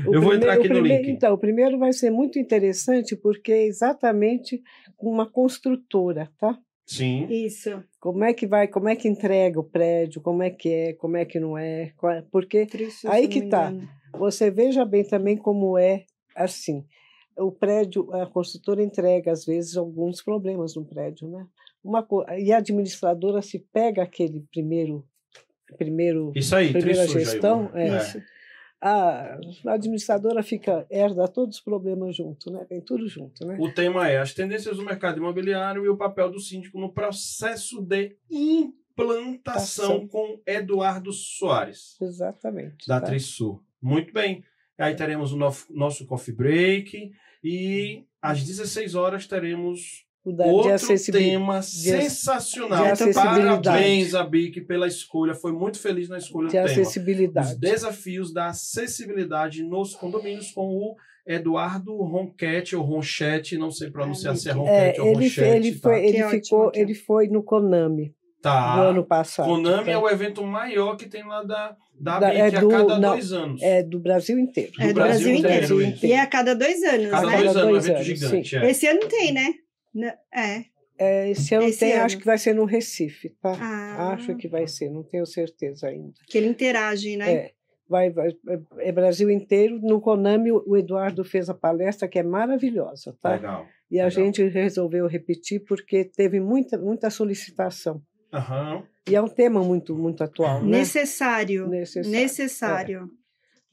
[0.07, 1.16] O Eu vou entrar aqui no primeiro- link.
[1.16, 4.62] Então, o primeiro vai ser muito interessante porque é exatamente
[5.00, 6.55] uma construtora, tá?
[6.89, 7.28] Sim.
[7.29, 7.83] Isso.
[7.99, 11.17] Como é que vai, como é que entrega o prédio, como é que é, como
[11.17, 13.70] é que não é, é- porque Triste, Aí que tá.
[13.71, 13.87] engano.
[14.17, 16.05] você veja bem também como é
[16.36, 16.83] assim.
[17.37, 21.45] O prédio, a construtora entrega às vezes alguns problemas no prédio, né?
[21.83, 22.05] Uma
[22.39, 25.05] e a administradora se pega aquele primeiro
[25.78, 27.93] primeiro Isso aí, primeira gestão, Jair.
[27.93, 28.21] é, Isso.
[28.82, 29.38] A,
[29.68, 32.66] administradora fica herda todos os problemas junto, né?
[32.70, 33.58] Vem tudo junto, né?
[33.60, 37.82] O tema é as tendências do mercado imobiliário e o papel do síndico no processo
[37.82, 40.08] de implantação Tação.
[40.08, 42.88] com Eduardo Soares, Exatamente.
[42.88, 43.08] da tá?
[43.08, 43.62] Trisul.
[43.82, 44.43] Muito bem.
[44.78, 45.38] Aí teremos o
[45.70, 47.12] nosso coffee break
[47.43, 51.32] e às 16 horas teremos O da, de outro acessibilidade.
[51.32, 52.84] tema sensacional.
[52.84, 53.62] de acessibilidade.
[53.64, 55.34] Parabéns a BIC pela escolha.
[55.34, 56.66] Foi muito feliz na escolha De do tema.
[56.82, 57.47] acessibilidade.
[57.54, 60.96] Os desafios da acessibilidade nos condomínios com o
[61.28, 65.47] Eduardo Ronquete ou Ronchete, não sei pronunciar se é É, Ronquete ou ele, Ronchete.
[65.47, 65.89] ele, tá?
[65.89, 68.76] foi, ele, ótimo, ficou, que ele foi no Konami Tá.
[68.78, 69.46] do ano passado.
[69.47, 69.92] Konami tá?
[69.92, 72.97] é o evento maior que tem lá da, da, Da- BIC é a do- cada
[73.00, 73.62] não, dois anos.
[73.62, 74.72] É do Brasil inteiro.
[74.80, 75.82] É do Brasil inteiro.
[75.84, 76.00] inteiro.
[76.08, 77.38] E é a cada dois anos, Cada né?
[77.38, 78.56] dois Cada anos, um dois evento gigante.
[78.56, 78.72] é.
[78.72, 79.54] Esse ano tem, né?
[79.93, 80.66] N- É.
[81.01, 82.03] É, esse ano Esse tem, ano.
[82.03, 83.53] acho que vai ser no Recife, tá?
[83.57, 86.13] Ah, Acho que vai ser, não tenho certeza ainda.
[86.28, 87.32] que ele interage, né?
[87.33, 87.51] É,
[87.87, 88.36] vai, vai,
[88.79, 89.79] é Brasil inteiro.
[89.82, 93.32] No Konami, o Eduardo fez a palestra que é maravilhosa, tá?
[93.32, 93.66] Legal.
[93.89, 94.25] E a legal.
[94.25, 98.01] gente resolveu repetir porque teve muita, muita solicitação.
[98.33, 98.83] Aham.
[99.09, 100.79] E é um tema muito, muito atual, né?
[100.79, 101.66] Necessário.
[101.70, 102.11] Necessário.
[102.11, 103.09] Necessário.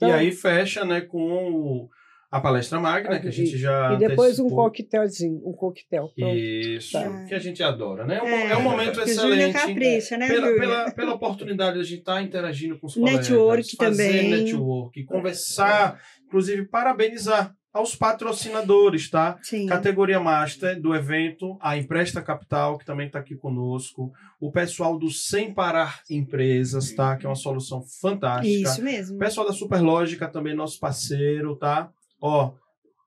[0.01, 1.90] E aí fecha né, com o-
[2.36, 3.94] a palestra magna, que a gente já.
[3.94, 4.64] E depois um antecipou.
[4.64, 6.10] coquetelzinho, um coquetel.
[6.16, 6.36] Pronto.
[6.36, 7.24] Isso, Tá.
[7.24, 8.16] que a gente adora, né?
[8.18, 9.52] É um, É, é um momento Júnior excelente.
[9.54, 13.70] capricha, né, pela, pela, pela oportunidade de a gente estar interagindo com os Network colegas,
[13.72, 14.30] fazer também.
[14.44, 19.38] network, conversar, inclusive parabenizar aos patrocinadores, tá?
[19.42, 19.66] Sim.
[19.66, 24.10] Categoria Master do evento, a Empresta Capital, que também está aqui conosco,
[24.40, 27.16] o pessoal do Sem Parar Empresas, tá?
[27.16, 28.70] Que é uma solução fantástica.
[28.70, 29.16] Isso mesmo.
[29.16, 31.90] O pessoal da Superlógica também, nosso parceiro, tá?
[32.20, 32.52] Ó,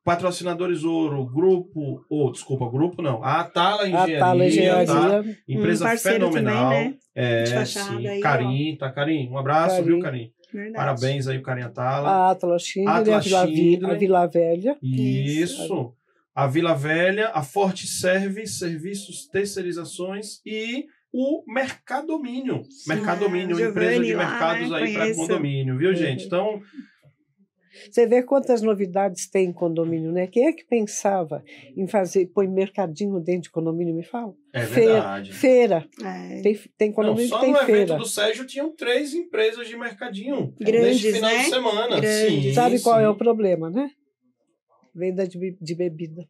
[0.03, 4.45] patrocinadores ouro, grupo, ou desculpa, grupo não, a Atala Engenharia, A Tala tá?
[4.47, 6.69] Engenharia, Empresa Um fenomenal.
[6.69, 6.97] também, né?
[7.15, 8.07] É, sim.
[8.07, 8.19] aí.
[8.21, 8.91] Carim, tá?
[8.91, 9.87] Carim, um abraço, Carim.
[9.87, 10.31] viu, Carim?
[10.51, 10.75] Verdade.
[10.75, 12.09] Parabéns aí, o Carim Atala.
[12.09, 13.91] a Atlas Schindler, Atlas a, Vila, Vi- Schindler.
[13.91, 14.77] a Vila Velha.
[14.81, 15.93] Isso.
[16.33, 22.61] A Vila Velha, a Forte Service, Serviços Terceirizações e o Mercadomínio.
[22.87, 24.77] Mercadomínio, Ah, uma empresa de lá, mercados né?
[24.77, 26.21] aí para condomínio, viu, gente?
[26.21, 26.25] Uhum.
[26.27, 26.61] Então,
[27.89, 30.27] Você vê quantas novidades tem em condomínio, né?
[30.27, 31.43] Quem é que pensava
[31.77, 34.33] em fazer, põe mercadinho dentro de condomínio, me fala?
[34.53, 34.93] é Feira.
[34.93, 35.33] verdade.
[35.33, 35.87] Feira.
[36.03, 36.41] É.
[36.41, 37.97] Tem, tem Não, condomínio só que tem no evento feira.
[37.97, 40.53] do Sérgio tinham três empresas de mercadinho.
[40.59, 41.37] Grandes, neste final né?
[41.43, 41.99] de semana.
[42.01, 42.43] Grandes.
[42.43, 43.03] Sim, Sabe qual sim.
[43.03, 43.89] é o problema, né?
[44.95, 46.25] Venda de, de bebida.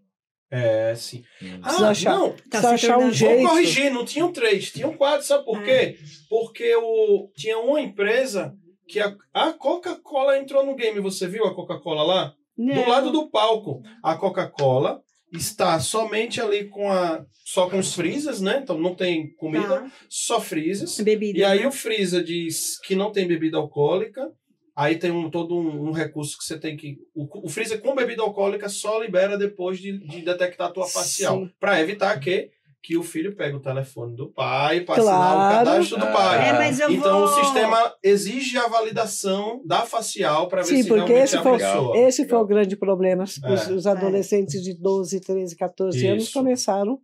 [0.52, 1.24] É, sim.
[1.40, 3.42] Precisa Ah, achar- não, Tá achar um jeito.
[3.42, 5.64] Vou corrigir, não tinham três, tinham quatro, sabe por É.
[5.94, 5.98] quê?
[6.28, 8.54] Porque o, tinha uma empresa
[8.90, 12.34] que a, a Coca-Cola entrou no game, você viu a Coca-Cola lá?
[12.58, 12.74] Não.
[12.74, 15.02] Do lado do palco, a Coca-Cola
[15.32, 18.60] está somente ali com a só com os freezers, né?
[18.62, 19.92] Então não tem comida, Tá.
[20.10, 21.00] só freezers.
[21.00, 21.40] Bebida.
[21.40, 21.68] E aí né?
[21.68, 24.28] o freezer diz que não tem bebida alcoólica.
[24.76, 26.98] Aí tem um, todo um, um recurso que você tem que.
[27.14, 31.40] O, o freezer com bebida alcoólica só libera depois de, de detectar a tua facial.
[31.40, 31.52] Sim.
[31.60, 32.50] Para evitar que,
[32.82, 35.66] que o filho pegue o telefone do pai para assinar o Claro.
[35.66, 36.50] cadastro do pai.
[36.50, 37.24] É, mas eu então vou...
[37.26, 41.40] o sistema exige a validação da facial para ver Sim, se porque realmente esse é
[41.40, 41.98] a foi, pessoa.
[41.98, 43.24] esse foi o grande problema.
[43.26, 43.74] Os, É.
[43.74, 46.34] os adolescentes de 12, 13, 14 anos Isso.
[46.34, 46.98] começaram a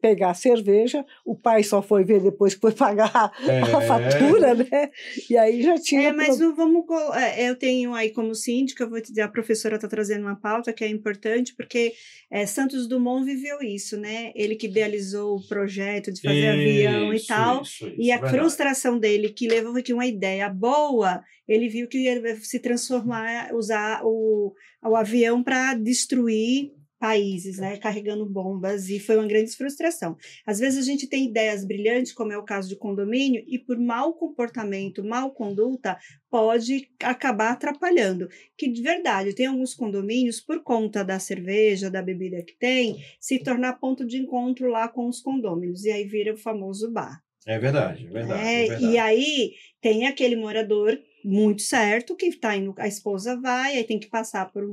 [0.00, 1.04] pegar cerveja.
[1.24, 3.60] O pai só foi ver depois que foi pagar É.
[3.60, 4.90] a fatura, né?
[5.30, 6.08] E aí já tinha.
[6.08, 6.84] É, mas pro- não vamos.
[7.16, 10.36] é, Eu tenho aí como síndica, eu vou te dizer, a professora está trazendo uma
[10.36, 11.92] pauta que é importante, porque
[12.30, 14.32] é, Santos Dumont viveu isso, né?
[14.34, 17.62] Ele que idealizou o projeto de fazer avião e Isso, tal.
[17.62, 18.38] isso, isso, E a verdade.
[18.38, 24.02] frustração dele, que levou que uma ideia boa, ele viu que ia se transformar, usar
[24.04, 24.52] o,
[24.84, 30.16] o avião para destruir países, né, carregando bombas, e foi uma grande frustração.
[30.46, 33.78] Às vezes a gente tem ideias brilhantes, como é o caso de condomínio, e por
[33.78, 35.98] mau comportamento, mal conduta,
[36.30, 38.28] pode acabar atrapalhando.
[38.56, 43.38] Que de verdade, tem alguns condomínios, por conta da cerveja, da bebida que tem, se
[43.38, 47.20] tornar ponto de encontro lá com os condôminos, e aí vira o famoso bar.
[47.46, 48.44] É verdade, é verdade.
[48.44, 48.84] É, é verdade.
[48.86, 53.98] E aí tem aquele morador muito certo que tá indo, a esposa vai, aí tem
[53.98, 54.64] que passar por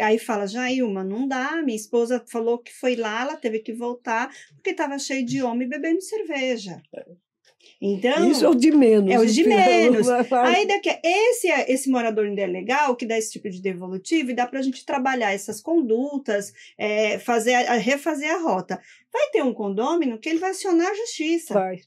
[0.00, 1.60] Aí fala, Jailma, não dá.
[1.62, 5.68] Minha esposa falou que foi lá, ela teve que voltar, porque estava cheio de homem
[5.68, 6.80] bebendo cerveja.
[7.78, 9.10] Então, Isso é o de menos.
[9.10, 10.08] É o de menos.
[10.32, 14.34] Aí daqui, esse, esse morador ainda é legal, que dá esse tipo de devolutivo, e
[14.34, 18.80] dá para a gente trabalhar essas condutas, é, fazer, refazer a rota.
[19.12, 21.80] Vai ter um condômino que ele vai acionar a justiça, Vai,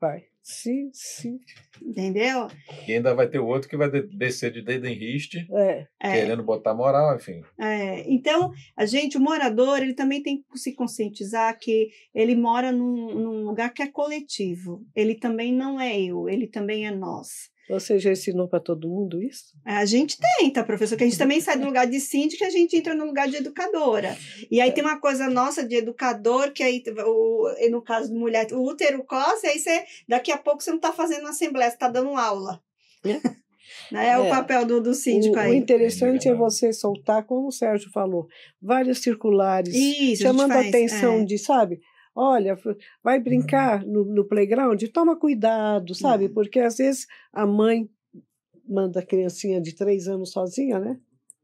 [0.00, 0.33] vai.
[0.46, 1.40] Sim, sim.
[1.82, 2.48] entendeu?
[2.86, 5.86] E ainda vai ter o outro que vai de- descer de dedo em riste, É,
[5.98, 7.40] É, querendo botar moral, enfim.
[7.58, 8.04] é.
[8.12, 13.14] Então, a gente, o morador, ele também tem que se conscientizar que ele mora num,
[13.14, 14.84] num lugar que é coletivo.
[14.94, 17.48] Ele também não é eu, ele também é nós.
[17.68, 19.54] Você já ensinou para todo mundo isso?
[19.64, 22.76] A gente tenta, professor, que a gente também sai do lugar de síndica, a gente
[22.76, 24.16] entra no lugar de educadora.
[24.50, 28.46] E aí tem uma coisa nossa de educador, que aí, o, no caso de mulher,
[28.52, 31.76] o útero coce, aí você, daqui a pouco você não está fazendo uma assembleia, você
[31.76, 32.60] está dando aula.
[33.04, 33.18] É.
[33.90, 34.08] Né?
[34.08, 34.28] É o É.
[34.30, 35.56] papel do, do síndico o, o aí.
[35.56, 36.48] interessante é Legal.
[36.48, 38.26] você soltar, como o Sérgio falou,
[38.62, 41.24] várias circulares, Isso, chamando a a atenção é.
[41.24, 41.80] de, sabe?
[42.14, 42.56] Olha,
[43.02, 46.26] vai brincar no, no playground, toma cuidado, sabe?
[46.26, 46.34] Uhum.
[46.34, 47.88] Porque às vezes a mãe
[48.68, 50.96] manda a criancinha de três anos sozinha, né?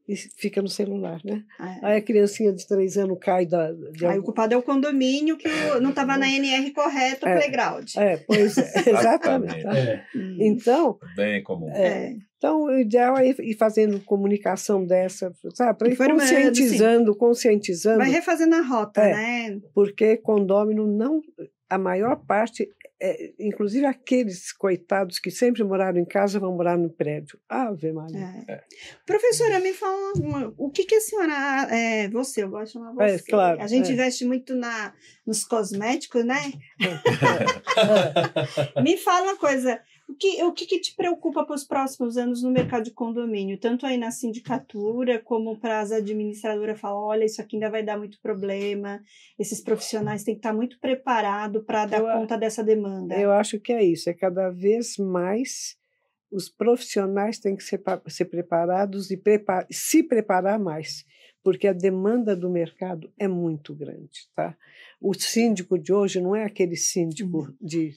[0.09, 1.45] E fica no celular, né?
[1.61, 1.87] É.
[1.87, 3.71] Aí a criancinha de três anos cai da.
[3.73, 5.49] de Aí o culpado é o condomínio que
[5.81, 7.37] não estava na NR correto, o É.
[7.37, 7.89] playground.
[7.97, 9.63] É, pois é, exatamente.
[9.63, 9.77] tá?
[9.79, 10.05] É.
[10.17, 10.37] Hum.
[10.41, 11.71] Então, Bem comum.
[11.71, 12.17] É.
[12.41, 15.79] Então, o ideal é ir fazendo comunicação dessa, sabe?
[15.79, 19.13] Para ir conscientizando, conscientizando, Vai refazendo a rota, É.
[19.51, 19.61] né?
[19.75, 21.21] porque condômino não.
[21.69, 22.67] A maior parte,
[23.01, 27.39] é, inclusive aqueles coitados que sempre moraram em casa, vão morar no prédio.
[27.47, 28.43] Ave Maria.
[28.49, 28.63] É.
[29.07, 31.69] Professora, me fala uma- o que, que a senhora.
[31.71, 33.31] É, você, eu gosto de chamar É, você.
[33.31, 33.93] claro, A gente é.
[33.93, 34.95] investe muito na,
[35.27, 36.41] nos cosméticos, né?
[38.83, 39.79] Me fala uma coisa.
[40.11, 43.57] O que, o que, que te preocupa para os próximos anos no mercado de condomínio?
[43.61, 47.97] Tanto aí na sindicatura, como para as administradoras falar, olha, isso aqui ainda vai dar
[47.97, 49.01] muito problema.
[49.39, 53.17] Esses profissionais têm que estar muito preparados para dar Eu conta dessa demanda.
[53.17, 55.79] Eu acho que é isso, é cada vez mais
[56.33, 61.05] os profissionais têm que ser, ser preparados e prepa- se preparar mais,
[61.43, 64.29] porque a demanda do mercado é muito grande.
[64.35, 64.57] Tá?
[65.01, 67.55] O síndico de hoje não é aquele síndico Uhum.
[67.61, 67.95] de.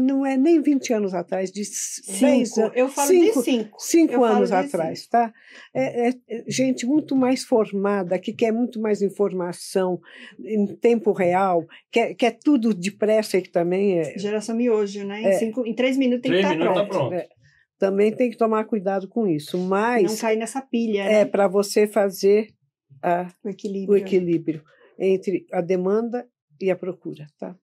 [0.00, 2.60] Não é nem 20 anos atrás, de 10 Cinco.
[2.60, 2.76] anos.
[2.76, 3.76] Eu falo cinco, de cinco.
[3.80, 5.32] Cinco Eu falo anos de atrás, tá?
[5.72, 9.98] É, é- é gente muito mais formada, que quer muito mais informação
[10.38, 15.22] em tempo real, quer, quer tudo depressa, que também é, Geração miojo, né?
[15.22, 15.32] Em, É.
[15.38, 17.08] cinco, em três minutos tem Três que estar minutos tá pronto.
[17.10, 17.28] pronto.
[17.76, 19.56] É, também tem que tomar cuidado com isso.
[19.58, 21.24] Não Mas cair nessa pilha, é né?
[21.24, 22.48] para você fazer
[23.02, 23.92] a- O equilíbrio.
[23.92, 24.62] o equilíbrio
[24.98, 26.26] entre a demanda
[26.60, 27.54] e a procura, tá?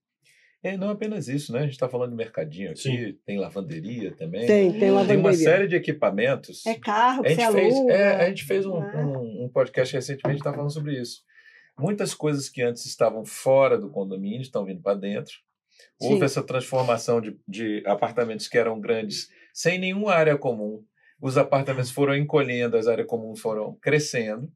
[0.64, 1.58] É, não apenas isso, né?
[1.58, 3.18] A gente está falando de mercadinho aqui, Sim.
[3.26, 4.46] tem lavanderia também.
[4.46, 5.32] Tem, tem uma Tem uma lavanderia.
[5.44, 6.64] série de equipamentos.
[6.66, 7.92] É carro a que gente fez, aluga.
[7.92, 9.04] é, a gente fez um, né?
[9.04, 11.22] um, um podcast recentemente que está falando sobre isso.
[11.76, 15.32] Muitas coisas que antes estavam fora do condomínio estão vindo para dentro.
[16.00, 16.24] Houve Sim.
[16.24, 20.82] essa transformação de, de apartamentos que eram grandes, sem nenhuma área comum.
[21.20, 24.48] Os apartamentos foram encolhendo, as áreas comuns foram crescendo.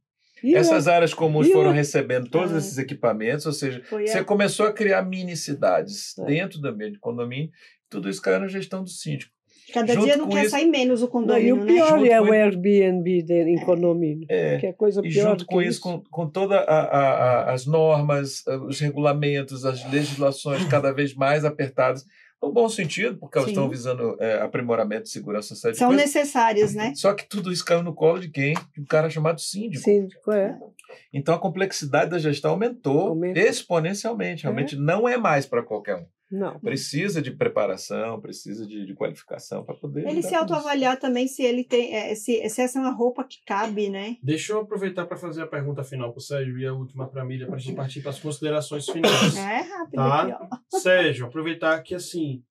[0.45, 2.59] E Essas áreas comuns e foram o- recebendo todos Ah.
[2.59, 6.25] esses equipamentos, ou seja, Foi você a- começou a criar mini cidades É.
[6.25, 7.51] dentro do ambiente de condomínio.
[7.89, 9.33] Tudo isso caiu na gestão do síndico.
[9.73, 11.73] Cada junto dia não quer isso- sair menos o Não, e condomínio, o né?
[11.73, 14.59] pior Junto é o Airbnb de, em condomínio, É.
[14.59, 18.45] que é coisa E pior junto do com que isso, com, com todas as normas,
[18.47, 22.05] eh, os regulamentos, as legislações cada vez mais apertadas,
[22.43, 25.93] no bom sentido, porque elas estão visando eh, aprimoramento de segurança São coisa.
[26.03, 26.93] necessários, né?
[26.95, 28.55] Só que tudo isso caiu no colo de quem?
[28.75, 29.83] De um cara chamado síndico.
[29.83, 30.57] síndico, é.
[31.13, 33.43] Então a complexidade da gestão aumentou Aumentou.
[33.43, 34.43] exponencialmente.
[34.45, 36.07] Realmente não é mais para qualquer um.
[36.31, 36.59] Não.
[36.59, 40.09] Precisa de preparação, precisa de, de qualificação para poder.
[40.09, 43.39] Ele se autoavaliar também se ele tem, é, se, se essa é uma roupa que
[43.47, 44.17] cabe, né?
[44.23, 47.23] Deixa eu aproveitar para fazer a pergunta final para o Sérgio e a última para
[47.23, 49.37] a Mília, para a gente partir para as considerações finais.
[49.37, 50.23] É rápido Tá.
[50.23, 50.57] aqui, ó.
[50.81, 52.43] Sérgio, aproveitar que assim,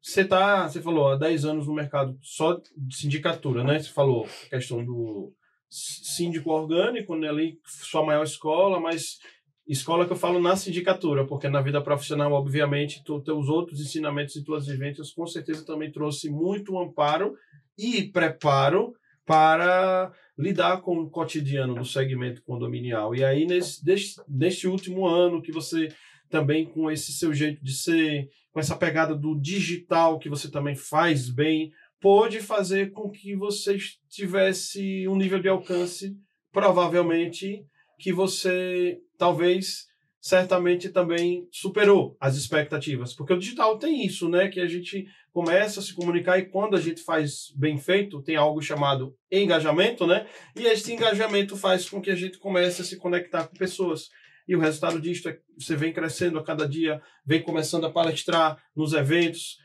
[0.00, 3.80] você tá, você falou, há 10 anos no mercado só de sindicatura, né?
[3.80, 5.32] Você falou a questão do
[5.68, 7.28] síndico orgânico, né?
[7.28, 9.18] Ali, sua maior escola, mas
[9.66, 14.36] escola que eu falo na sindicatura, porque na vida profissional, obviamente, tu, teus outros ensinamentos
[14.36, 17.34] e tuas vivências com certeza também trouxe muito amparo
[17.78, 23.14] e preparo para lidar com o cotidiano do segmento condominial.
[23.14, 23.82] E aí, nesse,
[24.28, 25.88] neste último ano que você
[26.28, 30.74] também com esse seu jeito de ser, com essa pegada do digital que você também
[30.74, 33.78] faz bem, pôde fazer com que você
[34.10, 36.14] tivesse um nível de alcance,
[36.52, 37.64] provavelmente,
[37.98, 39.86] que você talvez
[40.20, 45.80] certamente também superou as expectativas, porque o digital tem isso, né, que a gente começa
[45.80, 50.26] a se comunicar e quando a gente faz bem feito, tem algo chamado engajamento, né?
[50.56, 54.08] E este engajamento faz com que a gente comece a se conectar com pessoas.
[54.46, 58.62] E o resultado disto é você vem crescendo a cada dia, vem começando a palestrar
[58.76, 59.58] nos eventos,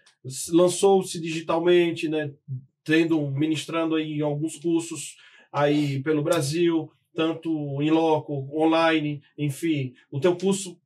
[0.51, 2.31] lançou-se digitalmente, né?
[2.84, 5.15] Tendo, ministrando aí alguns cursos
[5.53, 10.79] aí pelo Brasil, tanto em loco, online, enfim, o teu curso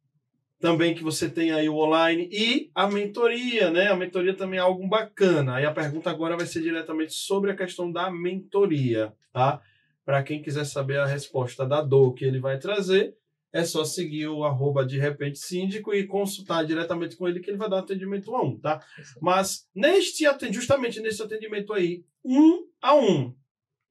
[0.60, 3.89] também que você tem aí o online e a mentoria, né?
[3.89, 5.57] A mentoria também é algo bacana.
[5.57, 9.61] Aí a pergunta agora vai ser diretamente sobre a questão da mentoria, tá?
[10.03, 13.15] Para quem quiser saber a resposta da dor que ele vai trazer,
[13.51, 17.57] é só seguir o arroba de repente síndico e consultar diretamente com ele que ele
[17.57, 18.84] vai dar atendimento a um, tá?
[19.22, 23.35] Mas neste atendimento, justamente nesse atendimento aí, um a um,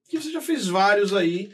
[0.09, 1.53] que você já fez vários aí,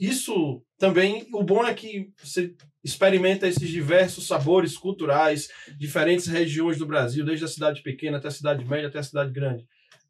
[0.00, 6.86] isso também, o bom é que você experimenta esses diversos sabores culturais, diferentes regiões do
[6.86, 9.66] Brasil, desde a cidade pequena até a cidade média, até a cidade grande.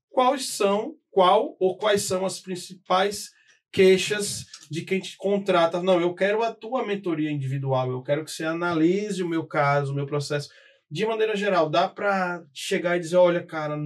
[0.09, 3.31] Quais são, qual ou quais são as principais
[3.73, 5.83] queixas de quem te contrata?
[5.83, 9.93] Não, eu quero a tua mentoria individual, eu quero que você analise o meu caso,
[9.93, 10.51] o meu processo.
[10.91, 13.77] De maneira geral, dá para chegar e dizer, olha, cara,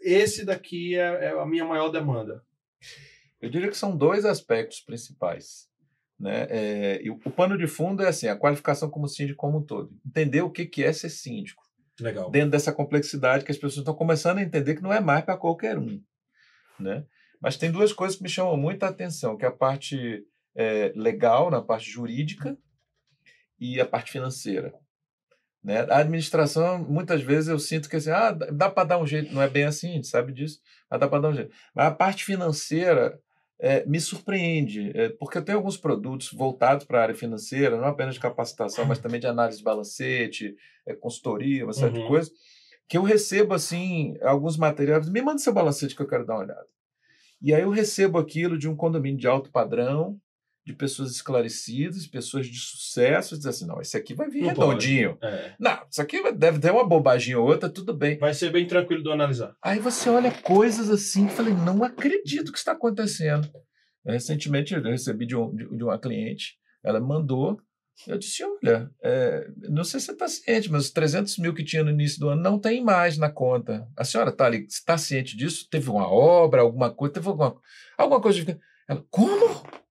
[0.00, 2.42] esse daqui é, é a minha maior demanda.
[3.42, 5.68] Eu diria que são dois aspectos principais.
[6.18, 6.46] Né?
[6.48, 9.92] É, o pano de fundo é assim, a qualificação como síndico como um todo.
[10.06, 11.62] Entender o que, que é ser síndico.
[12.00, 12.30] Legal.
[12.30, 15.36] Dentro dessa complexidade que as pessoas estão começando a entender que não é mais para
[15.36, 16.00] qualquer um.
[16.78, 17.04] Né?
[17.40, 20.24] Mas tem duas coisas que me chamam muita atenção, que é a parte
[20.54, 22.56] é, legal, na parte jurídica,
[23.58, 24.72] e a parte financeira.
[25.62, 25.80] Né?
[25.88, 29.42] A administração, muitas vezes eu sinto que assim, ah, dá para dar um jeito, não
[29.42, 30.60] é bem assim, a gente sabe disso,
[30.90, 31.54] mas dá para dar um jeito.
[31.74, 33.20] Mas a parte financeira,
[33.62, 37.86] é, me surpreende, é, porque eu tenho alguns produtos voltados para a área financeira, não
[37.86, 42.02] apenas de capacitação, mas também de análise de balancete, é, consultoria, uma série uhum.
[42.02, 42.32] de coisas,
[42.88, 46.42] que eu recebo, assim, alguns materiais, me manda seu balancete que eu quero dar uma
[46.42, 46.66] olhada.
[47.40, 50.20] E aí eu recebo aquilo de um condomínio de alto padrão,
[50.64, 55.18] de pessoas esclarecidas, pessoas de sucesso, dizer assim, não, esse aqui vai vir não redondinho.
[55.20, 55.54] É.
[55.58, 58.18] Não, isso aqui deve ter uma bobagem ou outra, tudo bem.
[58.18, 59.56] Vai ser bem tranquilo de analisar.
[59.60, 63.50] Aí você olha coisas assim, falei, não acredito que está acontecendo.
[64.06, 67.60] Recentemente eu recebi de, um, de, uma cliente, ela mandou,
[68.06, 71.64] eu disse, olha, é, não sei se você está ciente, mas os 300 mil que
[71.64, 73.86] tinha no início do ano não tem mais na conta.
[73.96, 75.68] A senhora está ali, está ciente disso?
[75.68, 77.56] Teve uma obra, alguma coisa, teve alguma,
[77.96, 78.60] alguma coisa.
[78.88, 79.81] Ela, como?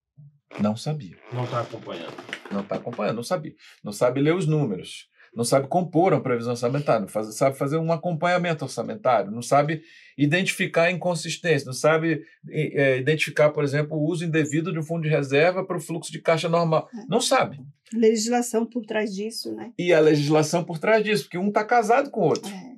[0.59, 1.17] Não sabia.
[1.31, 2.13] Não está acompanhando.
[2.51, 3.53] Não está acompanhando, não sabia.
[3.83, 5.09] Não sabe ler os números.
[5.33, 9.81] Não sabe compor uma previsão orçamentária, não faz, sabe fazer um acompanhamento orçamentário, não sabe
[10.17, 15.09] identificar inconsistência, não sabe é, identificar, por exemplo, o uso indevido de um fundo de
[15.09, 16.89] reserva para o fluxo de caixa normal.
[16.93, 17.05] É.
[17.07, 17.61] Não sabe.
[17.93, 19.71] Legislação por trás disso, né?
[19.79, 22.51] E a legislação por trás disso, porque um está casado com o outro.
[22.51, 22.71] É.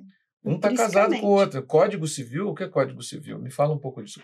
[0.44, 1.60] Um está casado com o outro.
[1.64, 3.38] Código Civil, o que é Código Civil?
[3.40, 4.20] Me fala um pouco disso.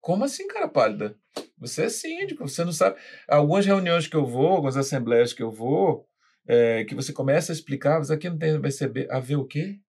[0.00, 1.16] Como assim, cara pálida?
[1.58, 2.98] Você é síndico, você não sabe.
[3.28, 6.06] Algumas reuniões que eu vou, algumas assembleias que eu vou,
[6.46, 9.08] é, que você começa a explicar, mas aqui não tem VCB.
[9.10, 9.80] A ver o quê?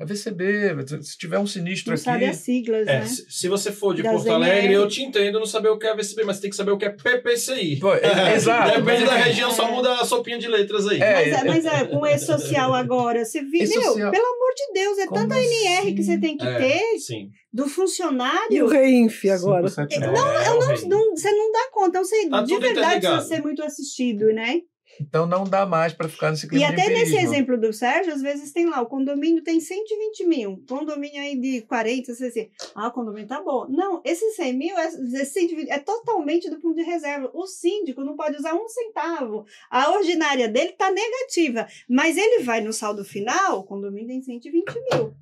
[0.00, 2.02] A VCB, se tiver um sinistro não aqui.
[2.02, 3.06] sabe as siglas, é, né?
[3.06, 5.86] Se, se, você for de das Porto Alegre, eu te entendo não saber o que
[5.86, 7.78] é VCB, mas tem que saber o que é PPCI.
[7.78, 8.80] Pô, é, exato.
[8.80, 11.00] Depende da região, só muda a sopinha de letras aí.
[11.00, 14.98] É, mas, é, mas é, com E-Social agora, você viu, meu, pelo amor de Deus,
[14.98, 15.66] é tanta assim?
[15.66, 16.98] NR que você tem que ter.
[16.98, 18.50] Sim do funcionário.
[18.50, 19.66] E o REINF agora.
[19.90, 21.98] É, não, eu não, não, você não dá conta.
[21.98, 24.62] Eu sei, tá de verdade precisa ser muito assistido, né?
[25.00, 28.22] Então não dá mais para ficar nesse clima E até nesse exemplo do Sérgio, às
[28.22, 32.50] vezes tem lá, o condomínio tem 120 mil, condomínio aí de 40, 60.
[32.74, 33.66] Ah, o condomínio tá bom.
[33.68, 37.30] Não, esses 100 mil é, 120, é totalmente do fundo de reserva.
[37.32, 39.44] O síndico não pode usar um centavo.
[39.70, 44.74] A ordinária dele tá negativa, mas ele vai no saldo final, o condomínio tem 120
[44.90, 45.14] mil.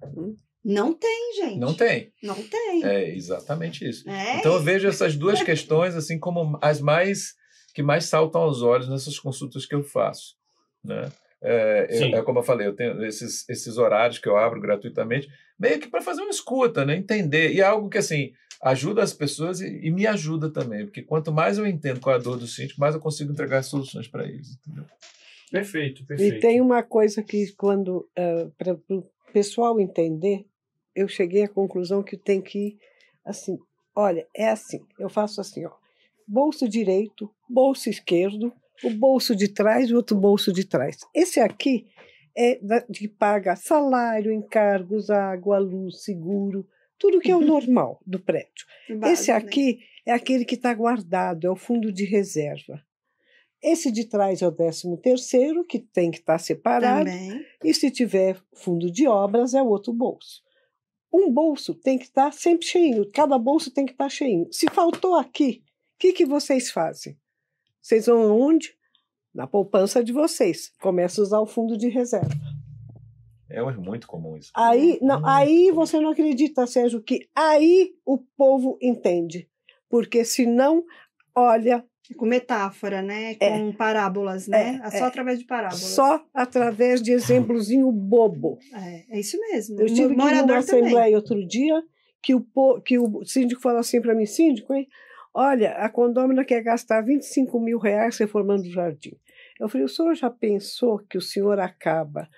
[0.62, 1.59] Não tem, gente.
[1.59, 2.12] Não tem.
[2.22, 2.84] Não tem.
[2.84, 4.09] É exatamente isso.
[4.09, 4.36] É.
[4.36, 7.34] Então eu vejo essas duas questões assim como as mais
[7.72, 10.36] que mais saltam aos olhos nessas consultas que eu faço,
[10.84, 11.10] né?
[11.42, 15.28] É, eu, é, como eu falei, eu tenho esses, esses horários que eu abro gratuitamente,
[15.59, 16.94] meio que para fazer uma escuta, né?
[16.94, 17.52] entender.
[17.52, 18.32] E é algo que assim
[18.62, 22.18] ajuda as pessoas e, e, me ajuda também, porque quanto mais eu entendo qual é
[22.18, 24.59] a dor do síndico, mais eu consigo entregar soluções para eles.
[24.59, 24.84] Entendeu?
[25.51, 26.36] Perfeito, perfeito.
[26.36, 29.02] E tem uma coisa que, quando uh, eh, para o
[29.32, 30.44] pessoal entender,
[30.94, 32.78] eu cheguei à conclusão que tem que ir
[33.24, 33.59] assim.
[33.97, 35.80] Olha, é assim, eu faço assim, ó
[36.31, 38.52] bolso direito, bolso esquerdo,
[38.85, 40.98] o bolso de trás e outro bolso de trás.
[41.12, 41.89] Esse aqui
[42.36, 46.66] é de paga salário, encargos, água, luz, seguro,
[46.97, 48.65] tudo que é o normal do prédio.
[49.05, 49.36] Esse né?
[49.36, 52.81] aqui é aquele que está guardado, é o fundo de reserva.
[53.61, 57.11] Esse de trás é o décimo terceiro, que tem que estar tá separado.
[57.11, 57.44] Também.
[57.62, 60.43] E se tiver fundo de obras, é o outro bolso.
[61.12, 64.48] Um bolso tem que estar tá sempre cheio, cada bolso tem que estar tá cheio.
[64.52, 65.62] Se faltou aqui,
[66.01, 67.16] que, que vocês fazem?
[67.81, 68.74] Vocês vão onde?
[69.35, 70.72] Na poupança de vocês.
[70.81, 72.35] Começa a usar o fundo de reserva.
[73.48, 74.51] É muito comum isso.
[74.56, 75.74] Aí, não, Muito aí comum.
[75.74, 79.48] você não acredita, Sérgio, que aí o povo entende.
[79.89, 80.85] Porque senão,
[81.35, 81.85] olha,
[82.16, 83.36] Com metáfora, né?
[83.39, 83.51] É.
[83.51, 84.81] Com parábolas, né?
[84.85, 85.09] É, Só é.
[85.09, 85.81] através de parábolas.
[85.81, 88.59] só através de exemplozinho bobo.
[88.74, 89.81] É, é isso mesmo.
[89.81, 90.82] Eu tive que ir Morador numa também.
[90.82, 91.81] assembleia outro dia
[92.22, 92.44] que o,
[92.85, 94.89] que o síndico falou assim para mim, síndico, hein?
[95.32, 99.16] Olha, a condômina quer gastar 25 mil reais reformando o jardim.
[99.59, 102.28] Eu falei, o senhor já pensou que o senhor acaba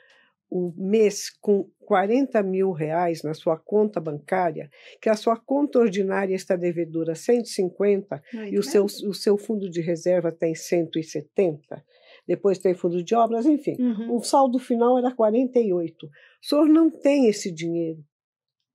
[0.50, 4.68] o mês com 40 mil reais na sua conta bancária,
[5.00, 9.70] que a sua conta ordinária está devedora 150 Aí, e o seu, o seu fundo
[9.70, 11.82] de reserva tem 170,
[12.26, 13.76] depois tem fundo de obras, enfim.
[13.80, 14.16] Uhum.
[14.16, 16.06] O saldo final era 48.
[16.06, 16.10] O
[16.46, 18.04] senhor não tem esse dinheiro.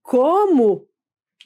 [0.02, 0.88] Como?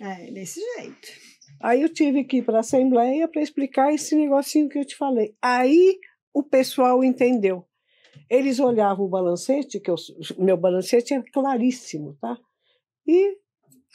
[0.01, 1.32] É, desse jeito.
[1.63, 4.97] Aí eu tive que ir para a Assembleia para explicar esse negocinho que eu te
[4.97, 5.35] falei.
[5.41, 5.99] Aí
[6.35, 7.65] o pessoal entendeu.
[8.29, 9.95] Eles olhavam o balancete, que eu,
[10.39, 12.37] meu balancete é claríssimo, tá?
[13.07, 13.37] E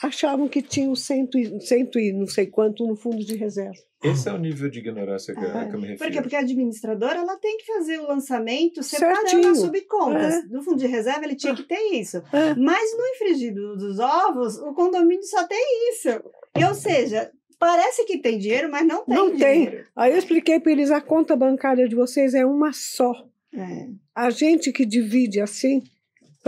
[0.03, 3.75] achavam que tinha o cento, e- cento e não sei quanto no fundo de reserva.
[4.03, 5.97] Esse é o nível de ignorância que, Ah, que eu me refiro.
[5.97, 6.21] Por quê?
[6.21, 9.51] Porque a administradora ela tem que fazer o lançamento separando Certinho.
[9.51, 10.33] as subcontas.
[10.35, 10.41] É.
[10.49, 12.17] No fundo de reserva ele tinha que ter isso.
[12.31, 12.53] É.
[12.55, 16.09] Mas no infringido dos ovos, o condomínio só tem isso.
[16.55, 19.65] E, ou seja, parece que tem dinheiro, mas não tem Não tem.
[19.65, 19.85] dinheiro.
[19.95, 23.27] Aí eu expliquei para eles: a conta bancária de vocês é uma só.
[23.53, 23.87] É.
[24.13, 25.81] a gente que divide assim,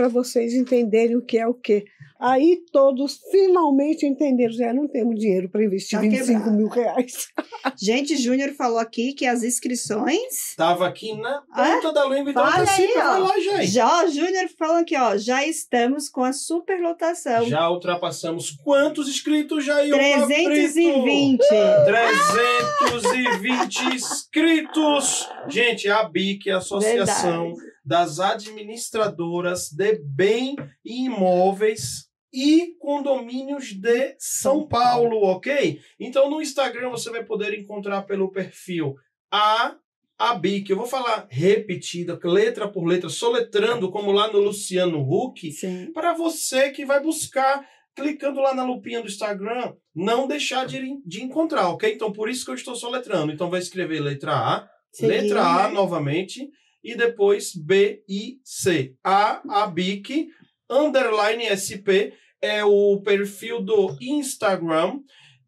[0.00, 1.84] para vocês entenderem o que é o quê.
[2.18, 6.52] Aí todos finalmente entenderam, já não temos dinheiro para investir Tá 25 quebrado.
[6.56, 7.28] mil reais.
[7.80, 10.54] Gente, Júnior falou aqui que as inscrições.
[10.56, 13.10] Tava aqui na Ah, ponta da língua, então olha antecipa, aí, ó.
[13.10, 13.66] vai lá, gente.
[13.68, 17.44] Já, o Júnior falou aqui, ó, já estamos com a superlotação.
[17.46, 19.90] Já ultrapassamos quantos inscritos, Jair?
[19.92, 21.38] 320.
[21.86, 25.28] 320 inscritos.
[25.48, 27.70] Gente, a BIC, a Associação Verdade.
[27.84, 35.80] Das Administradoras de Bem e Imóveis e Condomínios de São Paulo, ok?
[35.98, 38.94] Então no Instagram você vai poder encontrar pelo perfil
[39.30, 39.76] a
[40.20, 40.68] a BIC.
[40.68, 45.90] Eu vou falar repetida, letra por letra, soletrando como lá no Luciano Huck, Sim.
[45.94, 47.66] para você que vai buscar,
[47.96, 51.90] clicando lá na lupinha do Instagram, não deixar de, de encontrar, ok?
[51.90, 53.32] Então, por isso que eu estou soletrando.
[53.32, 54.68] Então, vai escrever letra A,
[55.00, 55.74] letra A né?
[55.74, 56.50] novamente,
[56.82, 58.94] e depois B, I, C.
[59.04, 60.28] A, ABIC,
[60.68, 65.00] underline SP, é o perfil do Instagram,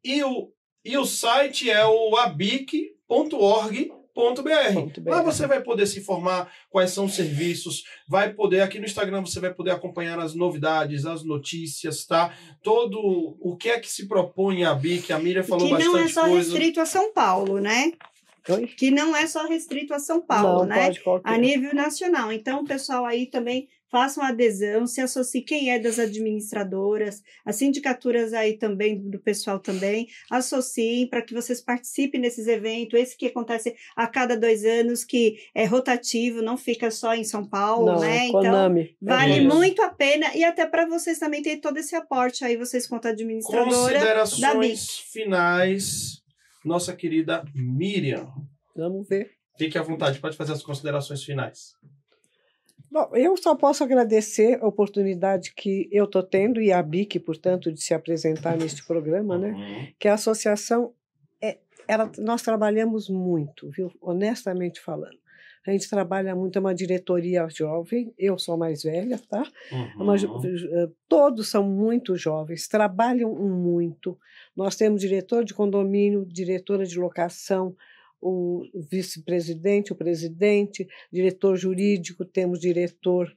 [0.05, 0.53] e o,
[0.85, 3.93] e o site é o abic.org.br.
[5.07, 9.23] Lá você vai poder se informar quais são os serviços, vai poder, aqui no Instagram
[9.23, 12.35] você vai poder acompanhar as novidades, as notícias, tá?
[12.63, 12.99] Todo
[13.41, 16.13] o que é que se propõe a BIC, a Miriam falou que não é bastante
[16.13, 16.37] só coisa.
[16.37, 17.93] restrito a São Paulo, né?
[18.49, 18.67] Oi?
[18.67, 20.91] Que não é só restrito a São Paulo, não, né?
[21.25, 22.33] A nível nacional.
[22.33, 28.33] Então, o pessoal aí também façam adesão, se associe quem é das administradoras, as sindicaturas
[28.33, 33.77] aí também, do pessoal também, associem para que vocês participem desses eventos, esse que acontece
[33.95, 38.17] a cada dois anos, que é rotativo, não fica só em São Paulo, não, né?
[38.17, 38.97] é Então, Konami.
[39.01, 39.55] vale Isso.
[39.55, 43.09] muito a pena e até para vocês também ter todo esse aporte aí, vocês quanto
[43.09, 43.69] administradora.
[43.69, 44.21] da BIC.
[44.21, 46.22] Considerações finais,
[46.65, 48.33] nossa querida Miriam.
[48.75, 49.33] Vamos ver.
[49.57, 51.77] Fique à vontade, pode fazer as considerações finais.
[52.91, 57.73] Bom, eu só posso agradecer a oportunidade que eu estou tendo e a BIC, portanto,
[57.73, 59.51] de se apresentar neste programa, né?
[59.51, 59.93] Uhum.
[59.99, 60.93] que a associação
[61.41, 61.59] é,
[61.89, 63.91] ela, nós trabalhamos muito, viu?
[63.99, 65.22] Honestamente falando.
[65.67, 69.43] A gente trabalha muito, é uma diretoria jovem, eu sou mais velha, tá?
[69.99, 74.19] É uma jo- eh, todos são muito jovens, trabalham muito.
[74.57, 77.77] Nós temos diretor de condomínio, diretora de locação,
[78.21, 83.33] o vice-presidente, o presidente, diretor jurídico, temos diretor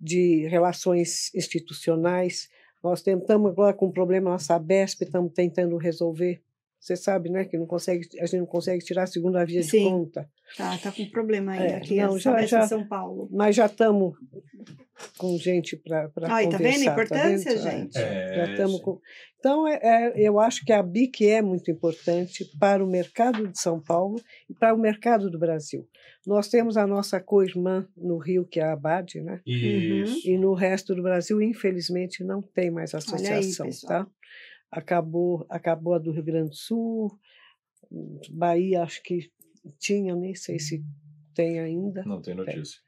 [0.00, 2.48] de relações institucionais.
[2.82, 6.40] Nós estamos agora com um problema na Sabesp, estamos tentando resolver.
[6.80, 9.68] Você sabe, né, que não consegue, a gente não consegue tirar a segunda via de
[9.68, 9.84] Sim.
[9.90, 10.26] conta.
[10.56, 13.28] Tá, tá com problema aí É, aqui, não, já- já- em São Paulo.
[13.30, 14.14] Mas já estamos
[15.18, 17.66] com gente para Aí, tá vendo a importância, vendo?
[17.66, 17.70] É.
[17.80, 17.92] gente?
[17.94, 18.98] Já estamos com...
[19.38, 23.58] Então, é, é, eu acho que a BIC é muito importante para o mercado de
[23.58, 25.86] São Paulo e para o mercado do Brasil.
[26.26, 29.40] Nós temos a nossa co-irmã no Rio, que é a ABAD, né?
[29.46, 30.28] Isso.
[30.28, 33.66] e no resto do Brasil, infelizmente, não tem mais Olha aí, associação.
[33.66, 34.04] pessoal.
[34.04, 34.10] tá?
[34.70, 37.18] Acabou, acabou a do Rio Grande do Sul,
[38.30, 39.30] Bahia, acho que
[39.78, 40.84] tinha, nem sei se
[41.34, 42.04] tem ainda.
[42.04, 42.80] Não tem notícia.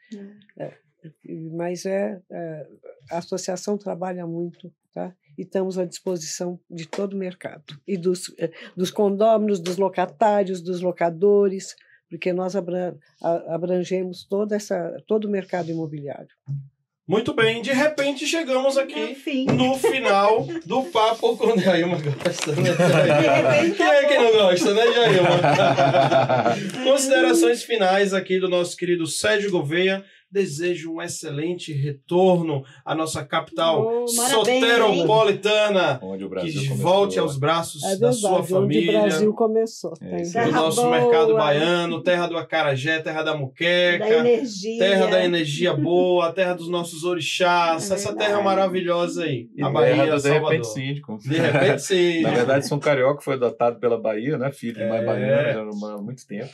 [1.25, 2.69] E- Mas é, é,
[3.11, 5.15] a associação trabalha muito, tá?
[5.37, 10.61] E estamos à disposição de todo o mercado e dos, eh, dos condôminos, dos locatários,
[10.61, 11.75] dos locadores,
[12.09, 12.55] porque nós
[13.49, 16.29] abrangemos toda essa, todo o mercado imobiliário.
[17.13, 19.45] Muito bem, de repente chegamos aqui Enfim.
[19.45, 22.71] no final do papo com Jailma gosta, né?
[22.71, 25.41] repente Quem é que não gosta, né, Jailma?
[26.83, 30.03] Considerações finais aqui do nosso querido Sérgio Gouveia.
[30.33, 35.99] Desejo um excelente retorno à nossa capital Oh, soteropolitana.
[36.03, 39.01] Onde o Que Brasil começou, volte aos braços É da verdade, sua onde o família.
[39.03, 39.93] Brasil começou.
[40.01, 40.99] É do nosso boa.
[41.01, 44.79] mercado baiano, terra do acarajé, terra da Da muqueca, energia.
[44.79, 49.67] terra da energia boa, terra dos nossos orixás, É essa terra maravilhosa aí, E a
[49.67, 50.49] terra Bahia, De Salvador.
[50.51, 51.19] repente síndico.
[51.19, 52.21] De repente sim.
[52.23, 54.51] Na verdade, sou um carioca que foi adotado pela Bahia, né?
[54.51, 55.05] Filho de É.
[55.05, 55.61] baiana, já
[55.95, 56.51] há muito tempo.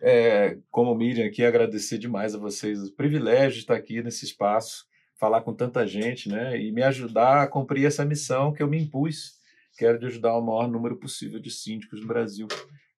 [0.00, 4.86] É, como Miriam aqui, agradecer demais a vocês o privilégio de estar aqui nesse espaço,
[5.18, 6.58] falar com tanta gente, né?
[6.58, 9.34] E me ajudar a cumprir essa missão que eu me impus,
[9.76, 12.48] que era de ajudar o maior número possível de síndicos no Brasil.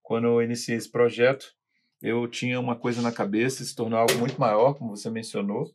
[0.00, 1.46] Quando eu iniciei esse projeto,
[2.00, 5.72] eu tinha uma coisa na cabeça, se tornou algo muito maior, como você mencionou,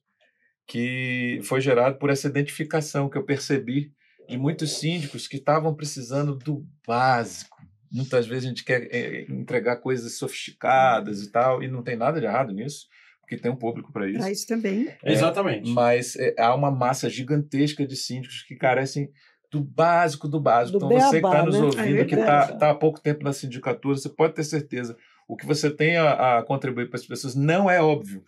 [0.66, 3.91] que foi gerado por essa identificação que eu percebi
[4.28, 7.57] de muitos síndicos que estavam precisando do básico.
[7.91, 12.19] Muitas vezes a gente quer eh, entregar coisas sofisticadas e tal, e não tem nada
[12.19, 12.88] de errado nisso,
[13.22, 14.19] porque tem um público para isso.
[14.19, 14.89] Pra isso também.
[15.03, 15.69] Exatamente.
[15.72, 19.09] Mas eh, há uma massa gigantesca de síndicos que carecem
[19.51, 20.77] do básico do básico.
[20.77, 21.65] Do então você que está nos né?
[21.65, 22.65] ouvindo, É que está verdade.
[22.65, 24.95] há pouco tempo na sindicatura, você pode ter certeza.
[25.27, 28.23] O que você tem a, a contribuir para as pessoas não é óbvio.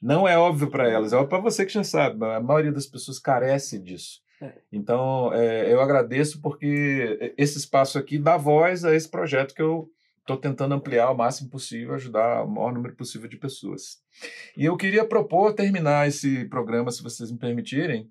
[0.00, 2.24] Não é óbvio para elas, é óbvio para você que já sabe.
[2.24, 4.20] A maioria das pessoas carece disso.
[4.42, 4.52] É.
[4.72, 9.88] Então, eh, eu agradeço porque esse espaço aqui dá voz a esse projeto que eu
[10.20, 13.98] estou tentando ampliar o máximo possível, ajudar o maior número possível de pessoas.
[14.56, 18.08] E eu queria propor terminar esse programa, se vocês me permitirem,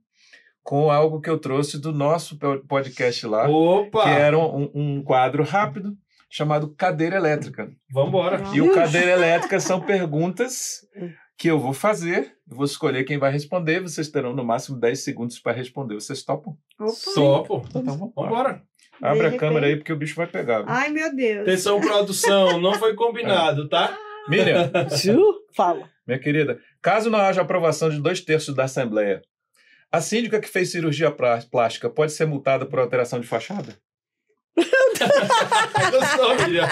[0.63, 4.03] com algo que eu trouxe do nosso po- podcast lá, Opa!
[4.03, 5.97] que era um, um quadro rápido
[6.29, 7.69] chamado Cadeira Elétrica.
[7.91, 8.41] Vambora.
[8.53, 10.81] E o Cadeira Elétrica são perguntas
[11.41, 14.99] que eu vou fazer, eu vou escolher quem vai responder, vocês terão no máximo 10
[15.03, 15.95] segundos para responder.
[15.95, 16.55] Vocês topam?
[16.79, 16.93] Opa.
[17.15, 17.65] Topo.
[17.69, 18.23] Então vamos lá.
[18.23, 18.61] Vambora.
[19.01, 20.59] Abre a câmera aí porque o bicho vai pegar.
[20.59, 20.65] viu?
[20.69, 21.41] Ai, meu Deus.
[21.47, 23.97] Atenção, produção, não foi combinado, tá?
[24.29, 25.19] Miriam, Ju,
[25.55, 25.89] fala.
[26.05, 29.23] minha querida, caso não haja aprovação de dois terços da Assembleia,
[29.91, 33.75] a síndica que fez cirurgia plá- plástica pode ser multada por alteração de fachada?
[35.91, 36.67] Gostou, Miriam?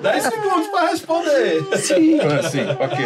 [0.00, 1.78] 10 segundos para responder.
[1.78, 2.20] Sim.
[2.20, 3.04] Assim, ok.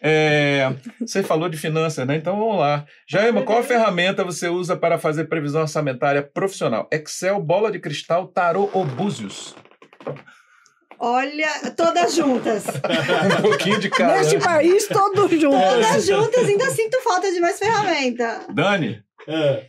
[0.00, 2.16] É, você falou de finanças, né?
[2.16, 2.84] Então vamos lá.
[3.08, 6.88] Jaima, qual ferramenta você usa para fazer previsão orçamentária profissional?
[6.92, 9.54] Excel, bola de cristal, tarô ou búzios?
[11.02, 12.64] Olha, todas juntas.
[13.38, 14.18] Um pouquinho de cada.
[14.18, 14.44] Neste né?
[14.44, 15.60] país, todos juntos.
[15.60, 18.40] Todas juntas, ainda sinto falta de mais ferramenta.
[18.52, 19.09] Dani, É.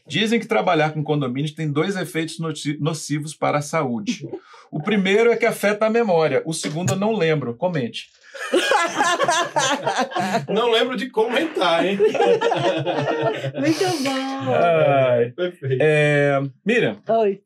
[0.07, 4.28] dizem que trabalhar com condomínios tem dois efeitos noci- nocivos para a saúde.
[4.72, 7.53] O primeiro é que afeta a memória, o segundo eu não lembro.
[7.56, 8.07] Comente.
[10.49, 11.98] Não lembro de comentar, hein?
[11.98, 14.53] Muito bom.
[14.53, 15.32] Ai.
[15.32, 15.78] Perfeito.
[15.82, 17.41] É, Miriam, Oi.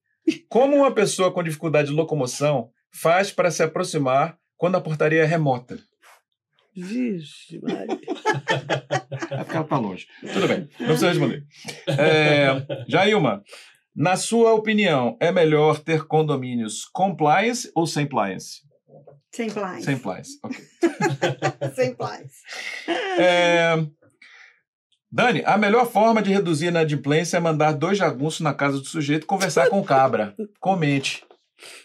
[0.48, 5.26] como uma pessoa com dificuldade de locomoção faz para se aproximar quando a portaria é
[5.26, 5.78] remota?
[6.76, 7.88] Vixe, Maria.
[9.32, 10.08] É porque ela está longe.
[10.34, 11.44] Tudo bem, não precisa responder.
[11.88, 13.44] É, Jailma,
[13.96, 18.62] na sua opinião, é melhor ter condomínios compliance ou sem pliance?
[19.32, 19.86] Sem plies.
[19.86, 20.58] Sem pliance, ok.
[21.76, 22.32] Sem plies.
[23.20, 23.76] É,
[25.12, 28.86] Dani, a melhor forma de reduzir a inadimplência é mandar dois jagunços na casa do
[28.86, 30.36] sujeito e conversar com o cabra.
[30.60, 31.24] Comente.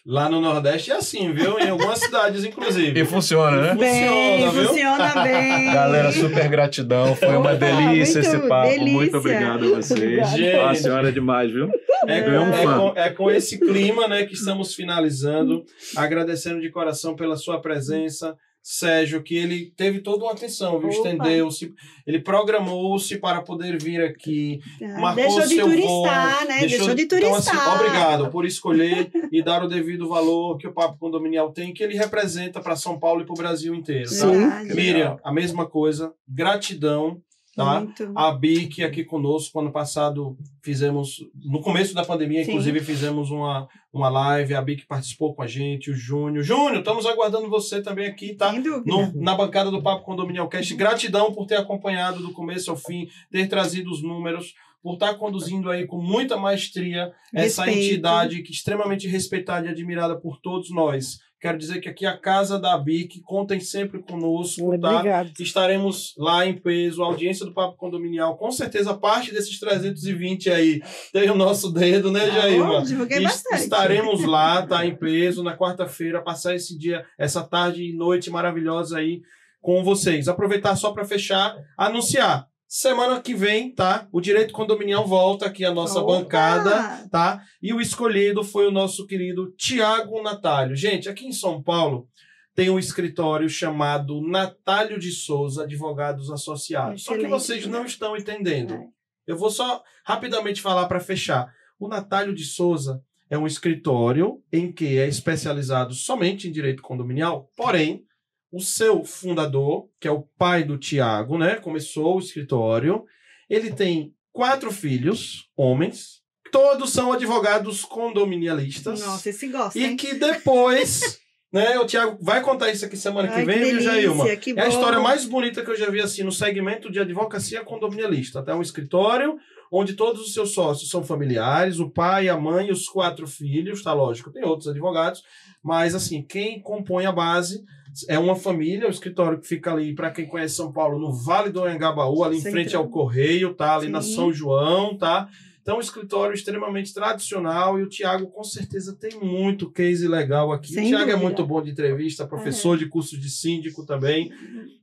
[0.04, 1.58] Lá no Nordeste é assim, viu?
[1.58, 3.00] Em algumas cidades, inclusive.
[3.00, 3.74] E funciona, né?
[3.74, 4.08] Bem,
[4.40, 4.68] Funciona, viu?
[4.68, 5.64] funciona bem.
[5.72, 7.14] Galera, super gratidão.
[7.16, 8.68] Foi uma delícia muito esse papo.
[8.68, 8.92] delícia.
[8.92, 10.28] Muito obrigado a vocês.
[10.28, 10.70] Obrigada.
[10.70, 11.70] A senhora é demais, viu?
[12.06, 15.64] É, Ganhou um é com, é com esse clima né, que estamos finalizando,
[15.96, 18.34] agradecendo de coração pela sua presença.
[18.62, 20.90] Sérgio, que ele teve toda uma atenção, viu?
[20.90, 21.72] Estendeu-se,
[22.06, 24.60] ele programou-se para poder vir aqui.
[24.80, 26.60] Marcou Deixou de seu turistar, voo, né?
[26.60, 27.74] Deixou, de Então, assim, turistar.
[27.80, 31.96] obrigado por escolher e dar o devido valor que o Papo Condominial tem, que ele
[31.96, 34.04] representa para São Paulo e para o Brasil inteiro.
[34.08, 34.14] Tá?
[34.14, 34.74] Sim.
[34.74, 36.12] Miriam, a mesma coisa.
[36.28, 37.20] Gratidão.
[37.54, 37.80] Tá?
[37.80, 38.12] Muito.
[38.14, 42.50] A BIC aqui conosco, ano passado fizemos, no começo da pandemia, Sim.
[42.52, 46.44] inclusive fizemos uma, uma live, a BIC participou com a gente, o Júnior.
[46.44, 48.52] Júnior, estamos aguardando você também aqui, tá?
[48.86, 50.74] No- na bancada do Papo Condominial Cast.
[50.76, 55.70] Gratidão por ter acompanhado do começo ao fim, ter trazido os números, por estar conduzindo
[55.70, 57.90] aí com muita maestria essa Respeito.
[57.90, 61.18] entidade que é extremamente respeitada e admirada por todos nós.
[61.40, 64.96] Quero dizer que aqui a casa da BIC, contem sempre conosco, tá?
[64.96, 65.32] Obrigado.
[65.40, 68.36] Estaremos lá em peso, a audiência do Papo Condominial.
[68.36, 70.82] Com certeza, parte desses 320 aí
[71.14, 72.84] tem o nosso dedo, né, Jailma?
[73.08, 73.62] E bastante.
[73.62, 78.98] Estaremos lá, tá em peso, na quarta-feira, passar esse dia, essa tarde e noite maravilhosa
[78.98, 79.22] aí
[79.62, 80.28] com vocês.
[80.28, 82.49] Aproveitar só para fechar, anunciar.
[82.72, 84.06] Semana que vem, tá?
[84.12, 86.12] O Direito Condominial volta aqui a nossa Opa!
[86.20, 87.42] bancada, tá?
[87.60, 90.76] E o escolhido foi o nosso querido Tiago Natálio.
[90.76, 92.08] Gente, aqui em São Paulo
[92.54, 97.02] tem um escritório chamado Natálio de Souza Advogados Associados.
[97.02, 97.40] Só que Excelente.
[97.40, 98.74] vocês não estão entendendo.
[98.74, 98.86] É.
[99.26, 101.52] Eu vou só rapidamente falar para fechar.
[101.76, 107.50] O Natálio de Souza é um escritório em que é especializado somente em direito condominial,
[107.56, 108.04] porém,
[108.52, 113.04] o seu fundador, que é o pai do Tiago, né, começou o escritório.
[113.48, 116.20] Ele tem quatro filhos, homens,
[116.50, 119.00] todos são advogados condominialistas.
[119.00, 119.96] Nossa, esse gosta, E hein?
[119.96, 121.20] que depois,
[121.52, 124.28] né, o Tiago vai contar isso aqui semana que Ai, vem, que viu, Jailma?
[124.28, 128.40] É a história mais bonita que eu já vi assim no segmento de advocacia condominialista.
[128.40, 129.38] Até um escritório
[129.72, 133.84] onde todos os seus sócios são familiares, o pai, a mãe e os quatro filhos,
[133.84, 135.22] tá lógico, tem outros advogados,
[135.62, 137.62] mas assim, quem compõe a base
[138.08, 141.50] é uma família, o escritório que fica ali, para quem conhece São Paulo, no Vale
[141.50, 143.76] do Anhangabaú, ali em frente ao Correio, tá?
[143.76, 144.14] Ali na Sim.
[144.14, 145.28] São João, tá?
[145.62, 150.72] Então, um escritório extremamente tradicional e o Tiago com certeza tem muito case legal aqui.
[150.72, 154.32] Sem o Tiago é muito bom de entrevista, professor de curso de síndico também.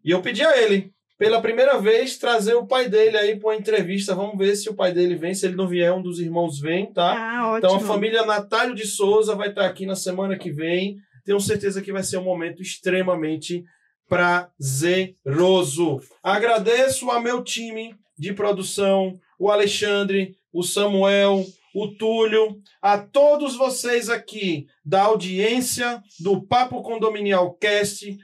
[0.04, 3.56] E eu pedi a ele, pela primeira vez, trazer o pai dele aí para uma
[3.56, 4.14] entrevista.
[4.14, 5.34] Vamos ver se o pai dele vem.
[5.34, 7.16] Se ele não vier, um dos irmãos vem, tá?
[7.18, 7.58] Ah.
[7.58, 10.98] Então a família Natálio de Souza vai estar aqui na semana que vem.
[11.28, 13.66] Tenho certeza que vai ser um momento extremamente
[14.08, 16.00] prazeroso.
[16.24, 21.46] Agradeço a meu time de produção, o Alexandre, o Samuel,
[21.76, 28.18] o Túlio, a todos vocês aqui da audiência do Papo Condominial Cast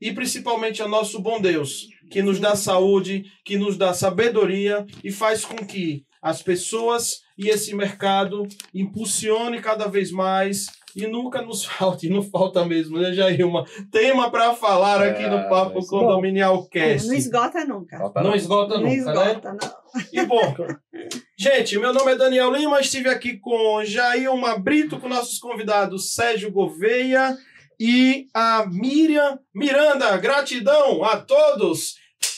[0.00, 5.12] e principalmente ao nosso bom Deus, que nos dá saúde, que nos dá sabedoria e
[5.12, 11.64] faz com que as pessoas e esse mercado impulsione cada vez mais e nunca nos
[11.66, 13.64] falte, não falta mesmo, né, Jailma?
[13.90, 17.06] Tema para falar aqui É, no Papo mas- Condominial Cast.
[17.08, 17.98] Não esgota nunca.
[17.98, 18.36] Falta Não não.
[18.36, 19.28] esgota Não nunca, né?
[19.28, 19.78] esgota, não.
[20.12, 20.54] E bom,
[21.38, 26.50] gente, meu nome é Daniel Lima, estive aqui com Jailma Brito, com nossos convidados Sérgio
[26.52, 27.36] Gouveia
[27.80, 30.16] e a Miriam Miranda.
[30.16, 31.94] Gratidão a todos.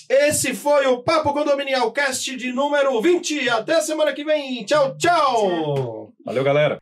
[0.09, 3.49] Esse foi o Papo Condominial Cast de número 20.
[3.49, 4.65] Até a semana que vem.
[4.65, 6.13] Tchau, tchau.
[6.25, 6.79] Valeu, galera.